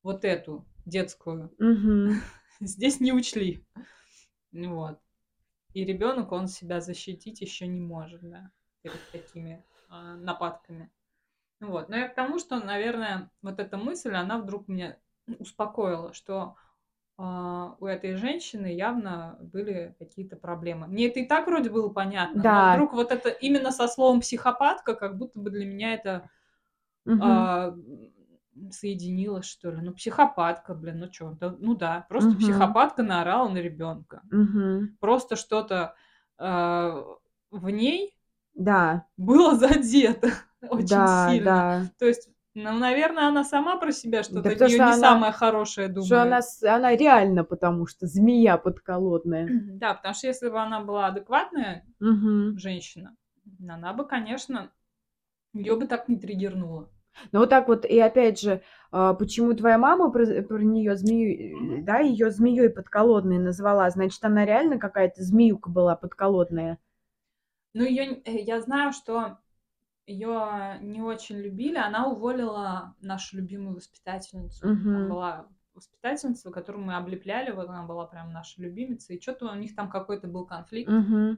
[0.04, 2.22] вот эту детскую Мгм.
[2.60, 3.66] здесь не учли.
[4.52, 5.00] Вот.
[5.74, 8.52] И ребенок, он себя защитить еще не может, да,
[8.82, 10.91] перед такими э, нападками.
[11.62, 11.90] Вот.
[11.90, 15.00] Но я к тому, что, наверное, вот эта мысль, она вдруг меня
[15.40, 16.56] успокоила, что
[17.20, 20.88] у этой женщины явно были какие-то проблемы.
[20.88, 22.66] Мне это и так вроде было понятно, Да.
[22.66, 26.30] но вдруг вот это именно со словом психопатка, как будто бы для меня это
[27.06, 27.22] Мгм.
[27.24, 27.76] а,
[28.72, 29.82] соединилось, что ли.
[29.82, 32.40] Ну, психопатка, блин, ну что, ну да, просто Мгм.
[32.40, 34.22] психопатка наорала на ребенка.
[34.32, 34.98] Мгм.
[35.00, 35.96] Просто что-то
[36.38, 37.04] а,
[37.52, 38.16] в ней
[38.56, 40.30] Да, было задето
[40.70, 41.46] очень да, сильно.
[41.46, 41.90] да.
[41.98, 42.30] То есть,
[42.64, 45.88] ну, наверное, она сама про себя что-то Да да, потому не что она- самое хорошее
[45.88, 46.06] думает.
[46.06, 46.40] Что она,
[46.76, 49.48] она реально, потому что змея подколодная.
[49.73, 52.57] Да, потому что если бы она была адекватная Мгм.
[52.57, 53.15] женщина,
[53.68, 54.72] она бы, конечно,
[55.53, 56.90] ее бы так не триггернула.
[57.31, 58.61] Ну вот так вот, и опять же,
[58.91, 64.45] а, почему твоя мама про, нее змею, э, да, ее змеей подколодной назвала, значит, она
[64.45, 66.77] реально какая-то змеюка была подколодная.
[67.73, 69.38] Ну, ее, я знаю, что
[70.10, 71.77] ее не очень любили.
[71.77, 74.61] Она уволила нашу любимую воспитательницу.
[74.61, 75.10] Там Мгм.
[75.10, 79.76] была воспитательница, которую мы облепляли, вот она была прям наша любимица, и что-то у них
[79.76, 80.91] там какой-то был конфликт.
[80.91, 81.38] Мгм.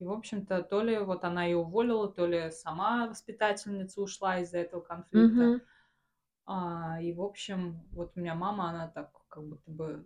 [0.00, 4.58] И, в общем-то, то ли вот она ее уволила, то ли сама воспитательница ушла из-за
[4.58, 5.44] этого конфликта.
[5.44, 5.60] Мгм.
[6.46, 10.04] А, и, в общем, вот у меня мама, она так как будто бы...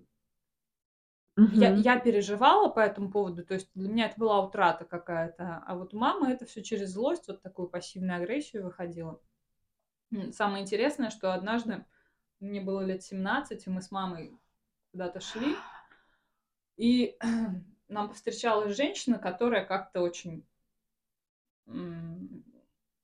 [1.47, 1.83] Я, Мгм.
[1.83, 5.95] я переживала по этому поводу, то есть для меня это была утрата какая-то, а вот
[5.95, 9.21] у мамы это все через злость, вот такую пассивную агрессию выходило.
[10.13, 11.87] М, Самое интересное, что однажды
[12.41, 14.39] мне было лет 17, и мы с мамой
[14.93, 15.57] куда-то шли,
[16.79, 17.17] и
[17.89, 20.47] нам повстречалась женщина, которая как-то очень
[21.67, 22.45] м,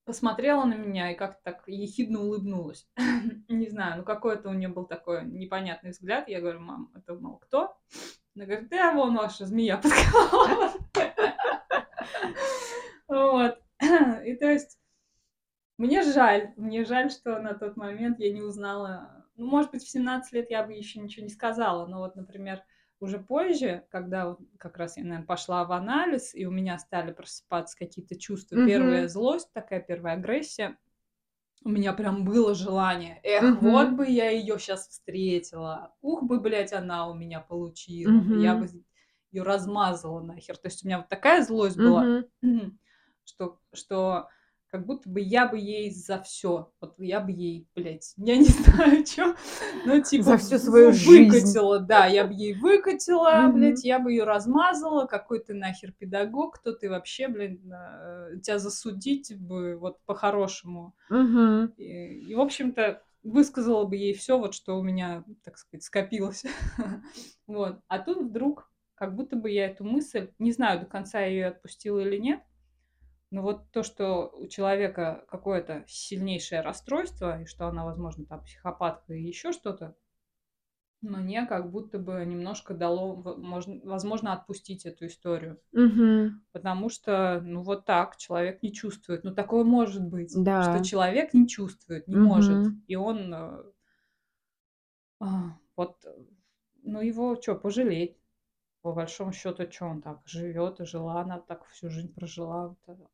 [0.04, 2.88] посмотрела на меня и как-то так ехидно улыбнулась.
[3.48, 6.28] Не знаю, ну какой-то у нее был такой непонятный взгляд.
[6.28, 7.76] Я говорю, мам, это, мол, кто?
[8.34, 10.72] Она говорит, да, вон ваша змея подколола.
[13.06, 13.58] Вот.
[14.24, 14.78] И то есть
[15.76, 19.26] мне жаль, мне жаль, что на тот момент я не узнала.
[19.36, 22.62] Ну, может быть, в 17 лет я бы еще ничего не сказала, но вот, например,
[23.00, 27.76] уже позже, когда как раз я, наверное, пошла в анализ, и у меня стали просыпаться
[27.76, 28.66] какие-то чувства, Мгм.
[28.66, 30.76] первая злость, такая первая агрессия,
[31.64, 33.60] у меня прям было желание, эх, Мгм.
[33.60, 38.68] вот бы я ее сейчас встретила, ух бы, блядь, она у меня получила, я бы
[39.32, 40.56] ее размазала нахер.
[40.58, 42.24] То есть у меня вот такая злость была, Мгм.
[43.24, 44.28] что, что
[44.74, 48.42] как будто бы я бы ей за все, вот я бы ей, блядь, я не
[48.46, 49.36] знаю, что,
[49.86, 51.28] ну, типа, За всю в- свою жизнь.
[51.28, 53.52] выкатила, да, я бы ей выкатила, Мгм.
[53.54, 58.58] блядь, я бы ее размазала, какой ты нахер педагог, кто ты вообще, блин, э, тебя
[58.58, 60.96] засудить бы вот по-хорошему.
[61.08, 61.72] Мгм.
[61.76, 66.42] И, и, в общем-то, высказала бы ей все, вот что у меня, так сказать, скопилось.
[67.46, 67.78] Вот.
[67.86, 72.00] А тут вдруг, как будто бы я эту мысль, не знаю, до конца ее отпустила
[72.00, 72.40] или нет,
[73.34, 79.12] но вот то, что у человека какое-то сильнейшее расстройство, и что она, возможно, там психопатка
[79.12, 79.96] и еще что-то,
[81.00, 85.60] мне как будто бы немножко дало, возможно, отпустить эту историю.
[85.72, 86.44] Мгм.
[86.52, 89.24] Потому что, ну вот так, человек не чувствует.
[89.24, 90.62] Ну такое может быть, Да.
[90.62, 92.64] что человек не чувствует, не может.
[92.64, 92.84] Мгм.
[92.86, 93.64] И он э,
[95.18, 96.14] а, вот, э,
[96.84, 98.16] ну его что, пожалеть?
[98.82, 102.76] По большому счету, что он так живет и жила, она так всю жизнь прожила.
[102.86, 103.10] Вот,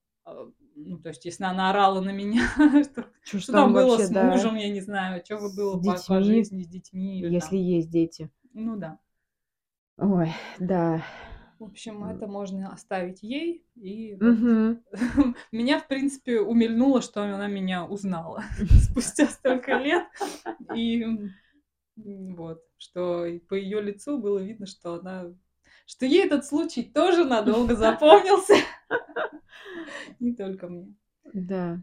[0.77, 2.47] Ну, то есть, если она орала на меня,
[2.85, 5.81] что, ж что там было вообще, с да, мужем, я не знаю, что бы было
[5.81, 7.21] с по, по детьми, жизни с детьми.
[7.21, 7.59] если там.
[7.59, 8.31] есть дети.
[8.55, 8.99] Ну да.
[9.99, 11.03] Ой, да.
[11.61, 13.67] В общем, это можно оставить ей.
[13.75, 14.83] И вот Мгм.
[15.53, 18.43] меня, в принципе, умильнуло, что она меня узнала
[18.91, 20.07] спустя столько лет.
[20.75, 21.05] И
[21.97, 25.35] вот, что по ее лицу было видно, что она...
[25.91, 28.55] Что ей этот случай тоже надолго запомнился.
[30.21, 30.95] Не только мне.
[31.35, 31.83] Да.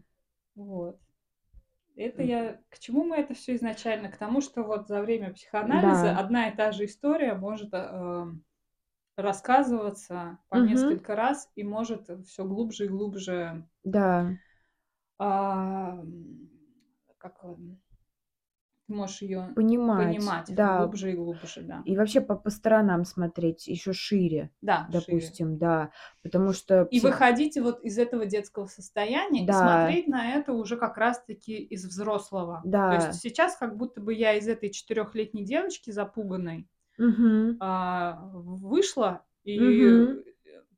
[0.54, 0.98] Вот.
[1.94, 2.58] Это я...
[2.70, 4.10] К чему мы это все изначально?
[4.10, 6.18] К тому, что вот за время психоанализа Да.
[6.20, 8.26] одна и та же история может э,
[9.16, 14.38] рассказываться по несколько раз и может все глубже и глубже Да.
[15.18, 16.02] а,
[17.18, 17.44] как
[18.88, 20.16] ты можешь ее Понимать.
[20.16, 20.78] понимать Да.
[20.78, 21.84] глубже и глубже, да.
[21.84, 24.92] И вообще по, по сторонам смотреть еще шире, Да, шире.
[24.92, 25.90] допустим, да.
[26.22, 29.52] Потому что И выходить вот из этого детского состояния и Да.
[29.52, 32.66] смотреть на это уже как раз-таки из взрослого.
[32.88, 32.94] То Да.
[32.94, 36.66] есть сейчас как будто бы я из этой четырехлетней девочки запуганной
[36.98, 37.60] Мгм.
[37.60, 40.22] а, вышла и Мгм.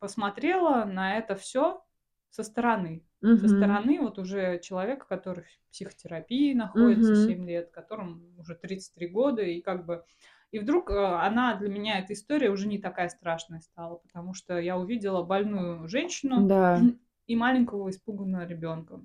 [0.00, 1.84] посмотрела на это все
[2.30, 3.06] со стороны.
[3.34, 3.48] Со Мгм.
[3.48, 7.14] стороны вот уже человека, который в психотерапии находится Мгм.
[7.14, 10.04] 7 лет, которому уже 33 года, и как бы
[10.52, 14.58] И вдруг э, она для меня, эта история уже не такая страшная стала, потому что
[14.58, 16.90] я увидела больную женщину Да.
[17.26, 19.00] и маленького испуганного ребенка,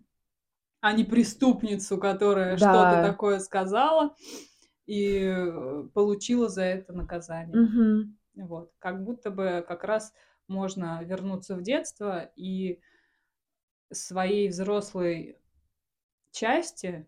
[0.82, 2.76] а не преступницу, которая Да.
[2.76, 4.16] что-то такое сказала
[4.88, 7.60] и э, получила за это наказание.
[7.60, 8.16] Мгм.
[8.36, 8.72] Вот.
[8.80, 10.14] Как будто бы как раз
[10.48, 12.82] можно вернуться в детство и
[13.92, 15.38] своей взрослой
[16.32, 17.08] части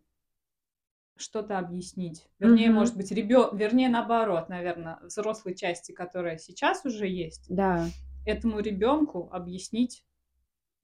[1.15, 2.27] что-то объяснить.
[2.39, 2.71] Вернее, Мгм.
[2.71, 3.49] может быть, ребё...
[3.53, 7.91] вернее, наоборот, наверное, взрослой части, которая сейчас уже есть, Да.
[8.25, 10.05] этому ребенку объяснить,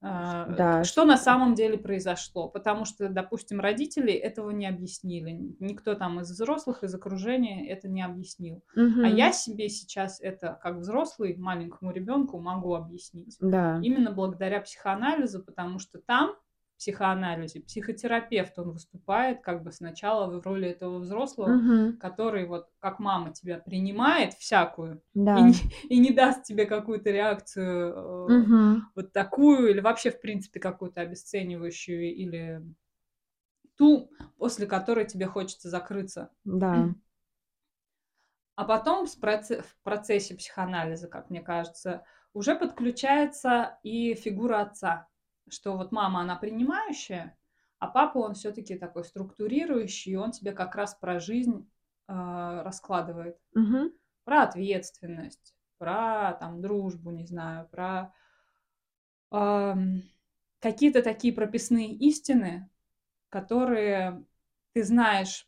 [0.03, 2.49] Да, что на самом деле произошло.
[2.49, 5.55] Потому что, допустим, родители этого не объяснили.
[5.59, 8.63] Никто там из взрослых, из окружения это не объяснил.
[8.75, 9.05] А Мгм.
[9.15, 13.37] я себе сейчас это, как взрослый, маленькому ребенку могу объяснить.
[13.39, 13.79] Да.
[13.81, 16.35] Именно благодаря психоанализу, потому что там,
[16.77, 21.97] психоанализе, психотерапевт, он выступает как бы сначала в роли этого взрослого, Мгм.
[21.97, 25.01] который вот как мама тебя принимает всякую
[25.33, 25.43] и Да.
[25.43, 25.53] не,
[25.89, 28.81] и не даст тебе какую-то реакцию э, Мгм.
[28.95, 32.61] вот такую или вообще в принципе какую-то обесценивающую или
[33.77, 36.31] ту, после которой тебе хочется закрыться.
[36.45, 36.95] Да.
[38.55, 39.19] А потом в
[39.83, 45.07] процессе психоанализа, как мне кажется, уже подключается и фигура отца,
[45.49, 47.37] что вот мама, она принимающая,
[47.79, 51.69] а папа, он все-таки такой структурирующий, и он тебе как раз про жизнь
[52.07, 52.13] э,
[52.63, 53.37] раскладывает.
[53.53, 53.91] Мгм.
[54.23, 58.13] Про ответственность, про там дружбу, не знаю, про
[59.31, 60.01] ам,
[60.59, 62.69] какие-то такие прописные истины,
[63.29, 64.25] которые
[64.73, 65.47] ты знаешь,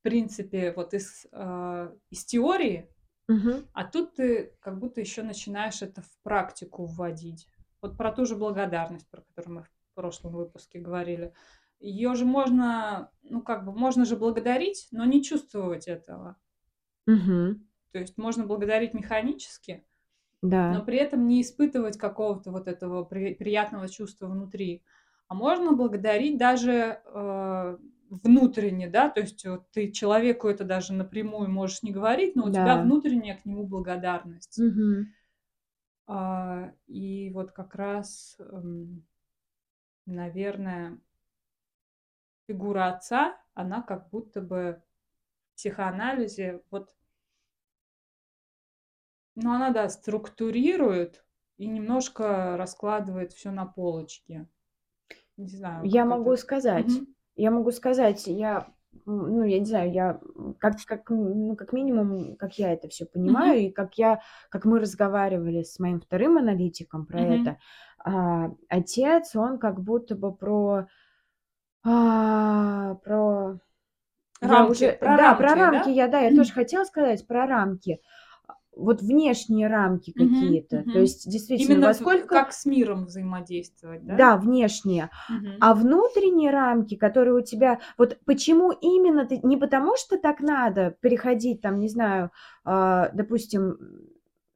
[0.00, 2.90] в принципе, вот из, э, из теории,
[3.28, 3.66] Мгм.
[3.72, 7.46] а тут ты как будто еще начинаешь это в практику вводить.
[7.82, 11.34] Вот про ту же благодарность, про которую мы в прошлом выпуске говорили.
[11.80, 16.36] Ее же можно, ну как бы, можно же благодарить, но не чувствовать этого.
[17.06, 17.66] Мгм.
[17.90, 19.84] То есть можно благодарить механически,
[20.40, 20.80] но Да.
[20.80, 24.82] при этом не испытывать какого-то вот этого при- приятного чувства внутри.
[25.26, 27.78] А можно благодарить даже э,
[28.10, 32.50] внутренне, да, то есть вот ты человеку это даже напрямую можешь не говорить, но у
[32.50, 32.82] тебя Да.
[32.82, 34.58] внутренняя к нему благодарность.
[34.58, 35.08] Мгм.
[36.14, 39.06] А, и вот как раз, эм,
[40.06, 40.98] наверное,
[42.46, 44.80] фигура отца, она как будто бы
[45.52, 46.94] в психоанализе вот
[49.34, 51.24] Ну, она, да, структурирует
[51.58, 54.46] и немножко раскладывает все на полочки.
[55.36, 56.38] Не знаю, Я могу это.
[56.38, 56.92] сказать.
[56.92, 57.14] Мгм.
[57.36, 58.72] Я могу сказать, я,
[59.06, 60.20] ну, я не знаю, я
[60.58, 64.20] как, как, ну, как минимум, как я это все понимаю, и как я,
[64.50, 67.34] как мы разговаривали с моим вторым аналитиком про Мгм.
[67.34, 67.58] это,
[68.04, 70.86] а, отец, он как будто бы про,
[71.84, 73.58] а, про,
[74.40, 75.90] я Рамки, уже, про да, про рамки, рамки, да?
[75.90, 78.00] я, да, я тоже хотела сказать про рамки.
[78.74, 80.82] Вот внешние рамки Мгм, какие-то.
[80.82, 81.00] То мгм.
[81.00, 82.28] есть, действительно, Именно во сколько...
[82.28, 84.16] как с миром взаимодействовать, да?
[84.16, 85.10] Да, внешние.
[85.28, 85.58] Мгм.
[85.60, 87.80] А внутренние рамки, которые у тебя...
[87.98, 89.38] Вот почему именно ты...
[89.42, 92.30] Не потому что так надо переходить, там, не знаю,
[92.64, 93.76] а, допустим,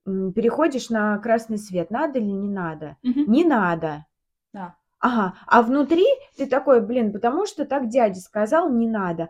[0.05, 1.91] переходишь на красный свет.
[1.91, 2.97] Надо или не надо?
[3.03, 3.31] Мгм.
[3.31, 4.07] Не надо.
[4.53, 4.77] Да.
[4.99, 5.35] Ага.
[5.47, 6.07] А внутри
[6.39, 9.29] ты такой, блин, потому что так дядя сказал, не надо.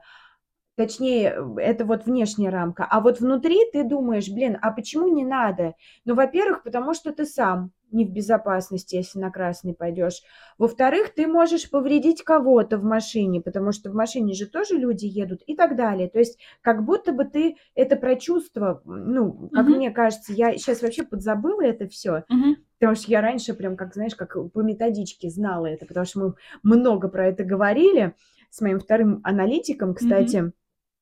[0.76, 2.86] Точнее, э, это вот внешняя рамка.
[2.88, 5.74] А вот внутри ты думаешь, блин, а почему не надо?
[6.04, 10.20] Ну, во-первых, потому что ты сам не в безопасности, если на красный пойдешь.
[10.58, 15.40] Во-вторых, ты можешь повредить кого-то в машине, потому что в машине же тоже люди едут
[15.46, 16.08] и так далее.
[16.08, 19.76] То есть как будто бы ты это прочувствовал, ну, как Мгм.
[19.76, 22.56] мне кажется, я сейчас вообще подзабыла это все, Мгм.
[22.78, 26.76] Потому что я раньше прям, как знаешь, как по методичке знала это, потому что мы
[26.76, 28.14] много про это говорили
[28.50, 30.52] с моим вторым аналитиком, кстати.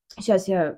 [0.07, 0.77] Сейчас я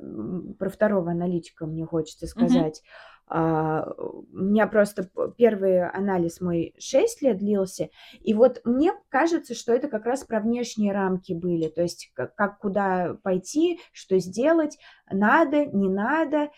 [0.57, 2.81] про второго аналитика мне хочется сказать.
[3.29, 7.89] А, у меня просто первый анализ мой 6 лет длился,
[8.21, 12.35] и вот мне кажется, что это как раз про внешние рамки были, то есть как,
[12.35, 14.77] как куда пойти, что сделать,
[15.11, 16.51] надо, не надо.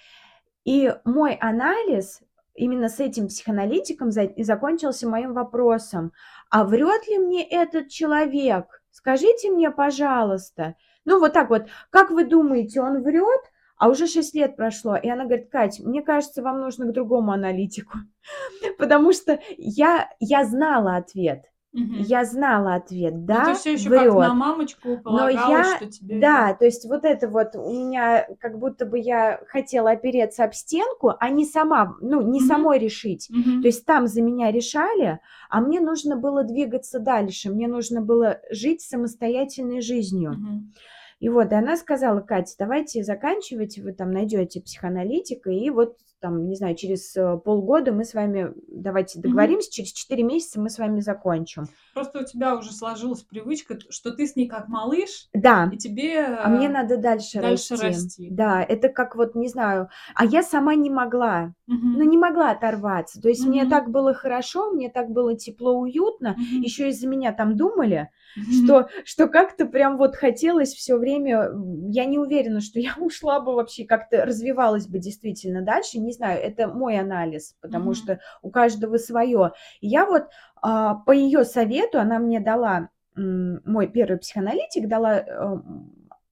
[0.64, 2.22] И мой анализ
[2.54, 6.12] именно с этим психоаналитиком и закончился моим вопросом,
[6.52, 8.84] а врет ли мне этот человек?
[8.92, 10.76] Скажите мне, пожалуйста.
[11.10, 13.42] Ну вот так вот, как вы думаете, он врет?
[13.78, 17.32] А уже 6 лет прошло, и она говорит, Кать, мне кажется, вам нужно к другому
[17.32, 17.98] аналитику,
[18.78, 21.96] потому что я, я знала ответ, Мгм.
[22.02, 24.34] я знала ответ, Но да, ты все еще как на врет.
[24.34, 28.86] мамочку Но я, что тебе да, то есть вот это вот у меня как будто
[28.86, 32.48] бы я хотела опереться об стенку, а не сама, ну, не Мгм.
[32.48, 33.30] самой решить.
[33.32, 33.62] Мгм.
[33.62, 35.20] То есть там за меня решали,
[35.50, 40.32] а мне нужно было двигаться дальше, мне нужно было жить самостоятельной жизнью.
[40.32, 40.74] Мгм.
[41.20, 46.48] И вот, и она сказала, Катя, давайте заканчивайте, вы там найдете психоаналитика, и вот там,
[46.48, 49.74] не знаю, через э, полгода мы с вами, давайте договоримся, mm-hmm.
[49.74, 51.66] через 4 месяца мы с вами закончим.
[51.94, 55.70] Просто у тебя уже сложилась привычка, что ты с ней как малыш, да.
[55.72, 57.88] и тебе А мне надо дальше, дальше расти.
[57.88, 58.28] расти.
[58.32, 61.96] Да, это как вот, не знаю, а я сама не могла, mm-hmm.
[61.98, 63.22] ну не могла оторваться.
[63.22, 63.50] То есть mm-hmm.
[63.50, 66.62] мне так было хорошо, мне так было тепло, уютно, mm-hmm.
[66.62, 71.50] еще из-за меня там думали, что, что как-то прям вот хотелось все время,
[71.90, 76.42] я не уверена, что я ушла бы вообще, как-то развивалась бы действительно дальше, не знаю,
[76.42, 77.96] это мой анализ, потому mm-hmm.
[77.96, 79.52] что у каждого свое.
[79.80, 80.24] я вот
[80.62, 85.58] а, по ее совету, она мне дала, мой первый психоаналитик дала э,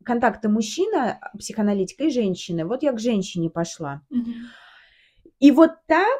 [0.03, 2.65] контакты мужчина, психоаналитика и женщины.
[2.65, 4.01] Вот я к женщине пошла.
[4.11, 4.33] Mm-hmm.
[5.39, 6.17] И вот там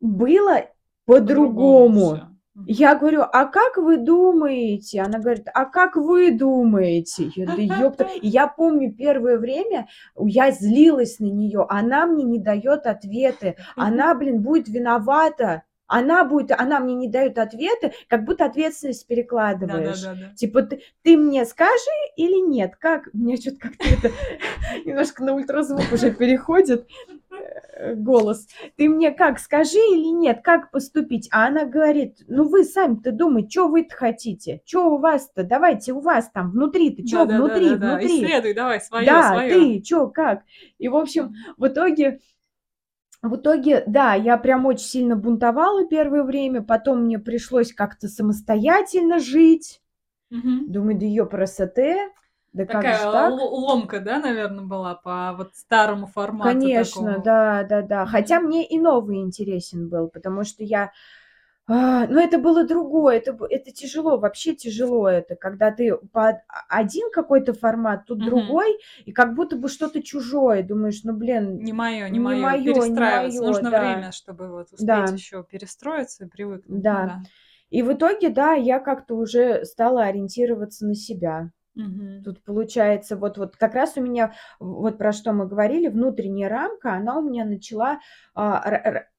[0.00, 0.66] было
[1.04, 2.35] по-другому.
[2.64, 5.02] Я говорю, а как вы думаете?
[5.02, 7.30] Она говорит, а как вы думаете?
[7.36, 8.08] Я, да ёпта.
[8.22, 14.42] Я помню первое время, я злилась на нее, она мне не дает ответы, она, блин,
[14.42, 15.62] будет виновата.
[15.86, 20.00] Она будет, она мне не дает ответы, как будто ответственность перекладываешь.
[20.02, 20.34] Да, да, да, да.
[20.34, 21.70] Типа ты, ты мне скажи
[22.16, 22.76] или нет?
[22.76, 23.08] Как?
[23.12, 24.10] Мне что-то как-то это
[24.84, 26.86] немножко на ультразвук уже переходит.
[27.76, 28.48] Э, голос.
[28.76, 31.28] Ты мне как, скажи или нет, как поступить?
[31.30, 34.62] А она говорит, ну вы сами-то думаете, что вы-то хотите?
[34.64, 35.44] Что у вас-то?
[35.44, 38.20] Давайте у вас там внутри-то, что да, внутри, да, да, внутри?
[38.20, 38.26] Да.
[38.26, 39.50] Исследуй, давай, свое, Да, свое.
[39.50, 40.42] ты, что, как?
[40.78, 42.20] И, в общем, в итоге...
[43.28, 49.18] В итоге, да, я прям очень сильно бунтовала первое время, потом мне пришлось как-то самостоятельно
[49.18, 49.80] жить.
[50.30, 50.66] Угу.
[50.68, 51.96] Думаю, да ее красоты.
[52.52, 53.32] Да Такая как так?
[53.34, 56.48] ломка, да, наверное, была по вот старому формату.
[56.48, 57.22] Конечно, такому.
[57.22, 58.06] да, да, да.
[58.06, 60.90] Хотя мне и новый интересен был, потому что я...
[61.68, 66.36] А, но это было другое, это, это тяжело, вообще тяжело это, когда ты под
[66.68, 68.24] один какой-то формат, тут Мгм.
[68.24, 72.36] другой, и как будто бы что-то чужое, думаешь, ну блин, Не мое, не Не мое,
[72.36, 73.42] моё, не перестраиваться.
[73.42, 73.80] моё, Нужно да.
[73.80, 75.12] время, чтобы вот успеть Да.
[75.12, 76.86] еще перестроиться и привыкнуть.
[76.90, 77.22] Ну Да.
[77.70, 81.50] И в итоге, да, я как-то уже стала ориентироваться на себя.
[81.74, 82.26] Мгм.
[82.26, 86.94] Тут получается, вот, вот как раз у меня, вот про что мы говорили, внутренняя рамка,
[86.94, 88.00] она у меня начала
[88.34, 88.60] а,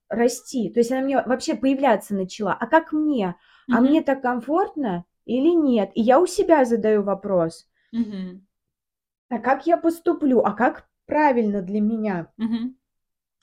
[0.09, 0.69] расти.
[0.69, 2.53] То есть она мне вообще появляться начала.
[2.53, 3.35] А как мне?
[3.69, 3.89] А Мгм.
[3.89, 5.91] мне так комфортно или нет?
[5.95, 7.67] И я у себя задаю вопрос.
[7.91, 8.45] Мгм.
[9.29, 10.39] А как я поступлю?
[10.41, 12.31] А как правильно для меня?
[12.37, 12.75] Мгм.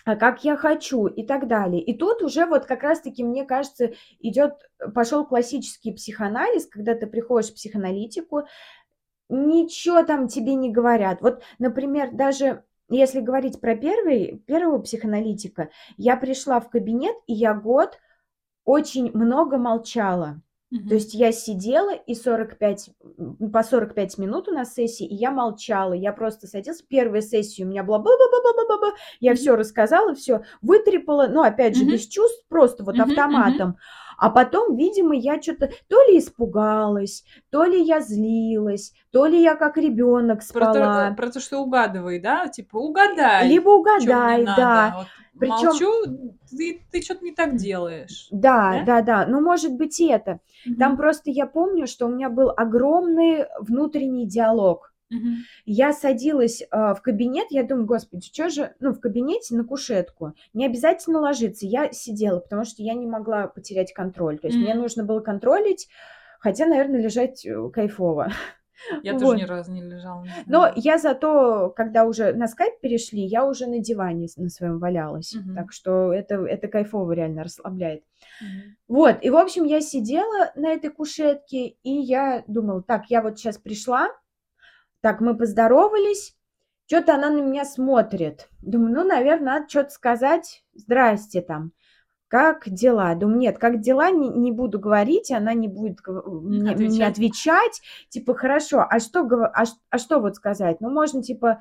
[0.06, 1.82] а как я хочу и так далее.
[1.82, 4.52] И тут уже вот как раз-таки, мне кажется, идет,
[4.94, 8.42] пошел классический психоанализ, когда ты приходишь в психоаналитику,
[9.30, 11.22] ничего там тебе не говорят.
[11.22, 12.64] Вот, например, даже
[12.96, 17.98] если говорить про первый, первого психоаналитика, я пришла в кабинет, и я год
[18.64, 20.40] очень много молчала.
[20.70, 20.88] Мгм.
[20.88, 25.30] То есть я сидела и 45, м, по 45 минут у нас сессии, и я
[25.30, 25.94] молчала.
[25.94, 26.82] Я просто садилась.
[26.82, 28.94] Первая сессия у меня была ба-ба-ба-ба-ба-ба.
[29.20, 29.36] Я Мгм.
[29.38, 31.26] все рассказала, все вытрепала.
[31.26, 31.92] Ну, опять же, Мгм.
[31.92, 33.76] без чувств, просто вот Мгм, мгм.
[34.16, 39.54] А потом, видимо, я что-то то ли испугалась, то ли я злилась, то ли я
[39.56, 41.10] как ребенок Про то, спала.
[41.14, 42.48] про то, что угадывай, да?
[42.48, 44.96] Типа угадай, Либо угадай, да.
[44.98, 45.06] Вот
[45.38, 45.90] Причем, молчу,
[46.56, 48.28] ты, ты что-то не так делаешь.
[48.30, 48.84] да, Да?
[48.84, 49.26] да, да.
[49.26, 50.40] Ну, может быть, и это.
[50.78, 50.96] Там Мгм.
[50.96, 54.93] просто я помню, что у меня был огромный внутренний диалог.
[55.64, 60.32] Я садилась а, в кабинет, я думаю, господи, что же, ну, в кабинете на кушетку.
[60.52, 61.66] Не обязательно ложиться.
[61.66, 64.38] Я сидела, потому что я не могла потерять контроль.
[64.38, 64.78] То есть мне М.
[64.80, 65.88] нужно было контролить,
[66.40, 68.28] хотя, наверное, лежать э, кайфово.
[69.02, 69.38] Я тоже Вот.
[69.38, 73.66] ни разу не лежала, не Но я зато, когда уже на скайп перешли, я уже
[73.66, 75.34] на диване на своем валялась.
[75.34, 75.54] Мгм.
[75.54, 78.02] Так что это, это кайфово реально расслабляет.
[78.40, 78.76] Мгм.
[78.88, 83.38] Вот, и, в общем, я сидела на этой кушетке, и я думала, так, я вот
[83.38, 84.08] сейчас пришла,
[85.04, 86.34] так, мы поздоровались,
[86.86, 88.48] что-то она на меня смотрит.
[88.62, 90.64] Думаю, ну, наверное, надо что-то сказать.
[90.72, 91.72] Здрасте там.
[92.26, 93.14] Как дела?
[93.14, 97.12] Думаю, нет, как дела, не, не буду говорить, она не будет мне, мне Отвечать.
[97.12, 97.82] отвечать.
[98.08, 100.80] Типа, хорошо, а что, а, а что вот сказать?
[100.80, 101.60] Ну, можно, типа,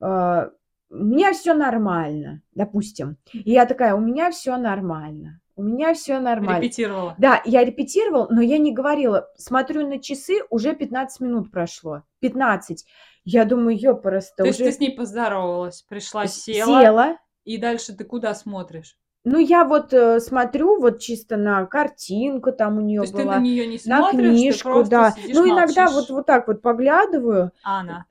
[0.00, 0.50] э,
[0.90, 3.16] у меня все нормально, допустим.
[3.32, 5.40] И я такая, у меня все нормально.
[5.56, 6.60] У меня все нормально.
[6.62, 7.14] Репетировала.
[7.18, 9.28] Да, я репетировал, но я не говорила.
[9.36, 12.02] Смотрю на часы, уже 15 минут прошло.
[12.20, 12.84] 15.
[13.24, 17.18] Я думаю, ёпарасто, То есть уже ты с ней поздоровалась, пришла, села, села.
[17.44, 18.98] и дальше ты куда смотришь?
[19.26, 23.22] Ну, я вот э, смотрю вот чисто на картинку там у То нее есть ты
[23.22, 25.10] была, на нее не на смотришь, ты книжку, просто да.
[25.12, 25.94] сидишь, Ну, иногда молчишь.
[25.94, 27.52] вот, вот так вот поглядываю.
[27.62, 28.04] А она.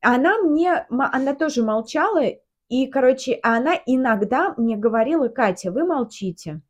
[0.00, 2.22] Она мне, она тоже молчала,
[2.68, 6.60] и, короче, она иногда мне говорила, Катя, вы молчите.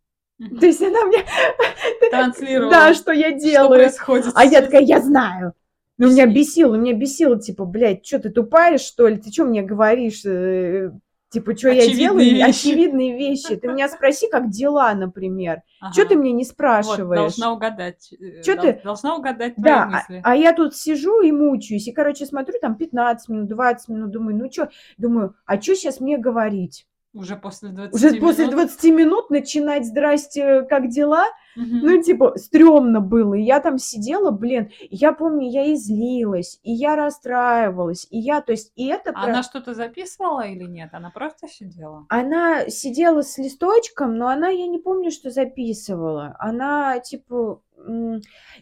[0.60, 1.18] То есть она мне,
[2.10, 3.68] Транслировала, да, что я что делаю.
[3.80, 5.52] происходит А я такая, я знаю.
[5.98, 9.18] Ну, меня бесило, меня бесило, типа, блядь, что ты тупая, что ли?
[9.18, 10.24] Ты что мне говоришь?
[10.24, 10.92] Э,
[11.32, 12.24] Типа, что я делаю?
[12.24, 12.40] вещи.
[12.70, 13.54] Очевидные вещи.
[13.54, 15.60] Ты меня спроси, как дела, например.
[15.92, 16.22] Что ты Ага.
[16.22, 17.20] мне не Вот, спрашиваешь?
[17.20, 18.12] должна угадать.
[18.18, 20.20] э, Чё дол- ты- Должна угадать твои Да, а, мысли.
[20.24, 21.86] а я тут сижу и мучаюсь.
[21.86, 26.00] И, короче, смотрю, там 15 минут, 20 минут, думаю, ну что, думаю, а что сейчас
[26.00, 26.86] мне говорить?
[27.12, 28.56] Уже после 20 Уже после минут?
[28.56, 31.24] 20 минут начинать, здрасте, как дела?
[31.56, 31.80] Мгм.
[31.82, 33.34] Ну, типа, стрёмно было.
[33.34, 38.40] И я там сидела, блин, я помню, я и злилась, и я расстраивалась, и я,
[38.40, 39.10] то есть, и это...
[39.10, 40.90] А про- Она что-то записывала или нет?
[40.92, 42.06] Она просто сидела?
[42.08, 46.36] Она сидела с листочком, но она, я не помню, что записывала.
[46.38, 47.60] Она, типа,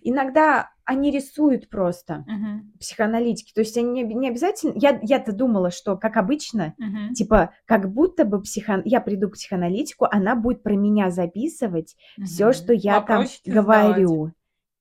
[0.02, 2.72] иногда они рисуют просто, Мгм.
[2.80, 3.52] психоаналитики.
[3.52, 4.72] То есть они не, не обязательно...
[4.76, 7.12] Я, я-то думала, что, как обычно, Мгм.
[7.14, 8.80] типа, как будто бы психо...
[8.84, 12.52] я приду к психоаналитику, она будет про меня записывать все, Мгм.
[12.54, 14.32] что я там Вопросики задавать, говорю.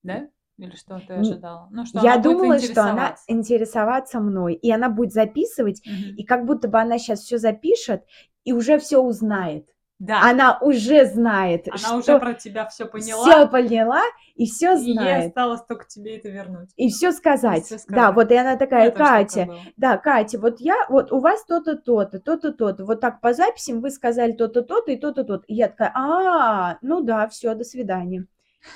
[0.04, 0.28] Да?
[0.58, 1.68] Или что ты ожидала?
[1.72, 4.20] Ну, что Я она будет думала, что она интересоваться.
[4.20, 6.16] мной, и она будет записывать, Мгм.
[6.16, 8.04] и как будто бы она сейчас все запишет
[8.44, 9.68] и уже все узнает.
[10.00, 14.04] Да, Она уже знает, она что уже про тебя все поняла, все поняла
[14.36, 15.28] и все и ей знает.
[15.30, 16.70] осталось только тебе это вернуть.
[16.76, 17.66] И все сказать.
[17.66, 18.16] всё Да, сказать.
[18.16, 22.20] вот и она такая, такое Катя, да, Катя, вот я, вот у вас то-то, то-то,
[22.20, 25.44] то-то, то-то, вот так по записям вы сказали то-то, то-то и то-то, то-то.
[25.48, 28.28] И я такая, а, ну да, все, до свидания.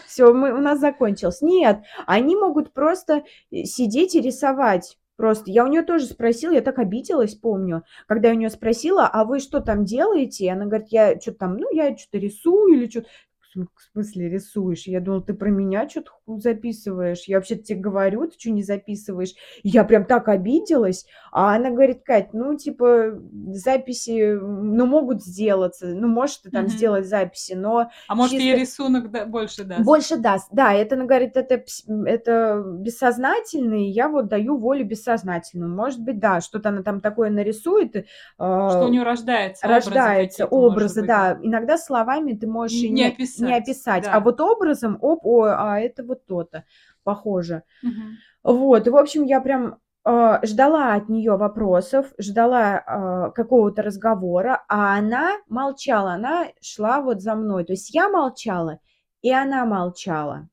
[0.07, 1.41] Все, мы, у нас закончилось.
[1.41, 4.97] Нет, они могут просто э, сидеть и рисовать.
[5.21, 9.05] Просто я у нее тоже спросила, я так обиделась, помню, когда я у нее спросила,
[9.05, 10.51] а вы что там делаете?
[10.51, 13.07] Она говорит, я что-то там, ну, я что-то рисую или что-то.
[13.53, 14.87] В смысле рисуешь?
[14.87, 17.23] Я думала, ты про меня что-то записываешь.
[17.27, 19.33] Я вообще тебе говорю, ты что не записываешь?
[19.63, 21.05] Я прям так обиделась.
[21.31, 23.19] А она говорит, Кать, ну, типа,
[23.53, 25.87] записи, ну, могут сделаться.
[25.87, 26.69] Ну, можешь ты там Мгм.
[26.71, 29.83] сделать записи, но А может, ей чисто- рисунок да- больше даст?
[29.83, 30.47] больше даст.
[30.51, 31.63] Да, это, она говорит, это,
[32.05, 35.75] это бессознательно, и я вот даю волю бессознательному.
[35.75, 37.95] Может быть, да, что-то она там такое нарисует.
[37.95, 38.03] э,
[38.37, 41.07] Что у нее рождается образы рождается может образы, быть.
[41.07, 41.39] да.
[41.41, 44.03] Иногда словами ты можешь Не- не не, описать, не описать.
[44.03, 44.13] да.
[44.13, 46.65] А вот образом, оп, о, а это вот то-то,
[47.03, 47.63] похоже.
[47.81, 48.17] Мгм.
[48.43, 54.63] Вот, и, в общем, я прям э, ждала от нее вопросов, ждала э, какого-то разговора,
[54.67, 57.63] а она молчала, она шла вот за мной.
[57.63, 58.79] То есть я молчала,
[59.21, 60.47] и она молчала.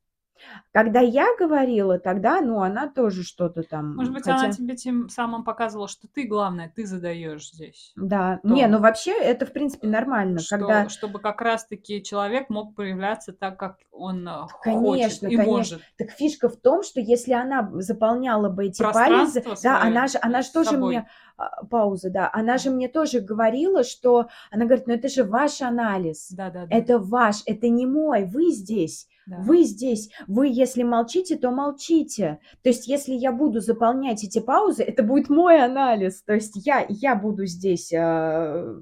[0.72, 3.96] Когда я говорила, тогда, ну, она тоже что-то там...
[3.96, 7.92] Может быть, хотя- она тебе тем самым показывала, что ты главное, ты задаешь здесь.
[7.96, 10.88] Да, то- не, ну вообще это, в принципе, нормально, Что- когда...
[10.88, 15.44] Чтобы как раз-таки человек мог проявляться так, как он э, Конечно, хочет и конечно.
[15.44, 15.82] может.
[15.96, 20.42] Так фишка в том, что если она заполняла бы эти палезы, да, она же, она
[20.42, 20.88] же тоже собой.
[20.88, 25.24] мне а, пауза, да, она же мне тоже говорила, что она говорит, ну это же
[25.24, 26.74] ваш анализ, Да-да-да.
[26.74, 29.36] это ваш, это не мой, вы здесь, да.
[29.40, 32.40] вы здесь, вы если молчите, то молчите.
[32.62, 36.84] То есть если я буду заполнять эти паузы, это будет мой анализ, то есть я
[36.88, 38.80] я буду здесь а,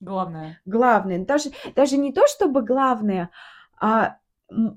[0.00, 0.60] Главное.
[0.64, 3.30] главное, даже даже не то чтобы главное,
[3.80, 4.16] а
[4.48, 4.76] то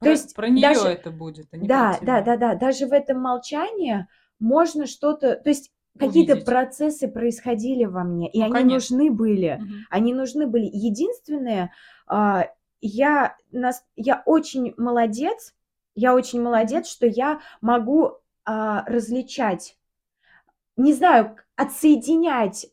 [0.00, 2.54] Про- есть про нее даже- это будет, а не да, да, да, да.
[2.54, 4.06] Даже в этом молчании
[4.38, 8.96] можно что-то, то есть какие-то процессы происходили во мне, и Ну, они конечно.
[8.96, 9.58] нужны были.
[9.60, 9.72] Мгм.
[9.90, 10.70] Они нужны были.
[10.72, 11.72] Единственное,
[12.06, 12.46] а,
[12.80, 15.54] я, нас, я очень молодец,
[15.94, 19.76] я очень молодец, что я могу а, различать,
[20.76, 22.66] не знаю, отсоединять,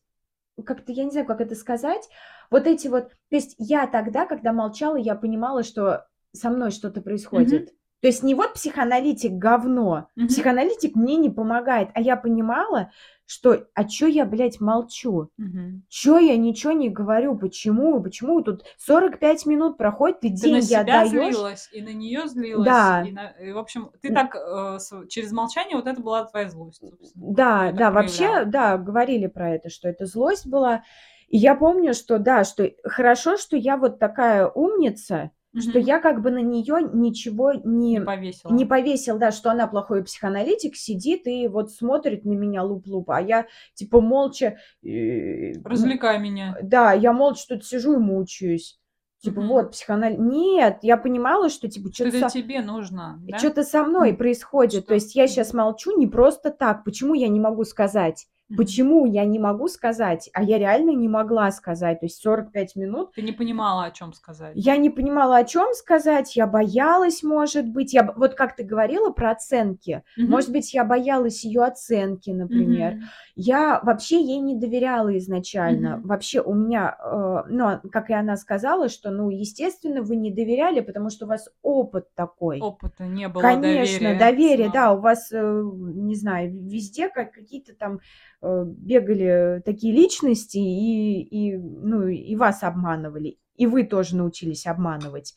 [0.63, 2.07] как-то, я не знаю, как это сказать,
[2.51, 7.01] вот эти вот, то есть я тогда, когда молчала, я понимала, что со мной что-то
[7.01, 7.73] происходит.
[8.01, 10.27] То есть не вот психоаналитик говно, Мгм.
[10.27, 12.91] психоаналитик мне не помогает, а я понимала,
[13.27, 15.29] что, а чё я, блядь, молчу?
[15.37, 15.83] Мгм.
[15.89, 17.37] Чё я ничего не говорю?
[17.37, 18.01] Почему?
[18.01, 21.09] Почему тут 45 минут проходит, ты Ты на деньги себя отдаешь?
[21.35, 22.65] злилась, и на нее злилась.
[22.65, 23.03] Да.
[23.07, 26.49] И, на- и, в общем, ты так э, с- через молчание, вот это была твоя
[26.49, 27.33] злость, собственно.
[27.33, 30.83] Да, да, вообще, да, говорили про это, что это злость была.
[31.27, 35.87] И я помню, что да, что хорошо, что я вот такая умница, что Мгм.
[35.87, 38.51] я как бы на нее ничего не, не повесила.
[38.53, 43.21] не повесил, да, что она плохой психоаналитик, сидит и вот смотрит на меня луп-луп, а
[43.21, 44.57] я типа молча...
[44.83, 46.57] э, Развлекай меня.
[46.61, 48.79] Да, я молча тут сижу и мучаюсь.
[49.21, 49.49] Типа, Мгм.
[49.49, 50.19] вот, психоанализ...
[50.19, 52.37] Нет, я понимала, что, типа, Что что-то это со...
[52.37, 53.37] тебе нужно, да?
[53.39, 54.17] что-то со мной М.
[54.17, 54.81] происходит.
[54.83, 56.83] Что- То есть я сейчас молчу не просто так.
[56.83, 58.27] Почему я не могу сказать?
[58.55, 60.29] Почему я не могу сказать?
[60.33, 61.99] А я реально не могла сказать.
[61.99, 64.51] То есть 45 минут Ты не понимала, о чем сказать.
[64.55, 67.93] я не понимала, о чем сказать, я боялась, может быть.
[67.93, 70.29] Я, вот как ты говорила про оценки, Мгм.
[70.29, 72.95] может быть, я боялась ее оценки, например.
[72.95, 73.03] Мгм.
[73.35, 75.97] Я вообще ей не доверяла изначально.
[75.97, 76.07] Мгм.
[76.07, 80.81] Вообще у меня, э, ну, как и она сказала, что, ну, естественно, вы не доверяли,
[80.81, 82.59] потому что у вас опыт такой.
[82.61, 87.73] Опыта не было, Конечно, доверия доверие, да, у вас, э, не знаю, везде как какие-то
[87.73, 87.99] там
[88.65, 95.35] бегали такие личности и, и, ну, и вас обманывали, и вы тоже научились обманывать.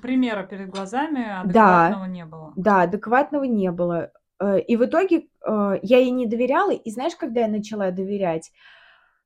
[0.00, 1.88] Примера перед глазами Да.
[1.88, 2.52] адекватного не было.
[2.56, 4.10] Да, адекватного не было.
[4.40, 8.50] Э, И в итоге э, я ей не доверяла, и знаешь, когда я начала доверять?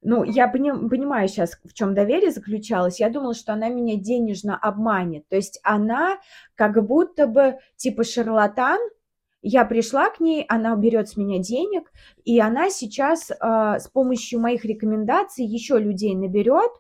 [0.03, 3.01] Ну, я пони- понимаю сейчас, в чем доверие заключалось.
[3.01, 5.29] Я думала, что она меня денежно обманет.
[5.29, 6.19] То есть она
[6.57, 8.79] как будто бы типа шарлатан.
[9.43, 11.93] Я пришла к ней, она берет с меня денег,
[12.25, 13.35] и она сейчас э,
[13.79, 16.71] с помощью моих рекомендаций еще людей наберет,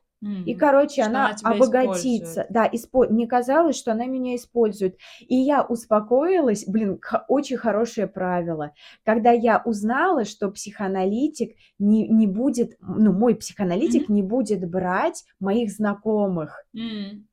[0.46, 2.08] и, короче, Что она, она обогатится.
[2.08, 2.46] использует.
[2.50, 4.96] Да, испо- мне казалось, что она меня использует.
[5.20, 8.72] И я успокоилась, блин, очень хорошее правило.
[9.04, 15.70] Когда я узнала, что психоаналитик не, не будет, ну, мой психоаналитик не будет брать моих
[15.70, 16.64] знакомых.
[16.74, 17.28] М.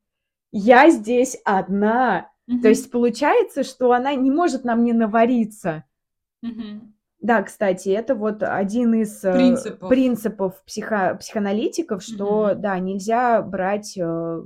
[0.52, 2.30] Я здесь одна.
[2.46, 2.68] То Мгм.
[2.68, 5.84] есть получается, что она не может на мне навариться.
[6.42, 6.94] Мгм.
[7.20, 9.88] Да, кстати, это вот один из э, Принципов.
[9.88, 12.60] принципов психо- психоаналитиков, что, Мгм.
[12.60, 14.42] да, нельзя брать э,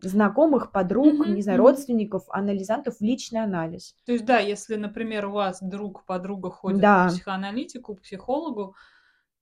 [0.00, 3.96] знакомых, подруг, Мгм, не знаю, родственников, анализантов в личный анализ.
[4.06, 7.06] То есть, да, если, например, у вас друг, подруга ходит Да.
[7.08, 8.76] к психоаналитику, к психологу,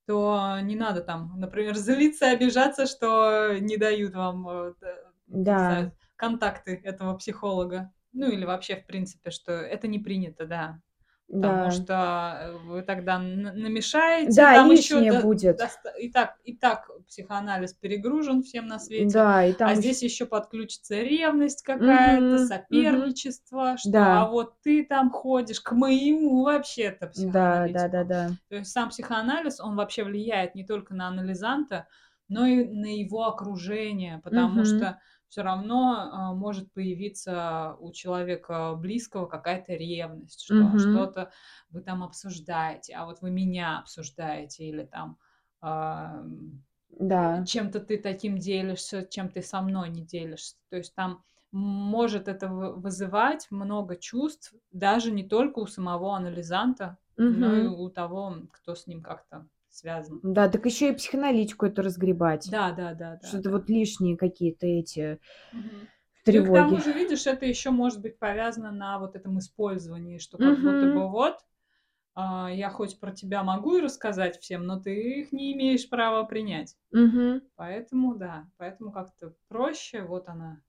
[0.07, 4.73] то не надо там, например, злиться, обижаться, что не дают вам э,
[5.29, 5.93] не Да.
[6.21, 7.91] Контакты этого психолога.
[8.13, 10.81] Ну или вообще, в принципе, что это не принято, да.
[11.33, 11.71] Потому Да.
[11.71, 15.61] что э, вы тогда намешаете, Да, там еще лишнее будет.
[15.99, 19.07] и так и так психоанализ перегружен всем на свете.
[19.13, 22.47] Да, и там А ещё- здесь еще подключится ревность какая-то, мгм.
[22.47, 24.23] соперничество, что Да.
[24.23, 28.31] а вот ты там ходишь к моему вообще-то Да, да, да, да.
[28.49, 31.87] То есть сам психоанализ, он вообще влияет не только на анализанта,
[32.29, 34.65] но и на его окружение, потому Мгм.
[34.65, 35.01] что
[35.31, 40.77] все равно а, может появиться у человека близкого какая-то ревность, что Мгм.
[40.79, 41.33] что-то
[41.71, 45.19] вы там обсуждаете, а вот вы меня обсуждаете или там
[47.11, 47.21] Да.
[47.45, 50.57] чем-то ты таким делишься, чем ты со мной не делишься.
[50.71, 56.99] То есть там может это вы- вызывать много чувств, даже не только у самого анализанта,
[57.29, 60.23] но и у того, кто с ним как-то связан.
[60.23, 62.47] Да, так еще и психоаналитику это разгребать.
[62.51, 63.29] Да, да, да, да.
[63.29, 63.57] Что-то да.
[63.57, 65.19] вот лишние какие-то эти
[65.53, 65.89] Мгм.
[66.31, 66.81] Ну и к тому тревоги.
[66.81, 70.95] же, видишь, это еще может быть повязано на вот этом использовании, что как будто Мгм.
[70.95, 71.39] бы вот
[72.15, 76.25] а, я хоть про тебя могу и рассказать всем, но ты их не имеешь права
[76.25, 76.77] принять.
[76.93, 77.41] Мгм.
[77.57, 80.63] Поэтому, да, поэтому как-то проще, вот она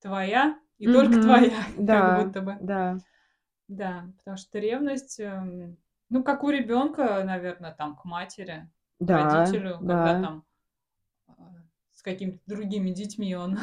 [0.00, 1.20] твоя и только Мгм.
[1.20, 2.60] твоя, Да, как будто бы.
[2.60, 2.98] да.
[3.68, 5.78] Да, потому что ревность, эм,
[6.10, 8.68] ну, как у ребенка, наверное, там к матери,
[8.98, 10.22] к Да, родителю, когда да.
[10.22, 10.44] там
[11.28, 11.32] а,
[11.92, 13.56] с какими-то другими детьми он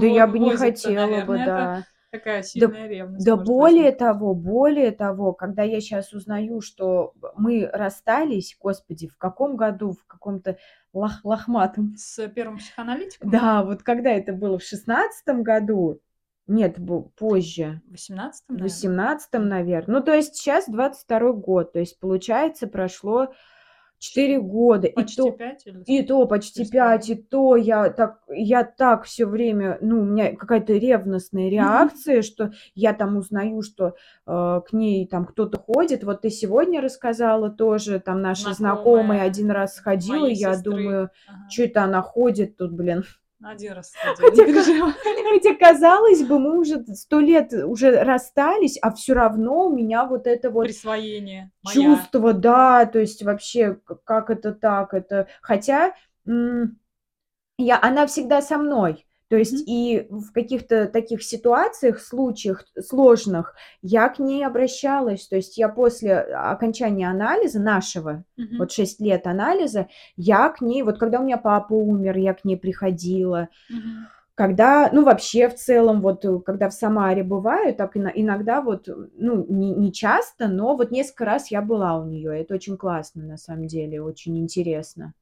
[0.00, 1.82] Да я бы не возится, хотела бы, наверное, это да.
[2.10, 3.24] такая сильная ревность.
[3.24, 3.98] Да может более возникнуть.
[3.98, 10.06] того, более того, когда я сейчас узнаю, что мы расстались, господи, в каком году, в
[10.06, 10.58] каком-то
[10.92, 11.94] лох- лохматом.
[11.96, 13.30] С первым психоаналитиком?
[13.30, 16.00] Да, вот когда это было, в шестнадцатом году?
[16.46, 16.76] Нет,
[17.16, 17.80] позже.
[17.86, 18.62] В 18 В наверное?
[18.68, 19.98] восемнадцатом, наверное.
[19.98, 21.72] Ну, то есть сейчас 22 год.
[21.72, 23.32] То есть, получается, прошло
[23.98, 24.88] 4 года.
[24.94, 28.62] Почти и то, или и то почти Четыре с 5, и то я так, я
[28.64, 33.94] так все время, ну, у меня какая-то ревностная реакция, что я там узнаю, что
[34.26, 36.04] э, к ней там кто-то ходит.
[36.04, 40.70] Вот ты сегодня рассказала тоже, там наша знакомая Знакомая один раз сходила, я сестры.
[40.72, 41.48] думаю, Ага.
[41.50, 43.04] что это она ходит тут, блин.
[43.44, 44.44] Один раз Хотя,
[45.30, 50.26] хотя, казалось бы, мы уже сто лет уже расстались, а все равно у меня вот
[50.26, 51.50] это вот Присвоение.
[51.62, 51.74] Моя.
[51.74, 55.94] чувство, да, то есть вообще, как это так, это, хотя
[56.26, 59.04] я, она всегда со мной,
[59.34, 59.64] то есть Мгм.
[59.66, 66.18] и в каких-то таких ситуациях, случаях сложных, я к ней обращалась, то есть я после
[66.18, 68.58] окончания анализа нашего, Мгм.
[68.58, 72.44] вот 6 лет анализа, я к ней, вот когда у меня папа умер, я к
[72.44, 74.06] ней приходила, Мгм.
[74.36, 78.88] когда, ну, вообще в целом, вот, э, когда в Самаре бываю, так ино- иногда вот,
[79.18, 82.40] ну, не, не часто, но вот несколько раз я была у нее.
[82.40, 85.12] Это очень классно, на самом деле, очень интересно.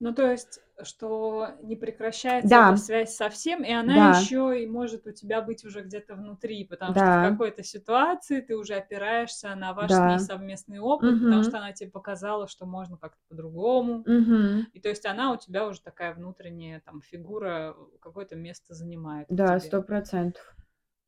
[0.00, 4.66] Ну, то есть, что не прекращается эта Да, связь совсем, и она да, еще и
[4.66, 8.74] может у тебя быть уже где-то внутри, потому что в да, какой-то ситуации ты уже
[8.76, 10.18] опираешься на ваш с ней да.
[10.18, 14.06] совместный опыт, потому что она тебе показала, что можно как-то по-другому.
[14.06, 14.66] мгм.
[14.72, 19.58] И то есть она у тебя уже такая внутренняя там фигура, какое-то место занимает Да,
[19.60, 20.54] сто процентов.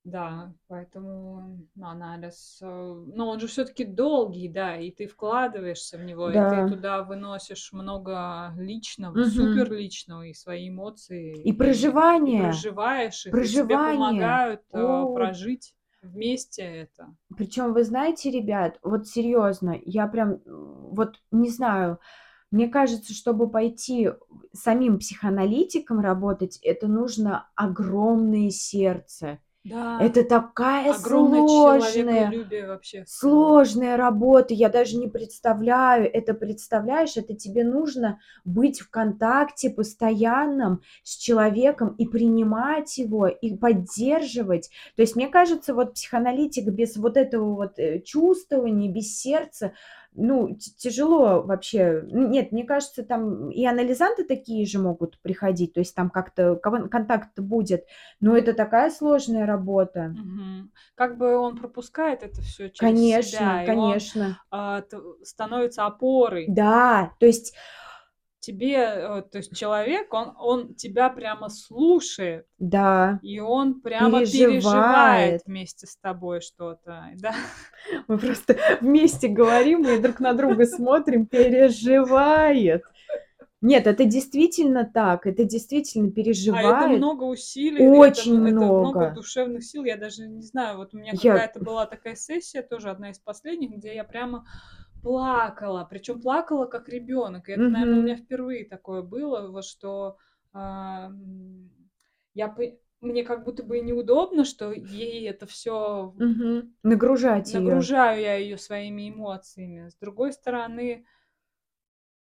[0.04, 6.32] Да, поэтому анализ, э, ну, он же все-таки долгий, да, и ты вкладываешься в него,
[6.32, 6.64] и ты Да.
[6.64, 9.22] туда выносишь много личного, Мгм.
[9.22, 13.78] супер личного, и свои эмоции, И и, и проживание, проживаешь их, и тебе проживание.
[13.78, 17.14] помогают э, О, прожить вместе это.
[17.36, 21.98] причем вы знаете, ребят, вот серьезно, я прям, вот не знаю,
[22.50, 24.10] мне кажется, чтобы пойти
[24.52, 29.38] самим психоаналитиком работать, это нужно огромное сердце.
[29.64, 32.32] Да, Это такая огромное сложная,
[32.66, 34.54] вообще сложная работа.
[34.54, 36.10] Я даже не представляю.
[36.12, 43.56] Это представляешь, это тебе нужно быть в контакте постоянном с человеком и принимать его, и
[43.56, 44.70] поддерживать.
[44.96, 49.74] То есть мне кажется, вот психоаналитик без вот этого вот э, чувствования, без сердца,
[50.14, 52.02] ну, тяжело вообще.
[52.06, 56.88] Нет, мне кажется, там и анализанты такие же могут приходить, то есть там как-то кон-
[56.88, 57.86] контакт будет,
[58.20, 60.14] но это такая сложная работа.
[60.16, 60.70] Мгм.
[60.94, 64.40] Как бы он пропускает это все через Конечно, себя, он конечно.
[64.50, 64.84] а,
[65.22, 66.46] становится опорой.
[66.48, 67.54] Да, то есть,
[68.42, 74.52] тебе, э, то есть человек, он, он тебя прямо слушает, да, и он прямо переживает.
[74.52, 77.34] переживает вместе с тобой что-то, да.
[78.08, 82.82] Мы просто вместе говорим и друг на друга смотрим, переживает.
[83.62, 86.98] Нет, это действительно так, это действительно А это переживает.
[86.98, 89.10] много усилий, это, Очень это много много.
[89.12, 92.90] душевных сил, я даже не знаю, вот у меня Я, какая-то была такая сессия, тоже
[92.90, 94.44] одна из последних, где я прямо
[95.02, 100.18] плакала, причем плакала как ребенок, и это, наверное, у меня впервые такое было, вот что
[100.54, 101.70] м,
[102.34, 102.54] я,
[103.00, 106.74] мне как будто бы неудобно, что ей это все мгм.
[106.82, 107.54] Нагружать.
[107.54, 109.88] Нагружаю я ее своими эмоциями.
[109.88, 111.06] С другой стороны,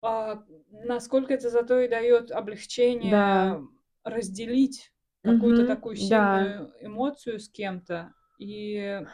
[0.01, 2.31] а, насколько это зато и дает
[3.01, 3.67] Да, облегчение
[4.03, 4.91] разделить
[5.23, 8.13] какую-то мгм, такую да, сильную эмоцию с кем-то.
[8.37, 9.05] И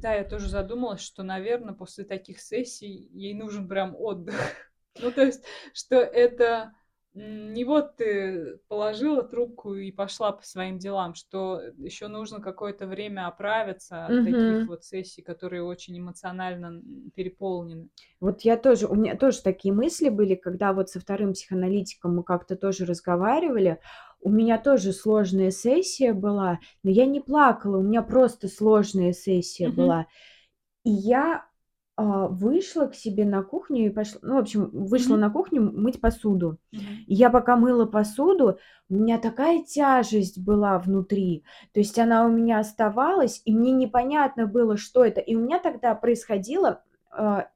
[0.00, 4.34] да, я тоже задумалась, что, наверное, после таких сессий ей нужен прям отдых.
[4.98, 5.44] Ну, то есть,
[5.74, 6.72] что это
[7.12, 13.26] не вот ты положила трубку и пошла по своим делам, что еще нужно какое-то время
[13.26, 14.66] оправиться от таких мгм.
[14.66, 16.82] вот сессий, которые очень эмоционально
[17.14, 17.88] переполнены.
[18.20, 22.22] Вот я тоже, у меня тоже такие мысли были, когда вот со вторым психоаналитиком мы
[22.22, 23.80] как-то тоже разговаривали.
[24.20, 29.68] У меня тоже сложная сессия была, но я не плакала, у меня просто сложная сессия
[29.68, 29.76] Мгм.
[29.76, 30.06] была.
[30.84, 31.44] И я
[31.96, 35.20] а, вышла к себе на кухню и пошла, ну, в общем, вышла Мгм.
[35.20, 36.58] на кухню мыть посуду.
[36.72, 36.86] Мгм.
[37.06, 38.58] И я пока мыла посуду,
[38.90, 41.44] у меня такая тяжесть была внутри.
[41.72, 45.20] То есть она у меня оставалась, и мне непонятно было, что это.
[45.20, 47.48] И у меня тогда происходило, а,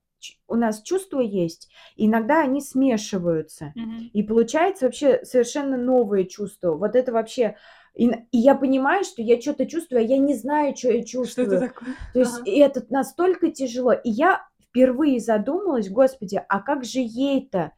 [0.49, 3.73] у нас чувства есть, иногда они смешиваются.
[3.77, 4.11] Мгм.
[4.13, 6.75] И получается вообще совершенно новые чувства.
[6.75, 7.57] Вот это вообще...
[7.95, 11.01] И, и я понимаю, что я что-то чувствую, а я не знаю, что я Что
[11.01, 11.61] это чувствую.
[11.61, 11.95] такое?
[12.13, 12.51] То есть Ага.
[12.51, 13.93] и это настолько тяжело.
[13.93, 17.73] И я впервые задумалась, господи, а как же ей-то?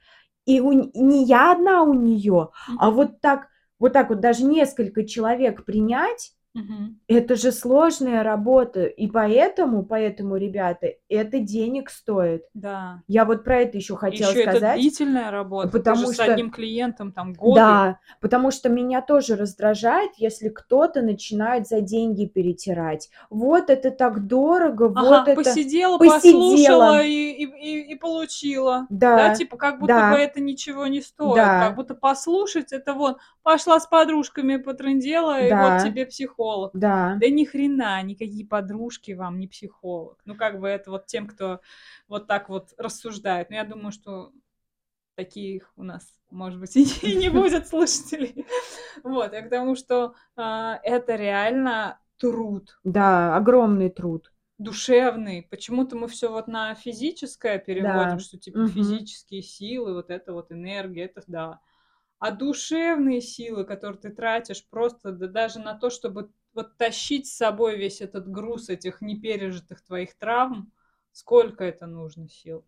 [0.45, 2.97] И у не я одна у нее, а Мгм.
[2.97, 3.49] вот так,
[3.79, 7.01] вот так вот даже несколько человек принять, Мгм.
[7.09, 8.85] это же сложная работа.
[8.85, 12.45] И поэтому, поэтому, ребята, это денег стоит.
[12.53, 13.03] Да.
[13.09, 14.79] Я вот про это еще хотела Еще это сказать.
[14.81, 15.69] длительная работа.
[15.69, 17.59] Ты же Потому с что- одним клиентом там годы.
[17.61, 23.09] Да, потому что меня тоже раздражает, если кто-то начинает за деньги перетирать.
[23.31, 25.43] Вот это так дорого, Ага, вот это...
[25.43, 26.13] посидела, посидела.
[26.19, 28.87] послушала и, и, и, и получила.
[28.91, 30.11] Да, типа как будто да.
[30.13, 31.37] бы это ничего не стоит.
[31.37, 31.67] Да.
[31.69, 35.79] Как будто послушать это вот пошла с подружками потрындела, и Да.
[35.79, 36.05] вот тебе
[36.43, 36.73] психолог.
[36.75, 40.19] Да, Да ни хрена, никакие подружки вам не психолог.
[40.25, 41.61] Ну, как бы это вот тем, кто
[42.09, 43.51] вот так вот рассуждает.
[43.51, 44.33] Но я думаю, что
[45.15, 48.47] таких у нас, может быть, и не будет слушателей.
[49.03, 54.33] Вот, я к тому, что а, это реально труд да, огромный труд.
[54.59, 55.43] душевный.
[55.51, 58.19] Почему-то мы все вот на физическое переводим, Да.
[58.19, 58.69] что типа Мгм.
[58.69, 61.61] физические силы, вот это вот энергия, это да.
[62.25, 67.37] А душевные силы, которые ты тратишь просто да даже на то, чтобы вот тащить с
[67.37, 70.71] собой весь этот груз этих непережитых твоих травм,
[71.11, 72.65] сколько это нужно сил?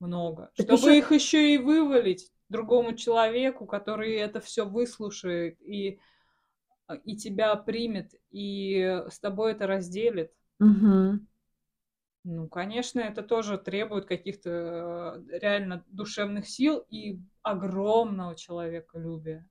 [0.00, 0.50] Много.
[0.56, 6.00] Так Чтобы ещё- их еще и вывалить другому человеку, который это все выслушает и,
[6.86, 10.32] а, и тебя примет, и с тобой это разделит.
[10.60, 11.26] Мгм.
[12.28, 19.48] Ну, конечно, это тоже требует каких-то э, реально душевных сил и огромного человеколюбия.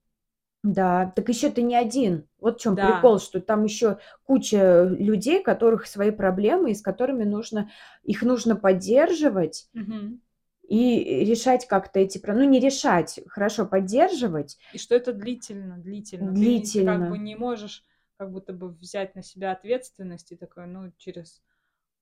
[0.64, 2.27] Да, так еще ты не один.
[2.39, 2.80] Вот в чем Да.
[2.80, 7.69] прикол, что там еще куча людей, которых свои проблемы, и с которыми нужно
[8.03, 10.19] их нужно поддерживать Мгм.
[10.68, 14.57] и решать как-то эти про ну, не решать, хорошо, поддерживать.
[14.72, 16.31] И что это длительно, длительно.
[16.31, 17.18] Не ты как бы Длительно.
[17.18, 17.84] не можешь
[18.18, 21.43] как будто бы взять на себя ответственность и такой, ну, через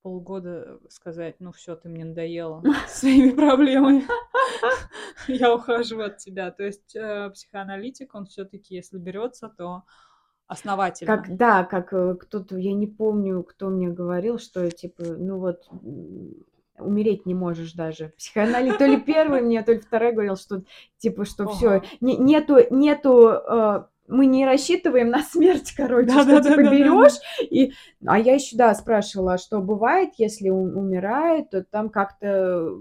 [0.04, 4.04] полгода сказать: "Ну всё, ты мне надоела своими проблемами.
[5.28, 6.50] Я ухожу от тебя".
[6.50, 9.84] То есть, э, психоаналитик, он всё-таки, если берется, то
[10.46, 11.16] основательно.
[11.16, 15.68] Как да, как, э, кто-то, я не помню, кто мне говорил, что типа, ну вот,
[16.78, 18.12] умереть не можешь даже.
[18.18, 20.62] Психоанали то ли первый мне, то ли второй говорил, что
[20.98, 21.46] типа, что
[22.00, 26.70] не нету нету, э, мы не рассчитываем на смерть, короче, что типа Да-да-да-да-да-да.
[26.70, 27.72] берёшь и
[28.06, 32.78] А я еще, да, спрашивала: "А что бывает, если у умирает?" То там как-то,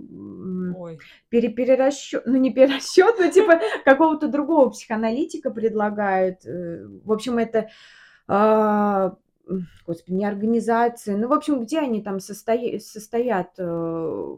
[1.29, 6.45] пере перерасчё ну, не перерасчёт, но типа какого-то другого психоаналитика предлагают.
[6.45, 7.69] Э, в общем, это,
[8.27, 9.15] а,
[9.87, 14.35] господи, не организация, ну, в общем, где они там состои состоят, э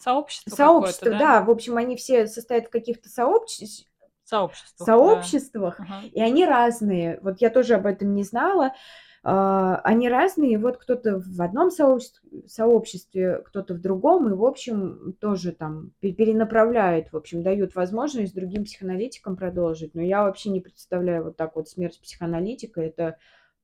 [0.00, 1.18] Сообщество какое-то, Сообщества, да?
[1.18, 1.42] да.
[1.42, 3.88] В общем, они все состоят в каких-то сообществ
[4.24, 4.94] Сообществах, да.
[4.94, 6.08] сообществах, Ага.
[6.12, 7.18] и они разные.
[7.22, 8.72] Вот я тоже об этом не знала.
[9.26, 15.14] А, они разные, вот кто-то в одном сообществ сообществе, кто-то в другом, и, в общем,
[15.18, 19.94] тоже там пе перенаправляют, в общем, дают возможность другим психоаналитикам продолжить.
[19.94, 22.82] Но я вообще не представляю вот так вот смерть психоаналитика.
[22.82, 23.16] Это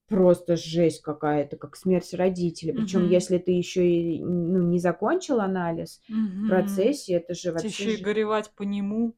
[0.09, 2.73] просто жесть какая-то, как смерть родителей.
[2.73, 3.11] Причем, Мгм.
[3.11, 6.47] если ты еще и, ну, не закончил анализ в Мгм.
[6.49, 9.15] процессе, это же вообще еще и горевать по нему.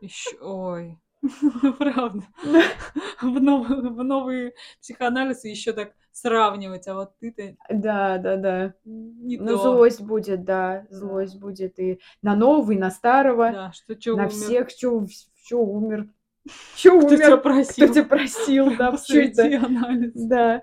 [0.00, 0.98] Ещё ой,
[1.78, 2.22] правда.
[3.22, 8.74] В новый в новый психоанализ еще так сравнивать, а вот ты-то Да, да-да.
[8.84, 9.56] не Ну, то.
[9.56, 10.96] злость будет, да, Да.
[10.96, 14.30] злость будет и на нового, и на старого, Да, что чё на умер?
[14.30, 14.74] всех.
[14.74, 15.06] Чё
[15.44, 16.08] чё умер?
[16.76, 17.38] Чё Кто тебя умер?
[17.38, 17.92] Кто просил?
[17.94, 18.76] тебя просил?
[18.76, 19.66] Да, чё это?
[19.66, 20.12] Анализ.
[20.14, 20.62] Да.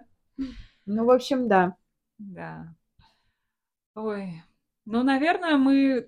[0.85, 1.75] Ну, в общем, да.
[2.19, 2.75] Да.
[3.95, 4.41] Ой,
[4.85, 6.07] ну, наверное, мы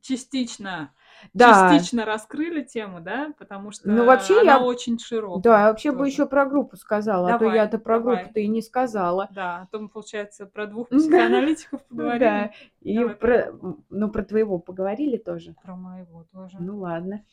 [0.00, 0.94] частично
[1.34, 1.70] Да.
[1.72, 3.32] частично раскрыли тему, да?
[3.38, 6.10] Потому что Ну, вообще, она я очень да, широкая я вообще бы тоже.
[6.10, 8.16] еще про группу сказала, а то Давай, я-то про давай.
[8.16, 9.28] группу-то и не сказала.
[9.32, 12.18] Да, а то мы, получается, про двух психоаналитиков поговорили.
[12.20, 13.52] Да, и Давай про
[13.90, 15.54] ну, про твоего поговорили тоже?
[15.62, 16.56] Про моего тоже.
[16.60, 17.24] Ну, ладно.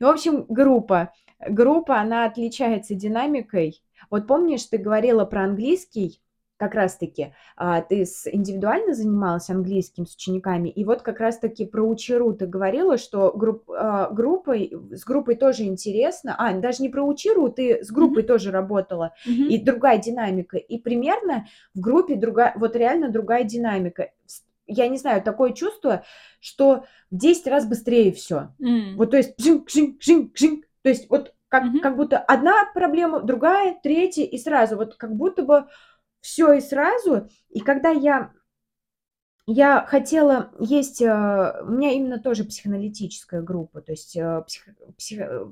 [0.00, 1.12] Ну, в общем, группа.
[1.48, 3.82] Группа, она отличается динамикой.
[4.10, 6.20] Вот помнишь, ты говорила про английский
[6.62, 11.66] как раз таки, а, ты индивидуально занималась английским с учениками, и вот как раз таки
[11.66, 16.36] про "Учиру" ты говорила, что групп а, группой с группой тоже интересно.
[16.38, 18.28] А, даже не про "Учиру", ты с группой Мгм.
[18.28, 19.48] тоже работала, Мгм.
[19.48, 20.56] и другая динамика.
[20.56, 24.10] И примерно в группе другая, вот реально другая динамика.
[24.68, 26.04] Я не знаю, такое чувство,
[26.40, 28.50] что в 10 раз быстрее всё.
[28.62, 28.96] М.
[28.96, 30.64] Вот, то есть бжинг, бжинг, бжинг, бжинг.
[30.82, 31.80] То есть вот как Мгм.
[31.80, 34.76] как будто одна проблема, другая, третья, и сразу.
[34.76, 35.66] Вот как будто бы
[36.22, 37.28] всё и сразу.
[37.50, 38.32] И когда я
[39.46, 45.20] я хотела есть, а, у меня именно тоже психоаналитическая группа, то есть, а, псих псих
[45.20, 45.46] э,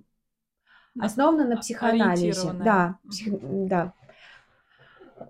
[0.95, 2.53] На основана на психоанализе.
[2.61, 3.35] Да, псих
[3.69, 3.93] да.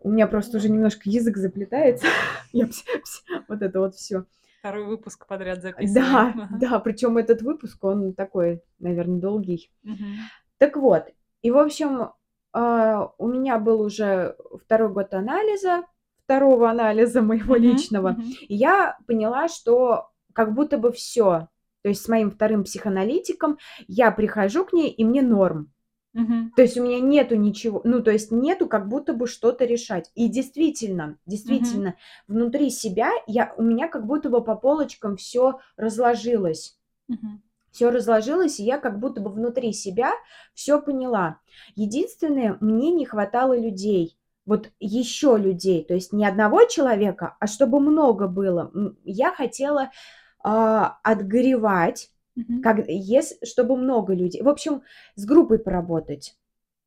[0.03, 2.07] У меня просто уже немножко язык заплетается.
[2.53, 4.25] Я пси пси вот это вот всё.
[4.63, 6.41] 2 выпуск подряд Да, записываем.
[6.43, 6.49] Ага.
[6.61, 9.71] да, причем этот выпуск, он такой, наверно, долгий.
[9.83, 10.17] Мгм.
[10.59, 11.05] Так вот,
[11.43, 12.11] и, в общем,
[13.19, 14.37] у меня был уже
[14.69, 15.85] 2 год анализа,
[16.27, 18.17] 2 анализа моего личного,
[18.49, 21.49] и я поняла, что как будто бы всё.
[21.83, 23.59] То есть с моим 2 психоаналитиком
[23.89, 25.73] я прихожу к ней, и мне норм.
[26.13, 26.53] Мгм.
[26.57, 30.11] То есть у меня нету ничего, ну, то есть нету как будто бы что-то решать.
[30.15, 31.95] И действительно, действительно,
[32.29, 36.77] внутри себя я у меня как будто бы по полочкам всё разложилось.
[37.09, 37.43] Мгм.
[37.73, 40.13] Всё разложилось, и я как будто бы внутри себя
[40.55, 41.39] всё поняла.
[41.77, 44.17] Единственное, мне не хватало людей.
[44.47, 45.85] Вот еще людей.
[45.85, 48.73] То есть не одного человека, а чтобы много было.
[49.05, 49.91] Я хотела,
[50.43, 52.63] а, отгоревать, Мгм.
[52.63, 54.43] как ес чтобы много людей.
[54.43, 54.83] В общем,
[55.17, 56.35] с группой поработать.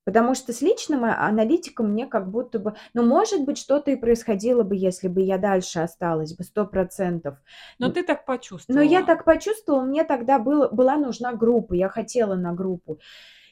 [0.05, 3.95] Потому что с личным а аналитиком мне как будто бы ну, может быть, что-то и
[3.95, 7.38] происходило бы, если бы я дальше осталась бы 100 %.
[7.80, 8.25] Но Н ты так
[8.67, 9.05] но я почувствовала.
[9.05, 12.99] так почувствовала, мне тогда было была нужна группа, я хотела на группу.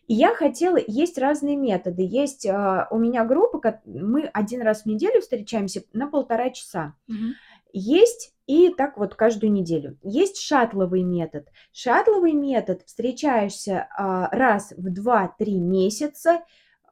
[0.08, 2.04] И я хотела есть разные методы.
[2.04, 6.96] Есть, а, у меня группа, мы 1 раз в неделю встречаемся на 1,5 часа.
[7.08, 7.36] Мгм.
[7.74, 9.98] Есть и так вот каждую неделю.
[10.04, 11.48] Есть шаттловый метод.
[11.72, 16.44] Шаттловый метод: встречаешься, а, раз в 2-3 месяца,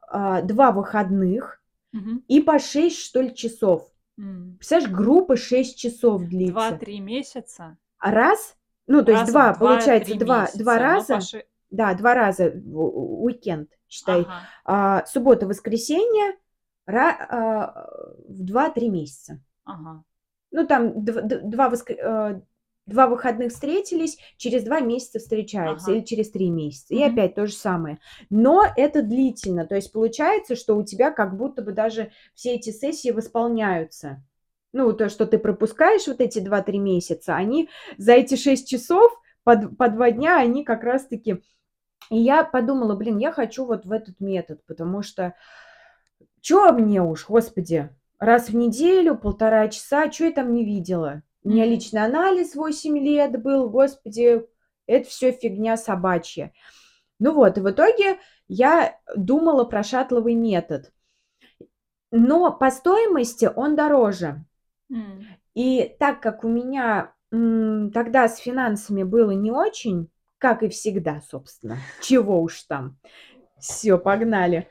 [0.07, 1.61] а, 2 выходных
[1.91, 2.23] Мгм.
[2.27, 3.89] и по 6, что ли, часов.
[4.17, 4.55] М.
[4.57, 6.53] Представляешь, группа 6 часов длится.
[6.53, 7.77] 2-3 месяца?
[7.99, 8.55] А раз,
[8.87, 11.93] ну, то есть Раз 2, 2-3 получается, 2, 2 месяца, но раза, по ше да,
[11.93, 14.21] 2 раза уикенд, считай.
[14.21, 14.41] Ага.
[14.65, 16.37] А, суббота, воскресенье,
[16.85, 17.89] ра а,
[18.27, 19.39] в 2-3 месяца.
[19.65, 20.03] Ага.
[20.51, 22.41] Ну, там дв д 2 воскр э,
[22.87, 25.99] 2 выходных встретились, через 2 месяца встречаются Ага.
[25.99, 26.93] или через 3 месяца.
[26.95, 27.13] И Мгм.
[27.13, 27.99] опять то же самое.
[28.31, 29.65] Но это длительно.
[29.67, 34.23] То есть получается, что у тебя как будто бы даже все эти сессии восполняются.
[34.73, 39.11] Ну, то, что ты пропускаешь вот эти 2-3 месяца, они за эти 6 часов
[39.43, 41.41] по по 2 дня, они как раз таки
[42.11, 45.35] И я подумала: "Блин, я хочу вот в этот метод, потому что
[46.41, 47.89] чё мне уж, господи,
[48.19, 52.97] раз в неделю, полтора часа, чё я там не видела?" У меня личный анализ 8
[52.99, 54.45] лет был, господи,
[54.87, 56.51] это всё фигня собачья.
[57.19, 60.91] Ну вот, и в итоге я думала про шаттловый метод.
[62.11, 64.45] Но по стоимости он дороже.
[64.91, 65.25] М.
[65.55, 70.09] И так как у меня, м, тогда с финансами было не очень,
[70.39, 72.97] как и всегда, собственно, чего уж там.
[73.59, 74.67] Всё, погнали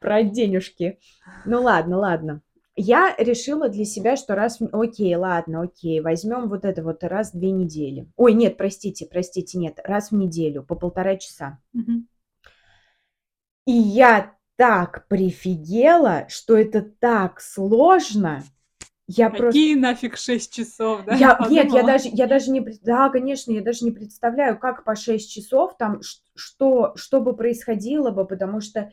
[0.00, 0.98] про денежки.
[1.46, 2.42] Ну ладно, ладно.
[2.76, 7.38] Я решила для себя, что раз окей, ладно, окей, возьмем вот это вот раз в
[7.38, 8.06] 2 недели.
[8.16, 11.58] Ой, нет, простите, простите, нет, раз в неделю по полтора часа.
[11.74, 12.08] Мгм.
[13.66, 18.42] И я так прифигела, что это так сложно.
[19.06, 21.14] Я просто Какие нафиг 6 часов, да?
[21.14, 21.86] Я нет, я подумала?
[21.86, 26.00] даже я даже не да, конечно, я даже не представляю, как по 6 часов там,
[26.34, 28.90] что что бы происходило бы, потому что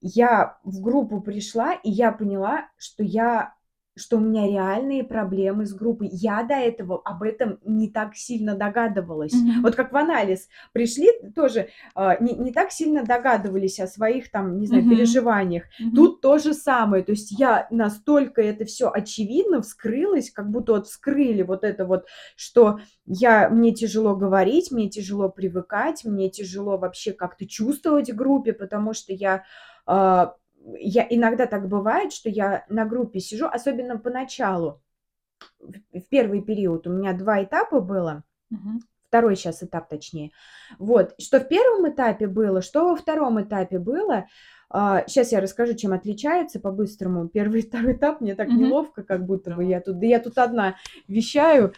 [0.00, 3.54] я в группу пришла, и я поняла, что я
[4.00, 6.08] что у меня реальные проблемы с группой.
[6.12, 9.32] Я до этого об этом не так сильно догадывалась.
[9.32, 9.62] Мгм.
[9.62, 14.60] Вот как в анализ пришли, тоже, а, не не так сильно догадывались о своих там,
[14.60, 14.90] не знаю, Мгм.
[14.90, 15.64] переживаниях.
[15.80, 15.94] Мгм.
[15.96, 17.02] Тут то же самое.
[17.02, 22.06] То есть я настолько это всё очевидно вскрылось, как будто вот вскрыли вот это вот,
[22.36, 28.52] что я мне тяжело говорить, мне тяжело привыкать, мне тяжело вообще как-то чувствовать в группе,
[28.52, 29.42] потому что я,
[30.78, 34.80] я иногда так бывает, что я на группе сижу, особенно поначалу.
[35.60, 38.24] В в первый период у меня 2 этапа было.
[38.50, 38.80] Мгм.
[39.10, 40.30] 2 щас этап, точнее.
[40.78, 41.14] Вот.
[41.18, 44.26] Что в первом этапе было, что во втором этапе было.
[44.70, 47.28] А, щас я расскажу, чем отличается по-быстрому.
[47.28, 48.60] Первый и второй этап, мне так Мгм.
[48.60, 50.76] неловко, как будто бы я тут да я тут одна
[51.08, 51.72] вещаю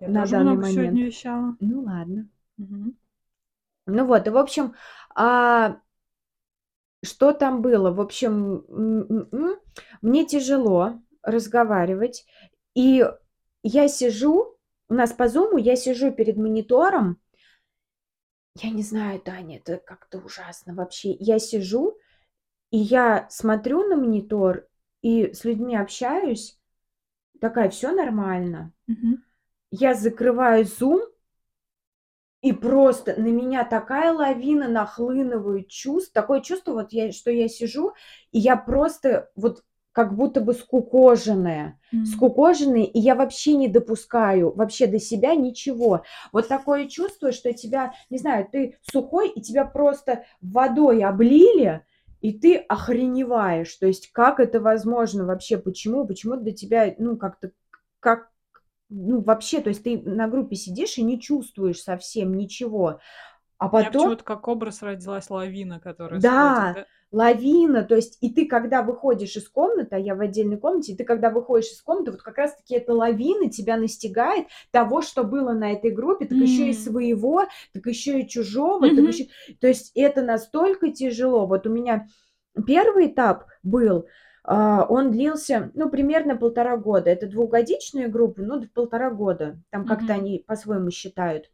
[0.00, 1.08] Я на данный много сегодня момент.
[1.08, 1.56] вещала.
[1.60, 2.28] Ну ладно.
[2.58, 2.96] Мгм.
[3.86, 4.74] Ну вот, и в общем,
[5.14, 5.76] а
[7.04, 7.90] что там было?
[7.92, 9.56] В общем, м, м, м,
[10.02, 12.24] мне тяжело разговаривать,
[12.74, 13.04] и
[13.62, 14.56] я сижу,
[14.88, 17.18] у нас по зуму, я сижу перед монитором.
[18.62, 21.10] Я не знаю, Таня, это как-то ужасно вообще.
[21.12, 21.98] Я сижу,
[22.70, 24.66] и я смотрю на монитор
[25.02, 26.58] и с людьми общаюсь,
[27.40, 28.72] такая: "Всё нормально".
[28.88, 29.24] Мгм.
[29.72, 31.02] Я закрываю зум
[32.46, 36.12] и просто на меня такая лавина нахлынывает чувств.
[36.12, 37.92] Такое чувство, вот я что я сижу,
[38.30, 41.80] и я просто вот как будто бы скукоженная.
[41.92, 42.06] М.
[42.06, 46.04] Скукоженная, и я вообще не допускаю вообще до себя ничего.
[46.32, 51.84] Вот такое чувство, что тебя, не знаю, ты сухой, и тебя просто водой облили,
[52.20, 53.74] и ты охреневаешь.
[53.74, 55.58] То есть как это возможно вообще?
[55.58, 56.06] Почему?
[56.06, 57.50] Почему до тебя, ну, как-то
[57.98, 58.30] как
[58.88, 63.00] ну, вообще, то есть ты на группе сидишь и не чувствуешь совсем ничего.
[63.58, 66.86] А потом почему-то как образ родилась лавина, которая сходит, Да, да?
[67.12, 67.82] лавина.
[67.84, 71.04] То есть и ты, когда выходишь из комнаты, а я в отдельной комнате, и ты,
[71.04, 75.52] когда выходишь из комнаты, вот как раз таки эта лавина тебя настигает того, что было
[75.52, 79.08] на этой группе, так еще и своего, так еще и чужого, так Мгм.
[79.08, 79.26] еще
[79.60, 81.46] То есть это настолько тяжело.
[81.46, 82.06] Вот у меня
[82.66, 84.06] 1 этап был,
[84.46, 87.10] он длился, ну, примерно 1,5 года.
[87.10, 89.58] Это двухгодичные группы, ну, 1,5 года.
[89.70, 90.14] Там как-то Мгм.
[90.14, 91.50] они по-своему считают.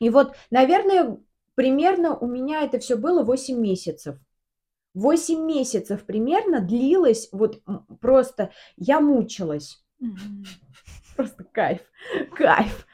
[0.00, 1.18] И вот, наверное,
[1.56, 4.16] примерно у меня это всё было 8 месяцев.
[4.94, 7.62] 8 месяцев примерно длилось, вот,
[8.00, 9.84] просто я мучилась.
[10.00, 10.44] Мгм.
[11.16, 11.80] Просто кайф,
[12.36, 12.86] кайф.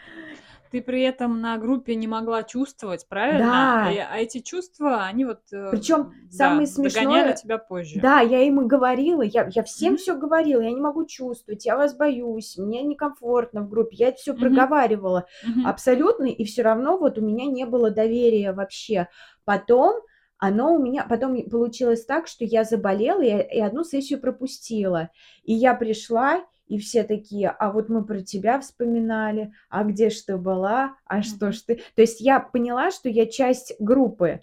[0.76, 3.72] Ты при этом на группе не могла чувствовать, правильно?
[3.78, 3.80] Да.
[3.80, 8.02] И, а эти чувства, они вот, э, Причем да, самое догоняли смешное тебя позже.
[8.02, 9.96] Да, я им и говорила, я я всем Мгм.
[9.96, 13.96] всё говорила: "Я не могу чувствовать, я вас боюсь, мне некомфортно в группе".
[13.96, 14.42] Я это всё Мгм.
[14.42, 15.64] проговаривала Мгм.
[15.64, 19.08] абсолютно, и всё равно вот у меня не было доверия вообще.
[19.44, 19.96] Потом
[20.38, 25.08] оно у меня потом получилось так, что я заболела и и одну сессию пропустила.
[25.44, 30.20] И я пришла, и все такие: "А вот мы про тебя вспоминали, а где ж
[30.22, 34.40] ты была, а что ж ты" То есть я поняла, что я часть группы.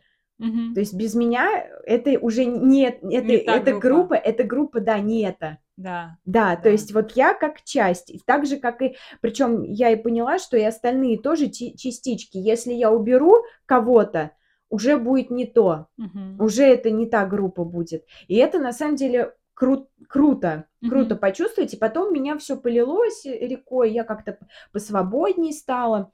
[0.73, 1.47] То есть без меня
[1.85, 3.87] это уже нет, это, Не та эта группа.
[3.87, 5.57] группа, эта группа, да, не это.
[5.77, 6.17] Да.
[6.25, 6.69] Да, то Да.
[6.69, 10.57] есть вот я как часть, и так же, как и, причем я и поняла, что
[10.57, 12.37] и остальные тоже частички.
[12.37, 14.31] Если я уберу кого-то,
[14.69, 16.37] уже будет не то, Мгм.
[16.41, 18.05] уже это не та группа будет.
[18.27, 21.17] И это на самом деле кру- круто, круто Мгм.
[21.17, 21.73] почувствовать.
[21.73, 24.37] И потом меня все полилось рекой, я как-то
[24.71, 26.11] посвободнее стала.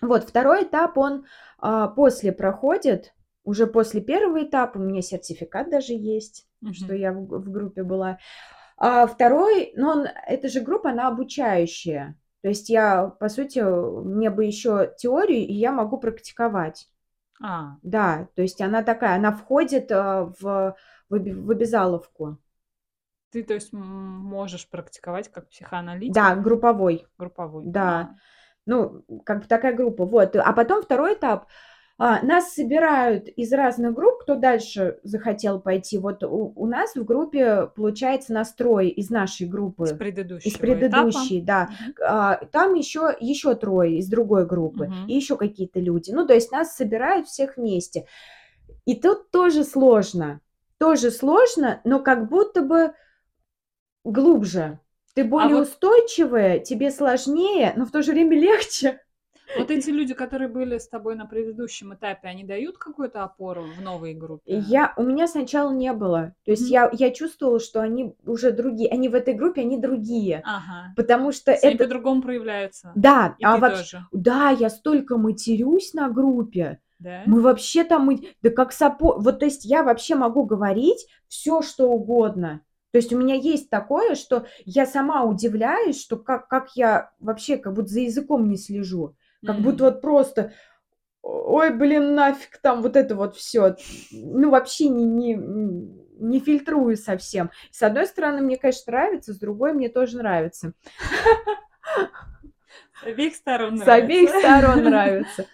[0.00, 1.26] Вот, второй этап, он
[1.58, 3.14] а, после проходит,
[3.44, 6.94] уже после первого этапа, у меня сертификат даже есть, что Мгм.
[6.94, 8.18] я в, в группе была.
[8.78, 12.16] А второй, ну, он, эта же группа, она обучающая.
[12.42, 16.88] То есть я, по сути, мне бы еще теорию, и я могу практиковать.
[17.40, 20.76] А, Да, то есть она такая, она входит а, в,
[21.18, 22.38] в, обязаловку.
[23.30, 27.06] ты, то есть, можешь практиковать как психоаналитик Да, групповой.
[27.18, 27.64] групповой.
[27.66, 28.14] Да.
[28.66, 30.04] Ну, как бы такая группа.
[30.04, 30.36] Вот.
[30.36, 31.46] А потом второй этап.
[31.98, 35.98] А, нас собирают из разных групп, кто дальше захотел пойти.
[35.98, 39.84] Вот у, у нас в группе, получается, настрой из нашей группы.
[39.84, 41.64] Из предыдущего Из предыдущей, да.
[41.64, 41.82] этапа.
[41.82, 41.94] Мгм.
[42.04, 44.86] А, там еще, еще трое из другой группы.
[44.86, 45.06] Мгм.
[45.06, 46.10] И еще какие-то люди.
[46.12, 48.06] Ну, то есть нас собирают всех вместе.
[48.84, 50.40] И тут тоже сложно.
[50.82, 52.92] Тоже сложно, но как будто бы
[54.02, 54.80] глубже.
[55.14, 59.00] Ты более А вот- устойчивая, тебе сложнее, но в то же время легче.
[59.56, 63.80] Вот эти люди, которые были с тобой на предыдущем этапе, они дают какую-то опору в
[63.80, 64.58] новой группе?
[64.66, 66.34] Я, у меня сначала не было.
[66.44, 66.70] То есть Мгм.
[66.72, 68.90] я, я чувствовала, что они уже другие.
[68.90, 70.42] Они в этой группе, они другие.
[70.44, 70.92] Ага.
[70.96, 71.84] Потому что они это...
[71.84, 72.90] по-другому проявляются.
[72.96, 73.78] Да, И а ты вообще...
[73.78, 74.06] тоже.
[74.10, 76.80] Да, я столько матерюсь на группе.
[77.02, 77.22] Да?
[77.26, 79.18] Мы вообще там, мы- да как сапо...
[79.18, 82.60] Вот, то есть я вообще могу говорить все, что угодно.
[82.92, 87.56] То есть у меня есть такое, что я сама удивляюсь, что как, как я вообще
[87.56, 89.16] как будто за языком не слежу.
[89.44, 89.62] Как М.
[89.62, 90.52] будто вот просто,
[91.22, 93.76] ой, блин, нафиг там вот это вот все.
[94.12, 97.50] Ну, вообще не, не, не фильтрую совсем.
[97.70, 100.74] С одной стороны, мне, конечно, нравится, с другой мне тоже нравится.
[103.02, 104.48] С обеих сторон С обеих нравится.
[104.60, 105.46] сторон нравится.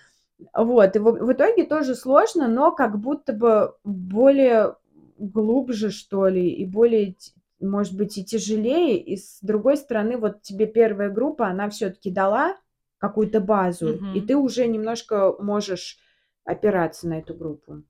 [0.55, 4.77] Вот, и в, в итоге тоже сложно, но как будто бы более
[5.19, 7.17] глубже, что ли, и более,
[7.61, 8.99] может быть, и тяжелее.
[8.99, 12.57] И с другой стороны, вот тебе первая группа, она все-таки дала
[12.99, 14.27] какую-то базу, и Мгм.
[14.27, 15.99] ты уже немножко можешь
[16.45, 17.83] опираться на эту группу.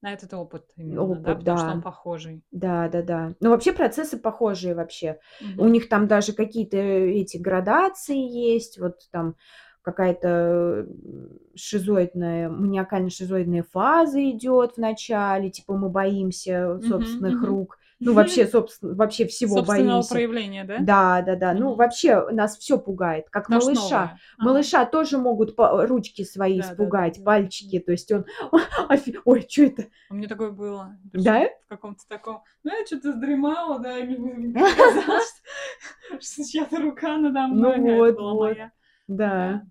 [0.00, 1.04] На этот опыт именно, да?
[1.06, 1.74] Опыт, Потому что да.
[1.74, 2.42] он похожий.
[2.50, 3.34] Да, да, да.
[3.40, 5.18] Ну, вообще процессы похожие вообще.
[5.56, 5.72] У Мгм.
[5.72, 9.36] них там даже какие-то эти градации есть, вот там
[9.82, 17.44] какая-то м, шизоидная, маниакально-шизоидная фаза идет в начале, типа мы боимся собственных мгм.
[17.44, 20.10] рук, ну вообще, собственно, вообще всего Собственного боимся.
[20.14, 20.78] проявления, да?
[20.80, 21.52] Да, да, да.
[21.54, 23.80] Ну вообще нас все пугает, как что малыша.
[23.80, 24.02] новое.
[24.38, 24.48] Ага.
[24.48, 27.24] Малыша тоже могут по- ручки свои Да, да, да, испугать, да.
[27.24, 28.24] пальчики, то есть он,
[29.24, 29.84] ой, что это?
[30.10, 30.96] У меня такое было.
[31.12, 31.44] Да?
[31.66, 32.42] В каком-то таком...
[32.64, 35.42] Ну, я что-то сдремала, да, и мне показалось,
[36.20, 38.72] что чья-то рука надо мной, Ну это вот, была моя.
[39.08, 39.62] Да.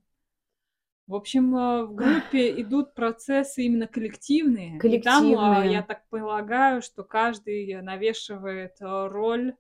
[1.07, 4.77] В общем, э, в группе идут процессы именно коллективные.
[4.77, 5.71] И там, а, Коллективные.
[5.71, 9.55] я так полагаю, что каждый навешивает э, роль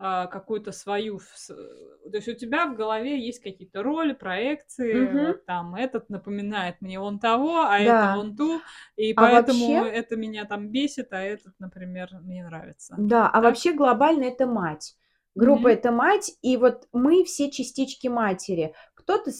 [0.00, 1.18] а, какую-то свою.
[1.18, 5.26] То есть у тебя в голове есть какие-то роли, проекции.
[5.26, 8.12] Вот там этот напоминает мне вон того, а Да.
[8.12, 8.60] это вон ту.
[8.96, 12.94] И А поэтому вообще- это меня там бесит, а этот, например, мне нравится.
[12.96, 13.42] Да, а Так?
[13.42, 14.94] вообще глобально это мать.
[15.34, 15.68] Группа Мгм.
[15.68, 18.74] это мать, и вот мы все частички матери.
[19.08, 19.30] Кто-то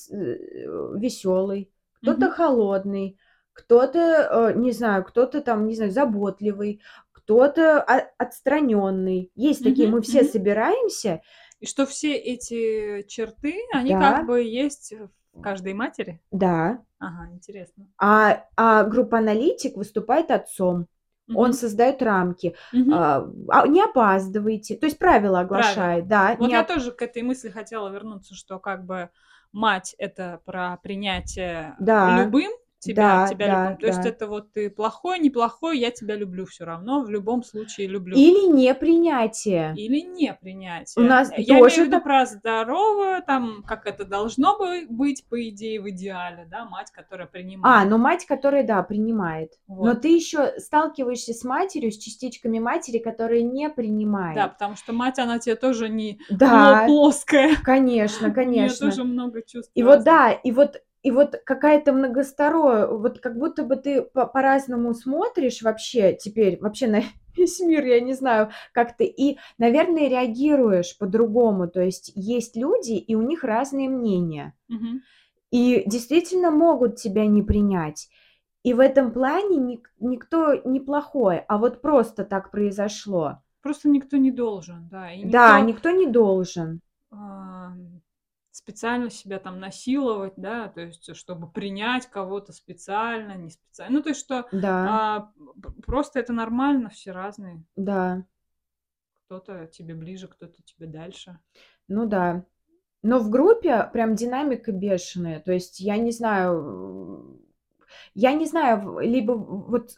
[0.98, 1.70] веселый,
[2.00, 2.30] кто-то Мгм.
[2.34, 3.18] холодный,
[3.52, 6.80] кто-то, э, не знаю, кто-то там, не знаю, заботливый,
[7.12, 7.82] кто-то
[8.16, 9.30] отстраненный.
[9.34, 10.30] Есть такие, Мгм, мы все мгм.
[10.30, 11.20] собираемся.
[11.60, 14.00] И что все эти черты, они Да.
[14.00, 14.94] как бы есть
[15.34, 16.18] в каждой матери.
[16.30, 16.78] Да.
[16.98, 17.88] Ага, интересно.
[17.98, 20.86] А, а группа аналитик выступает отцом.
[21.34, 21.52] Он Мгм.
[21.52, 22.56] создает рамки.
[22.72, 22.94] Мгм.
[22.94, 24.76] А, а, не опаздывайте.
[24.76, 26.36] То есть правила оглашает, да.
[26.38, 29.10] Вот я оп- тоже к этой мысли хотела вернуться, что как бы
[29.52, 32.22] мать это про принятие Да.
[32.24, 33.78] любым тебя, Да, тебя да, любым.
[33.78, 34.08] То есть да.
[34.08, 38.16] это вот ты плохой, неплохой, я тебя люблю все равно, в любом случае люблю.
[38.16, 39.74] Или непринятие.
[39.76, 41.04] Или не принятие.
[41.04, 45.24] У нас Я тоже имею в виду про здоровое, там, как это должно бы быть,
[45.28, 47.90] по идее, в идеале, да, мать, которая А, принимает.
[47.90, 49.52] ну мать, которая, да, принимает.
[49.66, 50.02] Но Вот.
[50.02, 54.36] ты еще сталкиваешься с матерью, с частичками матери, которые не принимают.
[54.36, 57.56] Да, потому что мать, она тебе тоже не Да, пло- плоская.
[57.62, 58.86] конечно, У нее конечно.
[58.88, 59.70] тоже много чувств.
[59.74, 64.26] И вот да, и вот и вот какая-то многосторонняя, вот как будто бы ты по-
[64.26, 67.02] по-разному смотришь вообще теперь, вообще на
[67.36, 71.68] весь мир, я не знаю, как ты, и, наверное, реагируешь по-другому.
[71.68, 74.54] То есть есть люди, и у них разные мнения.
[74.68, 75.02] Мгм.
[75.50, 78.08] И действительно могут тебя не принять.
[78.62, 83.42] И в этом плане ник никто не плохой, а вот просто так произошло.
[83.62, 85.12] Просто никто не должен, да.
[85.12, 86.80] И Да, никто никто не должен.
[87.10, 88.00] ам,
[88.58, 93.98] специально себя там насиловать, да, то есть, чтобы принять кого-то специально, не специально.
[93.98, 95.32] Ну, то есть, что Да, а,
[95.86, 97.62] просто это нормально, все разные.
[97.76, 98.24] да,
[99.26, 101.38] Кто-то тебе ближе, кто-то тебе дальше.
[101.86, 102.44] ну да.
[103.02, 105.38] Но в группе прям динамика бешеная.
[105.40, 107.40] То есть я не знаю,
[108.14, 109.92] я не знаю, либо вот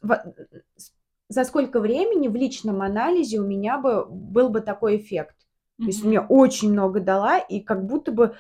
[1.29, 5.37] за сколько времени в личном анализе у меня бы был бы такой эффект.
[5.81, 8.37] То есть мне очень много дала, и как будто бы,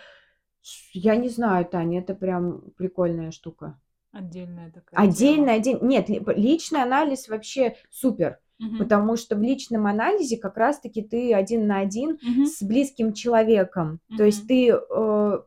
[0.92, 3.80] я не знаю, Таня, это прям прикольная штука.
[4.12, 5.00] Отдельная такая.
[5.00, 8.78] Отдельно один нет, ли личный анализ вообще супер, Мгм.
[8.78, 12.46] потому что в личном анализе как раз таки ты один на один Мгм.
[12.46, 14.00] с близким человеком.
[14.16, 15.38] То есть ты, э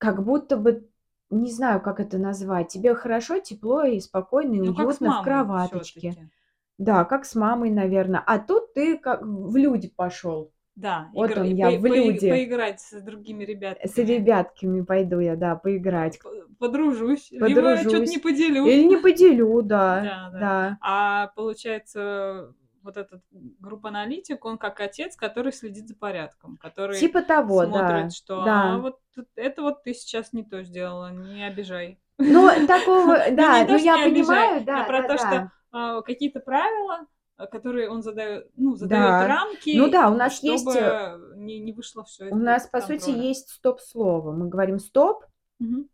[0.00, 0.88] как будто бы,
[1.30, 6.10] не знаю, как это назвать, тебе хорошо, тепло и спокойно, и Ну, уютно в кроваточке.
[6.10, 6.30] всё-таки.
[6.78, 8.22] Да, как с мамой, наверно.
[8.26, 10.50] А тут ты как в люди пошёл.
[10.76, 12.28] Да, Вот игра он я, по в люди.
[12.30, 14.80] поиграть с другими С ребятками.
[14.82, 16.18] пойду я, да, поиграть.
[16.20, 16.28] П
[16.58, 18.20] подружусь, либо чё-то не Подружусь.
[18.22, 18.72] поделюсь.
[18.74, 20.40] Или не поделю, да, Да, да.
[20.40, 20.78] да.
[20.80, 27.66] А получается, вот этот групп-аналитик, он как отец, который следит за порядком, который Типа того,
[27.66, 28.80] да, смотрит, что: "А да.
[28.80, 32.00] вот тут это вот ты сейчас не то сделала, не обижай".
[32.18, 36.40] Ну, такого, Ну, да, ну что я понимаю, а да, про то, что, а, какие-то
[36.40, 37.06] правила,
[37.36, 39.26] а, которые он задаёт, ну, задаёт Да.
[39.28, 42.80] рамки, Ну да, у нас есть, чтобы э не не вышло всё у нас, по
[42.80, 44.32] сути, есть стоп-слово.
[44.32, 45.24] Мы говорим "стоп",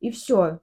[0.00, 0.60] и всё.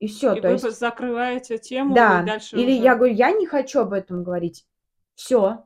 [0.00, 3.14] И всё, И то вы есть закрываете тему, и Да, дальше или уже я говорю:
[3.14, 4.66] "Я не хочу об этом говорить".
[5.14, 5.65] Всё.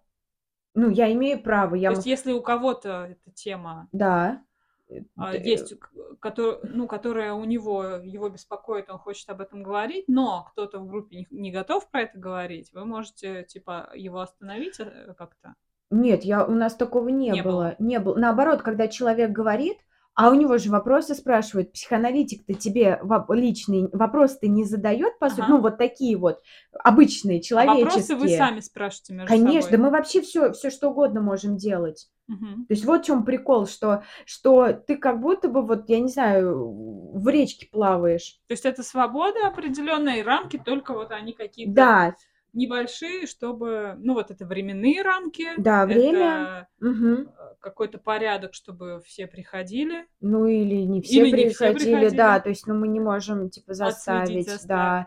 [0.74, 4.42] Ну, я имею право, я То есть если у кого-то эта тема Да.
[4.88, 5.90] Э, а, есть, к
[6.20, 10.86] кото ну, которая у него, его беспокоит, он хочет об этом говорить, но кто-то в
[10.86, 15.54] группе не готов про это говорить, вы можете, типа, его остановить, э, как-то?
[15.90, 17.52] Нет, я у нас такого не Не было.
[17.52, 17.76] было.
[17.78, 18.16] Не было.
[18.16, 19.78] Наоборот, когда человек говорит,
[20.14, 23.00] а у него же вопросы спрашивают, психоаналитик-то тебе
[23.30, 25.48] личный вопрос-то не задаёт, по сути, Ага.
[25.48, 26.40] ну, вот такие вот
[26.72, 28.36] обычные, А вопросы вы человеческие.
[28.38, 29.86] сами спрашиваете между Конечно, собой?
[29.86, 32.08] мы вообще всё всё что угодно можем делать.
[32.28, 32.66] Мгм.
[32.68, 36.08] То есть вот в чём прикол, что что ты как будто бы вот, я не
[36.08, 38.40] знаю, в речке плаваешь.
[38.48, 42.14] То есть это свобода определённая, и рамки только вот они какие-то Да.
[42.52, 46.68] Небольшие, чтобы, ну, вот это временные рамки, Да, время.
[46.80, 50.06] э, какой-то порядок, чтобы все приходили.
[50.20, 52.42] Ну, или не все Или не все приходили, да, приходили.
[52.42, 55.06] то есть, ну, мы не можем, типа, заставить, да.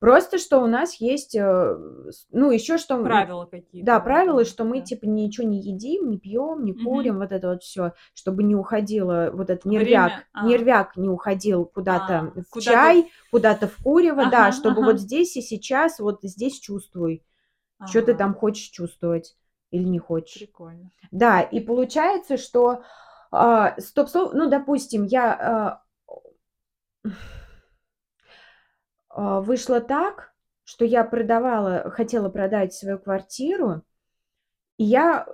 [0.00, 1.76] Просто что у нас есть, э,
[2.32, 4.84] ну, ещё что Правила какие-то, Да, да, правила, что мы, да.
[4.84, 9.30] типа, ничего не едим, не пьём, не курим, вот это вот всё, чтобы не уходило
[9.34, 10.46] вот этот нервяк, Время, а.
[10.46, 14.84] нервяк не уходил куда-то А, в куда-то чай, куда-то в курево, да, Ага, чтобы ага.
[14.92, 17.22] вот здесь и сейчас, вот здесь чувствуй,
[17.84, 19.36] чё ты там хочешь чувствовать
[19.72, 20.40] или не хочешь.
[20.40, 20.90] Прикольно.
[21.12, 22.82] Да, и получается, что,
[23.32, 25.82] а, стоп-слово, ну, допустим, я, а,
[29.14, 30.32] вышло так,
[30.64, 33.82] что я продавала хотела продать свою квартиру,
[34.78, 35.26] и я,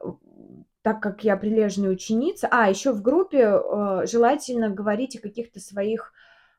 [0.83, 6.13] так как я прилежная ученица А, ещё в группе, э, желательно говорить о каких-то своих,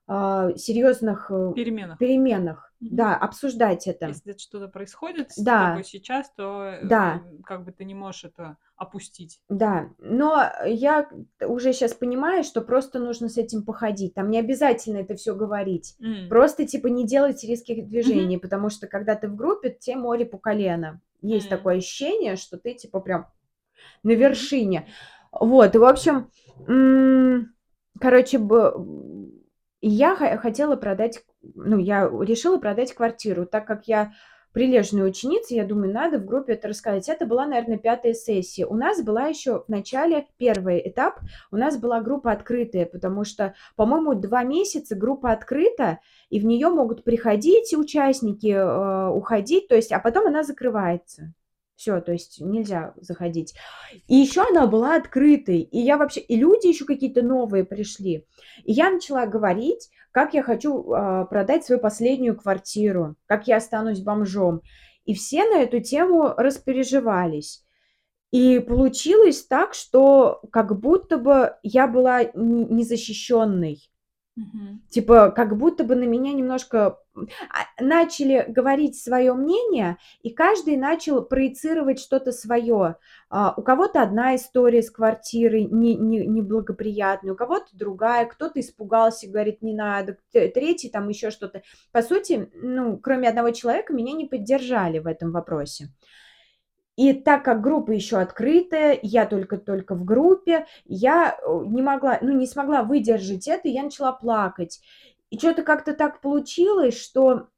[0.07, 1.99] а, серьёзных, э, Переменах.
[1.99, 2.73] переменах.
[2.81, 4.07] Да, обсуждать это.
[4.07, 5.69] Если что-то происходит с Да.
[5.69, 7.21] тобой сейчас, то, Да.
[7.25, 9.39] э, как бы ты не можешь это опустить.
[9.49, 11.09] Да, но я
[11.41, 14.13] уже щас понимаю, что просто нужно с этим походить.
[14.13, 15.95] Там не обязательно это всё говорить.
[15.99, 16.29] М.
[16.29, 20.37] Просто, типа, не делать резких движений, потому что когда ты в группе, те море по
[20.37, 21.01] колено.
[21.21, 21.57] Есть М.
[21.57, 23.27] такое ощущение, что ты, типа, прям
[24.03, 24.87] на вершине.
[25.31, 26.31] Вот, и, в общем,
[26.67, 27.53] м,
[27.99, 28.73] короче, б
[29.81, 31.23] я хо хотела продать,
[31.55, 33.45] ну, я решила продать квартиру.
[33.45, 34.13] Так как я
[34.53, 37.09] прилежная ученица, я думаю, надо в группе это рассказать.
[37.09, 38.65] Это была, наверно, 5 сессия.
[38.65, 41.19] У нас была ещё в начале, 1 этап,
[41.51, 45.99] у нас была группа открытая, потому что, по-моему, 2 месяца группа открыта,
[46.29, 51.33] и в неё могут приходить участники, э, уходить, то есть, а потом она закрывается.
[51.77, 53.53] Всё, то есть нельзя заходить.
[54.07, 58.25] И ещё она была открытой, и я вообще и люди ещё какие-то новые пришли.
[58.63, 63.99] И я начала говорить, как я хочу, а, продать свою последнюю квартиру, как я останусь
[64.01, 64.61] бомжом.
[65.05, 67.63] И все на эту тему распереживались.
[68.31, 72.67] И получилось так, что как будто бы я была н
[74.37, 74.83] Мгм.
[74.89, 81.23] Типа, как будто бы на меня немножко а, начали говорить свое мнение, и каждый начал
[81.23, 82.97] проецировать что-то свое.
[83.31, 89.27] А, у кого-то одна история с квартирой не не неблагоприятная, у кого-то другая, кто-то испугался,
[89.27, 91.63] говорит: "Не надо", третий там еще что-то.
[91.91, 95.89] По сути, ну, кроме одного человека, меня не поддержали в этом вопросе.
[96.97, 102.31] И так как группа еще открытая, я только-только в группе, я, э, не могла, ну,
[102.33, 104.81] не смогла выдержать это, и я начала плакать.
[105.29, 107.49] И что то как-то так получилось, что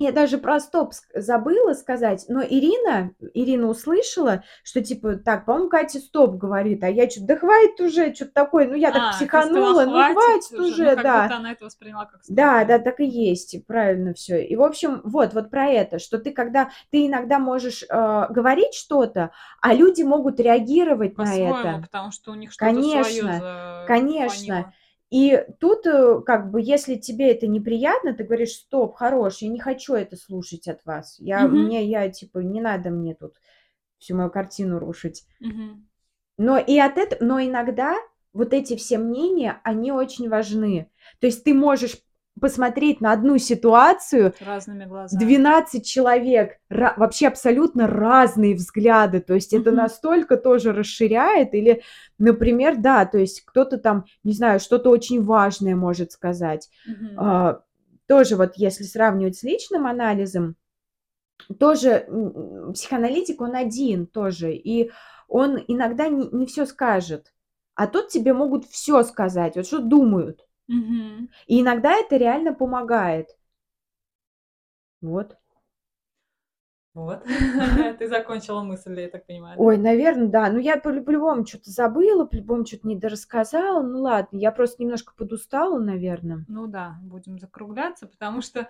[0.00, 5.98] я даже про стоп забыла сказать, но Ирина Ирина услышала, что типа: "Так, по-моему, Катя
[6.00, 6.82] стоп говорит".
[6.82, 8.66] А я чё-то: "Да хватит уже!" Чё-то такое.
[8.66, 10.60] Ну, я так А, ты психанула, сказала: ну, хватит "Хватит уже".
[10.60, 11.36] Ну, уже, как да.
[11.36, 14.38] она это восприняла как стоп, Да, да, так и есть, правильно всё.
[14.38, 18.74] И, в общем, вот вот про это, что ты когда ты иногда можешь, э, говорить
[18.74, 21.80] что-то, а люди могут реагировать на это.
[21.82, 24.38] потому что у них что-то Конечно, конечно.
[24.38, 24.72] зафонило.
[25.10, 29.58] И тут, э, как бы, если тебе это неприятно, ты говоришь: "Стоп, хорош, я не
[29.58, 31.16] хочу это слушать от вас.
[31.18, 31.56] Я Мгм.
[31.58, 33.34] мне я, типа, не надо мне тут
[33.98, 35.24] всю мою картину рушить".
[35.40, 35.88] Мгм.
[36.38, 37.96] Но и от эт но иногда
[38.32, 40.88] вот эти все мнения, они очень важны.
[41.20, 41.98] То есть ты можешь
[42.40, 45.20] посмотреть на одну ситуацию Разными глазами.
[45.20, 49.20] 12 человек, вообще абсолютно разные взгляды.
[49.20, 49.80] То есть это Мгм.
[49.80, 51.54] настолько тоже расширяет.
[51.54, 51.82] Или,
[52.18, 56.68] например, да, то есть кто-то там, не знаю, что-то очень важное может сказать.
[56.86, 57.18] Мгм.
[57.18, 57.60] А,
[58.08, 60.56] тоже вот если сравнивать с личным анализом,
[61.58, 62.06] тоже,
[62.74, 64.90] психоаналитик, он один тоже, и
[65.28, 67.32] он иногда не не всё скажет.
[67.74, 70.46] А тут тебе могут всё сказать, вот что думают.
[71.46, 73.36] И иногда это реально помогает.
[75.02, 75.36] Вот.
[76.94, 77.22] Вот.
[77.98, 79.58] Ты закончила мысль, я так понимаю?
[79.58, 80.50] Ой, наверно, да.
[80.50, 83.82] Ну, я по по-любому чё-то забыла, по-любому чё-то недорассказала.
[83.82, 86.44] Ну ладно, я просто немножко подустала, наверно.
[86.48, 88.68] Ну да, будем закругляться, потому что,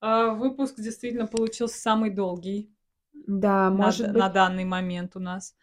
[0.00, 2.72] а, выпуск действительно получился самый долгий
[3.14, 4.32] Да, на может на быть.
[4.34, 5.56] данный момент у нас.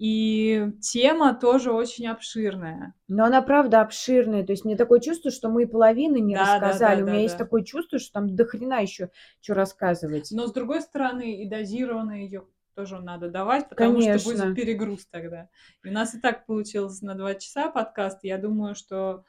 [0.00, 2.94] И тема тоже очень обширная.
[3.06, 4.46] Но она правда обширная.
[4.46, 7.00] То есть мне такое чувство, что мы и половины не Да рассказали.
[7.00, 7.44] да У да меня есть да.
[7.44, 9.10] такое чувство, что там дохрена еще
[9.42, 10.30] чё рассказывать.
[10.32, 14.54] Но, с другой стороны, и дозированно её тоже надо давать, потому что будет Конечно.
[14.54, 15.50] перегруз тогда.
[15.84, 18.20] И у нас и так получилось на 2 часа подкаст.
[18.22, 19.26] Я думаю, что,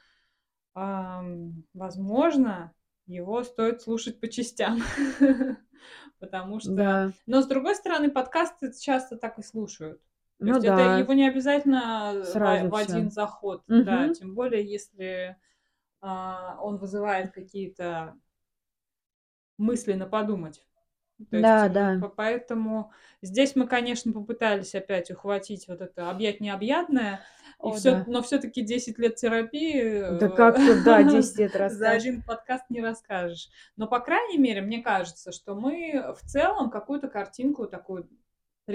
[0.74, 2.72] ам, возможно,
[3.06, 4.80] его стоит слушать по частям.
[6.20, 7.12] Потому что Да.
[7.26, 10.00] но, с другой стороны, подкасты часто так и слушают.
[10.44, 10.88] То Ну есть это да.
[10.88, 12.74] его не обязательно, э, в Сразу в всё.
[12.74, 13.64] один заход.
[13.76, 14.10] Да, Мгм.
[14.10, 15.36] тем более, если,
[16.02, 18.16] а, он вызывает какие-то
[19.58, 20.64] мысли на подумать.
[21.30, 21.88] То есть, Да, э, да.
[21.98, 22.92] по поэтому
[23.22, 27.22] здесь мы, конечно, попытались опять ухватить вот это, объять необъятное,
[27.62, 28.06] и О всё да.
[28.06, 31.92] но всё-таки 10 лет терапии, Да э, как тут, да, 10 лет за расскажешь.
[31.92, 33.50] 1 подкаст не расскажешь.
[33.76, 38.08] Но, по крайней мере, мне кажется, что мы в целом какую-то картинку такую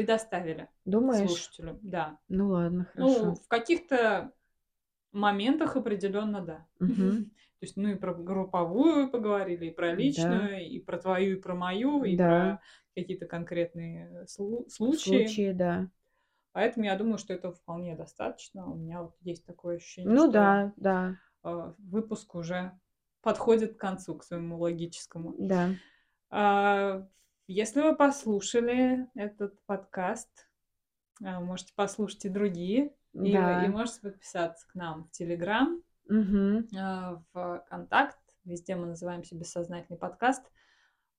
[0.01, 1.27] предоставили Думаешь?
[1.27, 1.79] слушателю.
[1.81, 2.19] Да.
[2.29, 3.33] Ну ладно, Ну, хорошо.
[3.35, 4.31] в каких-то
[5.11, 6.67] моментах определенно да.
[6.79, 7.25] Мгм.
[7.59, 9.95] То есть, ну, и про групповую поговорили, и про Да.
[9.95, 12.27] личную, и про твою, и про мою, и Да.
[12.29, 12.61] про
[13.01, 15.25] какие-то конкретные слу случаи.
[15.25, 15.89] Случаи, да.
[16.51, 18.69] Поэтому я думаю, что этого вполне достаточно.
[18.71, 21.15] У меня вот есть такое ощущение, Ну что, да, да.
[21.41, 22.71] а, выпуск уже
[23.23, 25.33] подходит к концу, к своему логическому.
[25.39, 25.69] Да.
[26.29, 27.07] А,
[27.47, 30.49] если вы послушали этот подкаст,
[31.23, 33.31] а, можете послушать и другие, и
[33.63, 35.83] и можете подписаться к нам в "Телеграм",
[36.77, 38.19] а, в "Контакт".
[38.45, 40.51] Везде мы называемся "Бессознательный подкаст".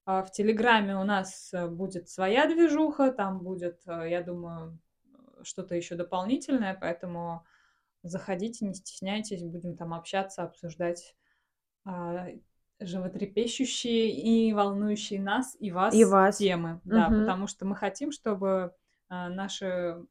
[0.05, 4.79] А в "Телеграме" у нас, э, будет своя движуха, там будет, э, я думаю,
[5.43, 7.45] что-то еще дополнительное, поэтому
[8.03, 11.15] заходите, не стесняйтесь, будем там общаться, обсуждать,
[12.79, 16.37] животрепещущие и волнующие нас и И вас вас.
[16.37, 16.81] темы.
[16.85, 17.09] Да, Мгм.
[17.11, 18.73] потому что мы хотим, чтобы,
[19.09, 20.05] а, наши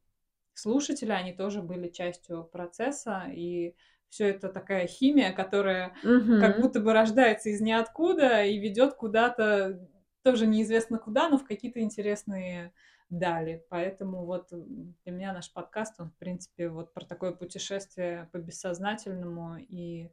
[0.55, 3.75] слушатели, они тоже были частью процесса, и
[4.09, 5.95] всё это такая химия, которая
[6.37, 6.61] как Мгм.
[6.61, 9.87] будто бы рождается из ниоткуда и ведет куда-то,
[10.23, 12.73] тоже неизвестно куда, но в какие-то интересные
[13.09, 13.65] дали.
[13.69, 19.57] Поэтому вот, для меня наш подкаст, он, в принципе, вот про такое путешествие по бессознательному,
[19.59, 20.11] и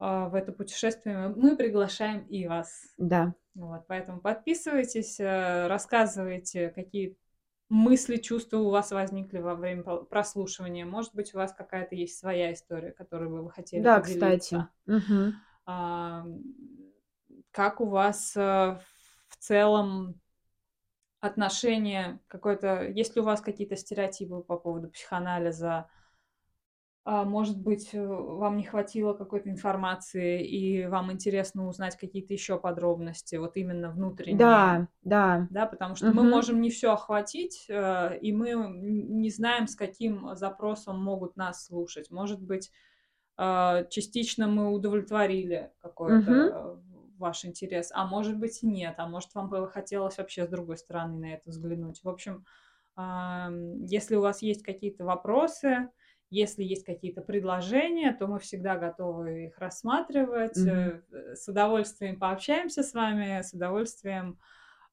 [0.00, 2.86] в это путешествие мы приглашаем и вас.
[2.98, 3.34] Да.
[3.54, 7.16] Вот, поэтому подписывайтесь, э, рассказывайте, какие
[7.68, 10.86] мысли, чувства у вас возникли во время прослушивания.
[10.86, 14.18] Может быть, у вас какая-то есть своя история, которой бы вы хотели Да, кстати.
[14.20, 14.68] поделиться.
[14.86, 15.34] Мгм.
[15.66, 16.42] Ам,
[17.50, 18.40] как у вас, э,
[19.28, 20.20] в целом
[21.20, 25.88] отношение какое-то есть ли у вас какие-то стереотипы по поводу психоанализа?
[27.12, 32.56] А, может быть, э, вам не хватило какой-то информации, и вам интересно узнать какие-то еще
[32.56, 34.38] подробности, вот именно внутренние.
[34.38, 35.48] Да, да.
[35.50, 36.30] Да, потому что мы Мгм.
[36.30, 42.12] можем не все охватить, э, и мы не знаем, с каким запросом могут нас слушать.
[42.12, 42.70] Может быть,
[43.38, 46.76] э, частично мы удовлетворили какой-то э,
[47.18, 50.76] ваш интерес, а может быть и нет, а может вам было хотелось вообще с другой
[50.78, 52.04] стороны на это взглянуть.
[52.04, 52.44] В общем,
[53.86, 55.88] если у вас есть какие-то вопросы,
[56.30, 60.56] если есть какие-то предложения, то мы всегда готовы их рассматривать.
[60.56, 61.02] Э,
[61.34, 64.38] С удовольствием пообщаемся с вами, с удовольствием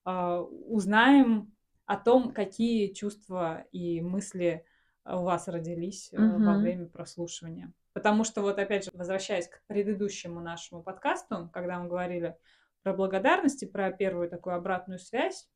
[0.04, 1.54] а, узнаем
[1.86, 4.66] о том, какие чувства и мысли
[5.06, 7.72] у вас родились э, во время прослушивания.
[7.94, 12.36] Потому что вот опять же, возвращаясь к предыдущему нашему подкасту, когда мы говорили
[12.84, 15.50] про благодарность и про первую такую обратную связь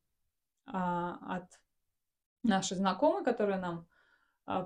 [0.66, 1.44] а, от
[2.42, 3.86] нашей знакомой, которая нам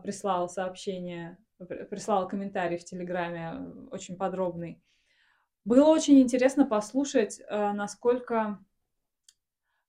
[0.02, 4.82] прислала сообщение, при- прислала комментарий в Телеграме очень подробный.
[5.64, 8.58] Было очень интересно послушать, э, насколько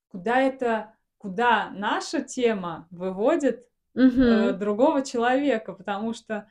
[0.09, 4.57] куда это, куда наша тема выводит Мгм.
[4.57, 6.47] другого человека, потому что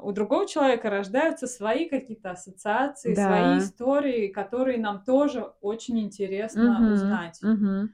[0.00, 3.58] у другого человека рождаются свои какие-то ассоциации, свои Да.
[3.58, 6.92] истории, которые нам тоже очень интересно Мгм.
[6.92, 7.42] узнать.
[7.42, 7.90] Мгм.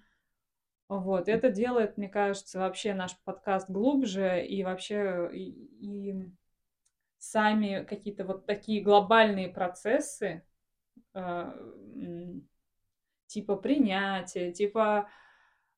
[0.88, 5.50] Вот, это делает, мне кажется, вообще наш подкаст глубже и вообще и,
[5.80, 6.30] и
[7.18, 10.44] сами какие-то вот такие глобальные процессы,
[11.14, 11.52] э,
[13.26, 15.08] типа принятия, типа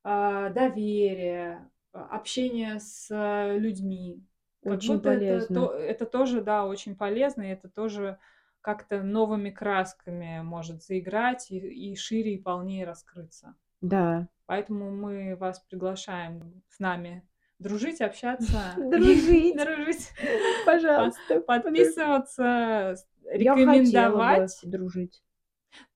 [0.05, 4.24] а, доверия, общения с а, людьми.
[4.62, 5.55] Как Очень это, полезно.
[5.55, 8.18] то- это тоже, да, очень полезно, и это тоже
[8.60, 13.55] как-то новыми красками может заиграть и, и шире и полнее раскрыться.
[13.80, 14.28] Да.
[14.49, 17.23] Поэтому мы вас приглашаем с нами
[17.59, 19.55] дружить, общаться, Дружить.
[19.59, 20.09] дружить,
[20.66, 21.41] Пожалуйста.
[21.43, 22.95] подписываться,
[23.31, 24.59] рекомендовать.
[24.62, 25.23] дружить.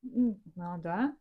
[0.02, 0.38] Ну
[0.82, 1.16] да.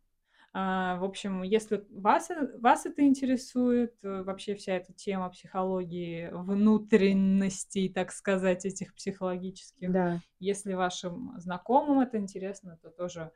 [0.53, 2.29] А, в общем, если вас,
[2.59, 10.19] вас это интересует, э, вообще вся эта тема психологии, внутренностей, так сказать, этих психологических, Да.
[10.39, 13.31] если вашим знакомым это интересно, то тоже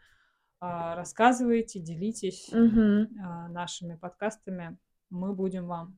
[0.95, 4.77] рассказывайте, делитесь а, нашими подкастами.
[5.09, 5.97] Мы будем вам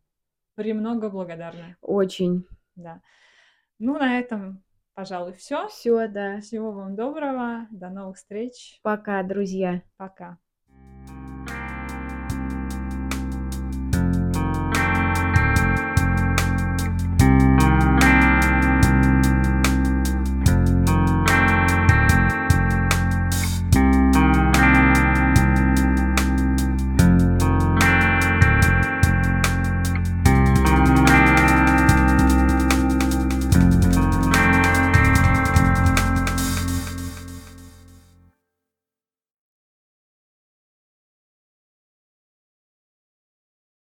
[0.56, 1.77] премного благодарны.
[1.81, 2.45] Очень.
[2.76, 3.02] Да.
[3.80, 4.64] Ну, на этом,
[4.94, 5.68] пожалуй, все.
[5.68, 6.41] Все, да.
[6.41, 7.68] Всего вам доброго.
[7.72, 8.80] До новых встреч.
[8.81, 9.84] Пока, друзья.
[9.98, 10.39] Пока.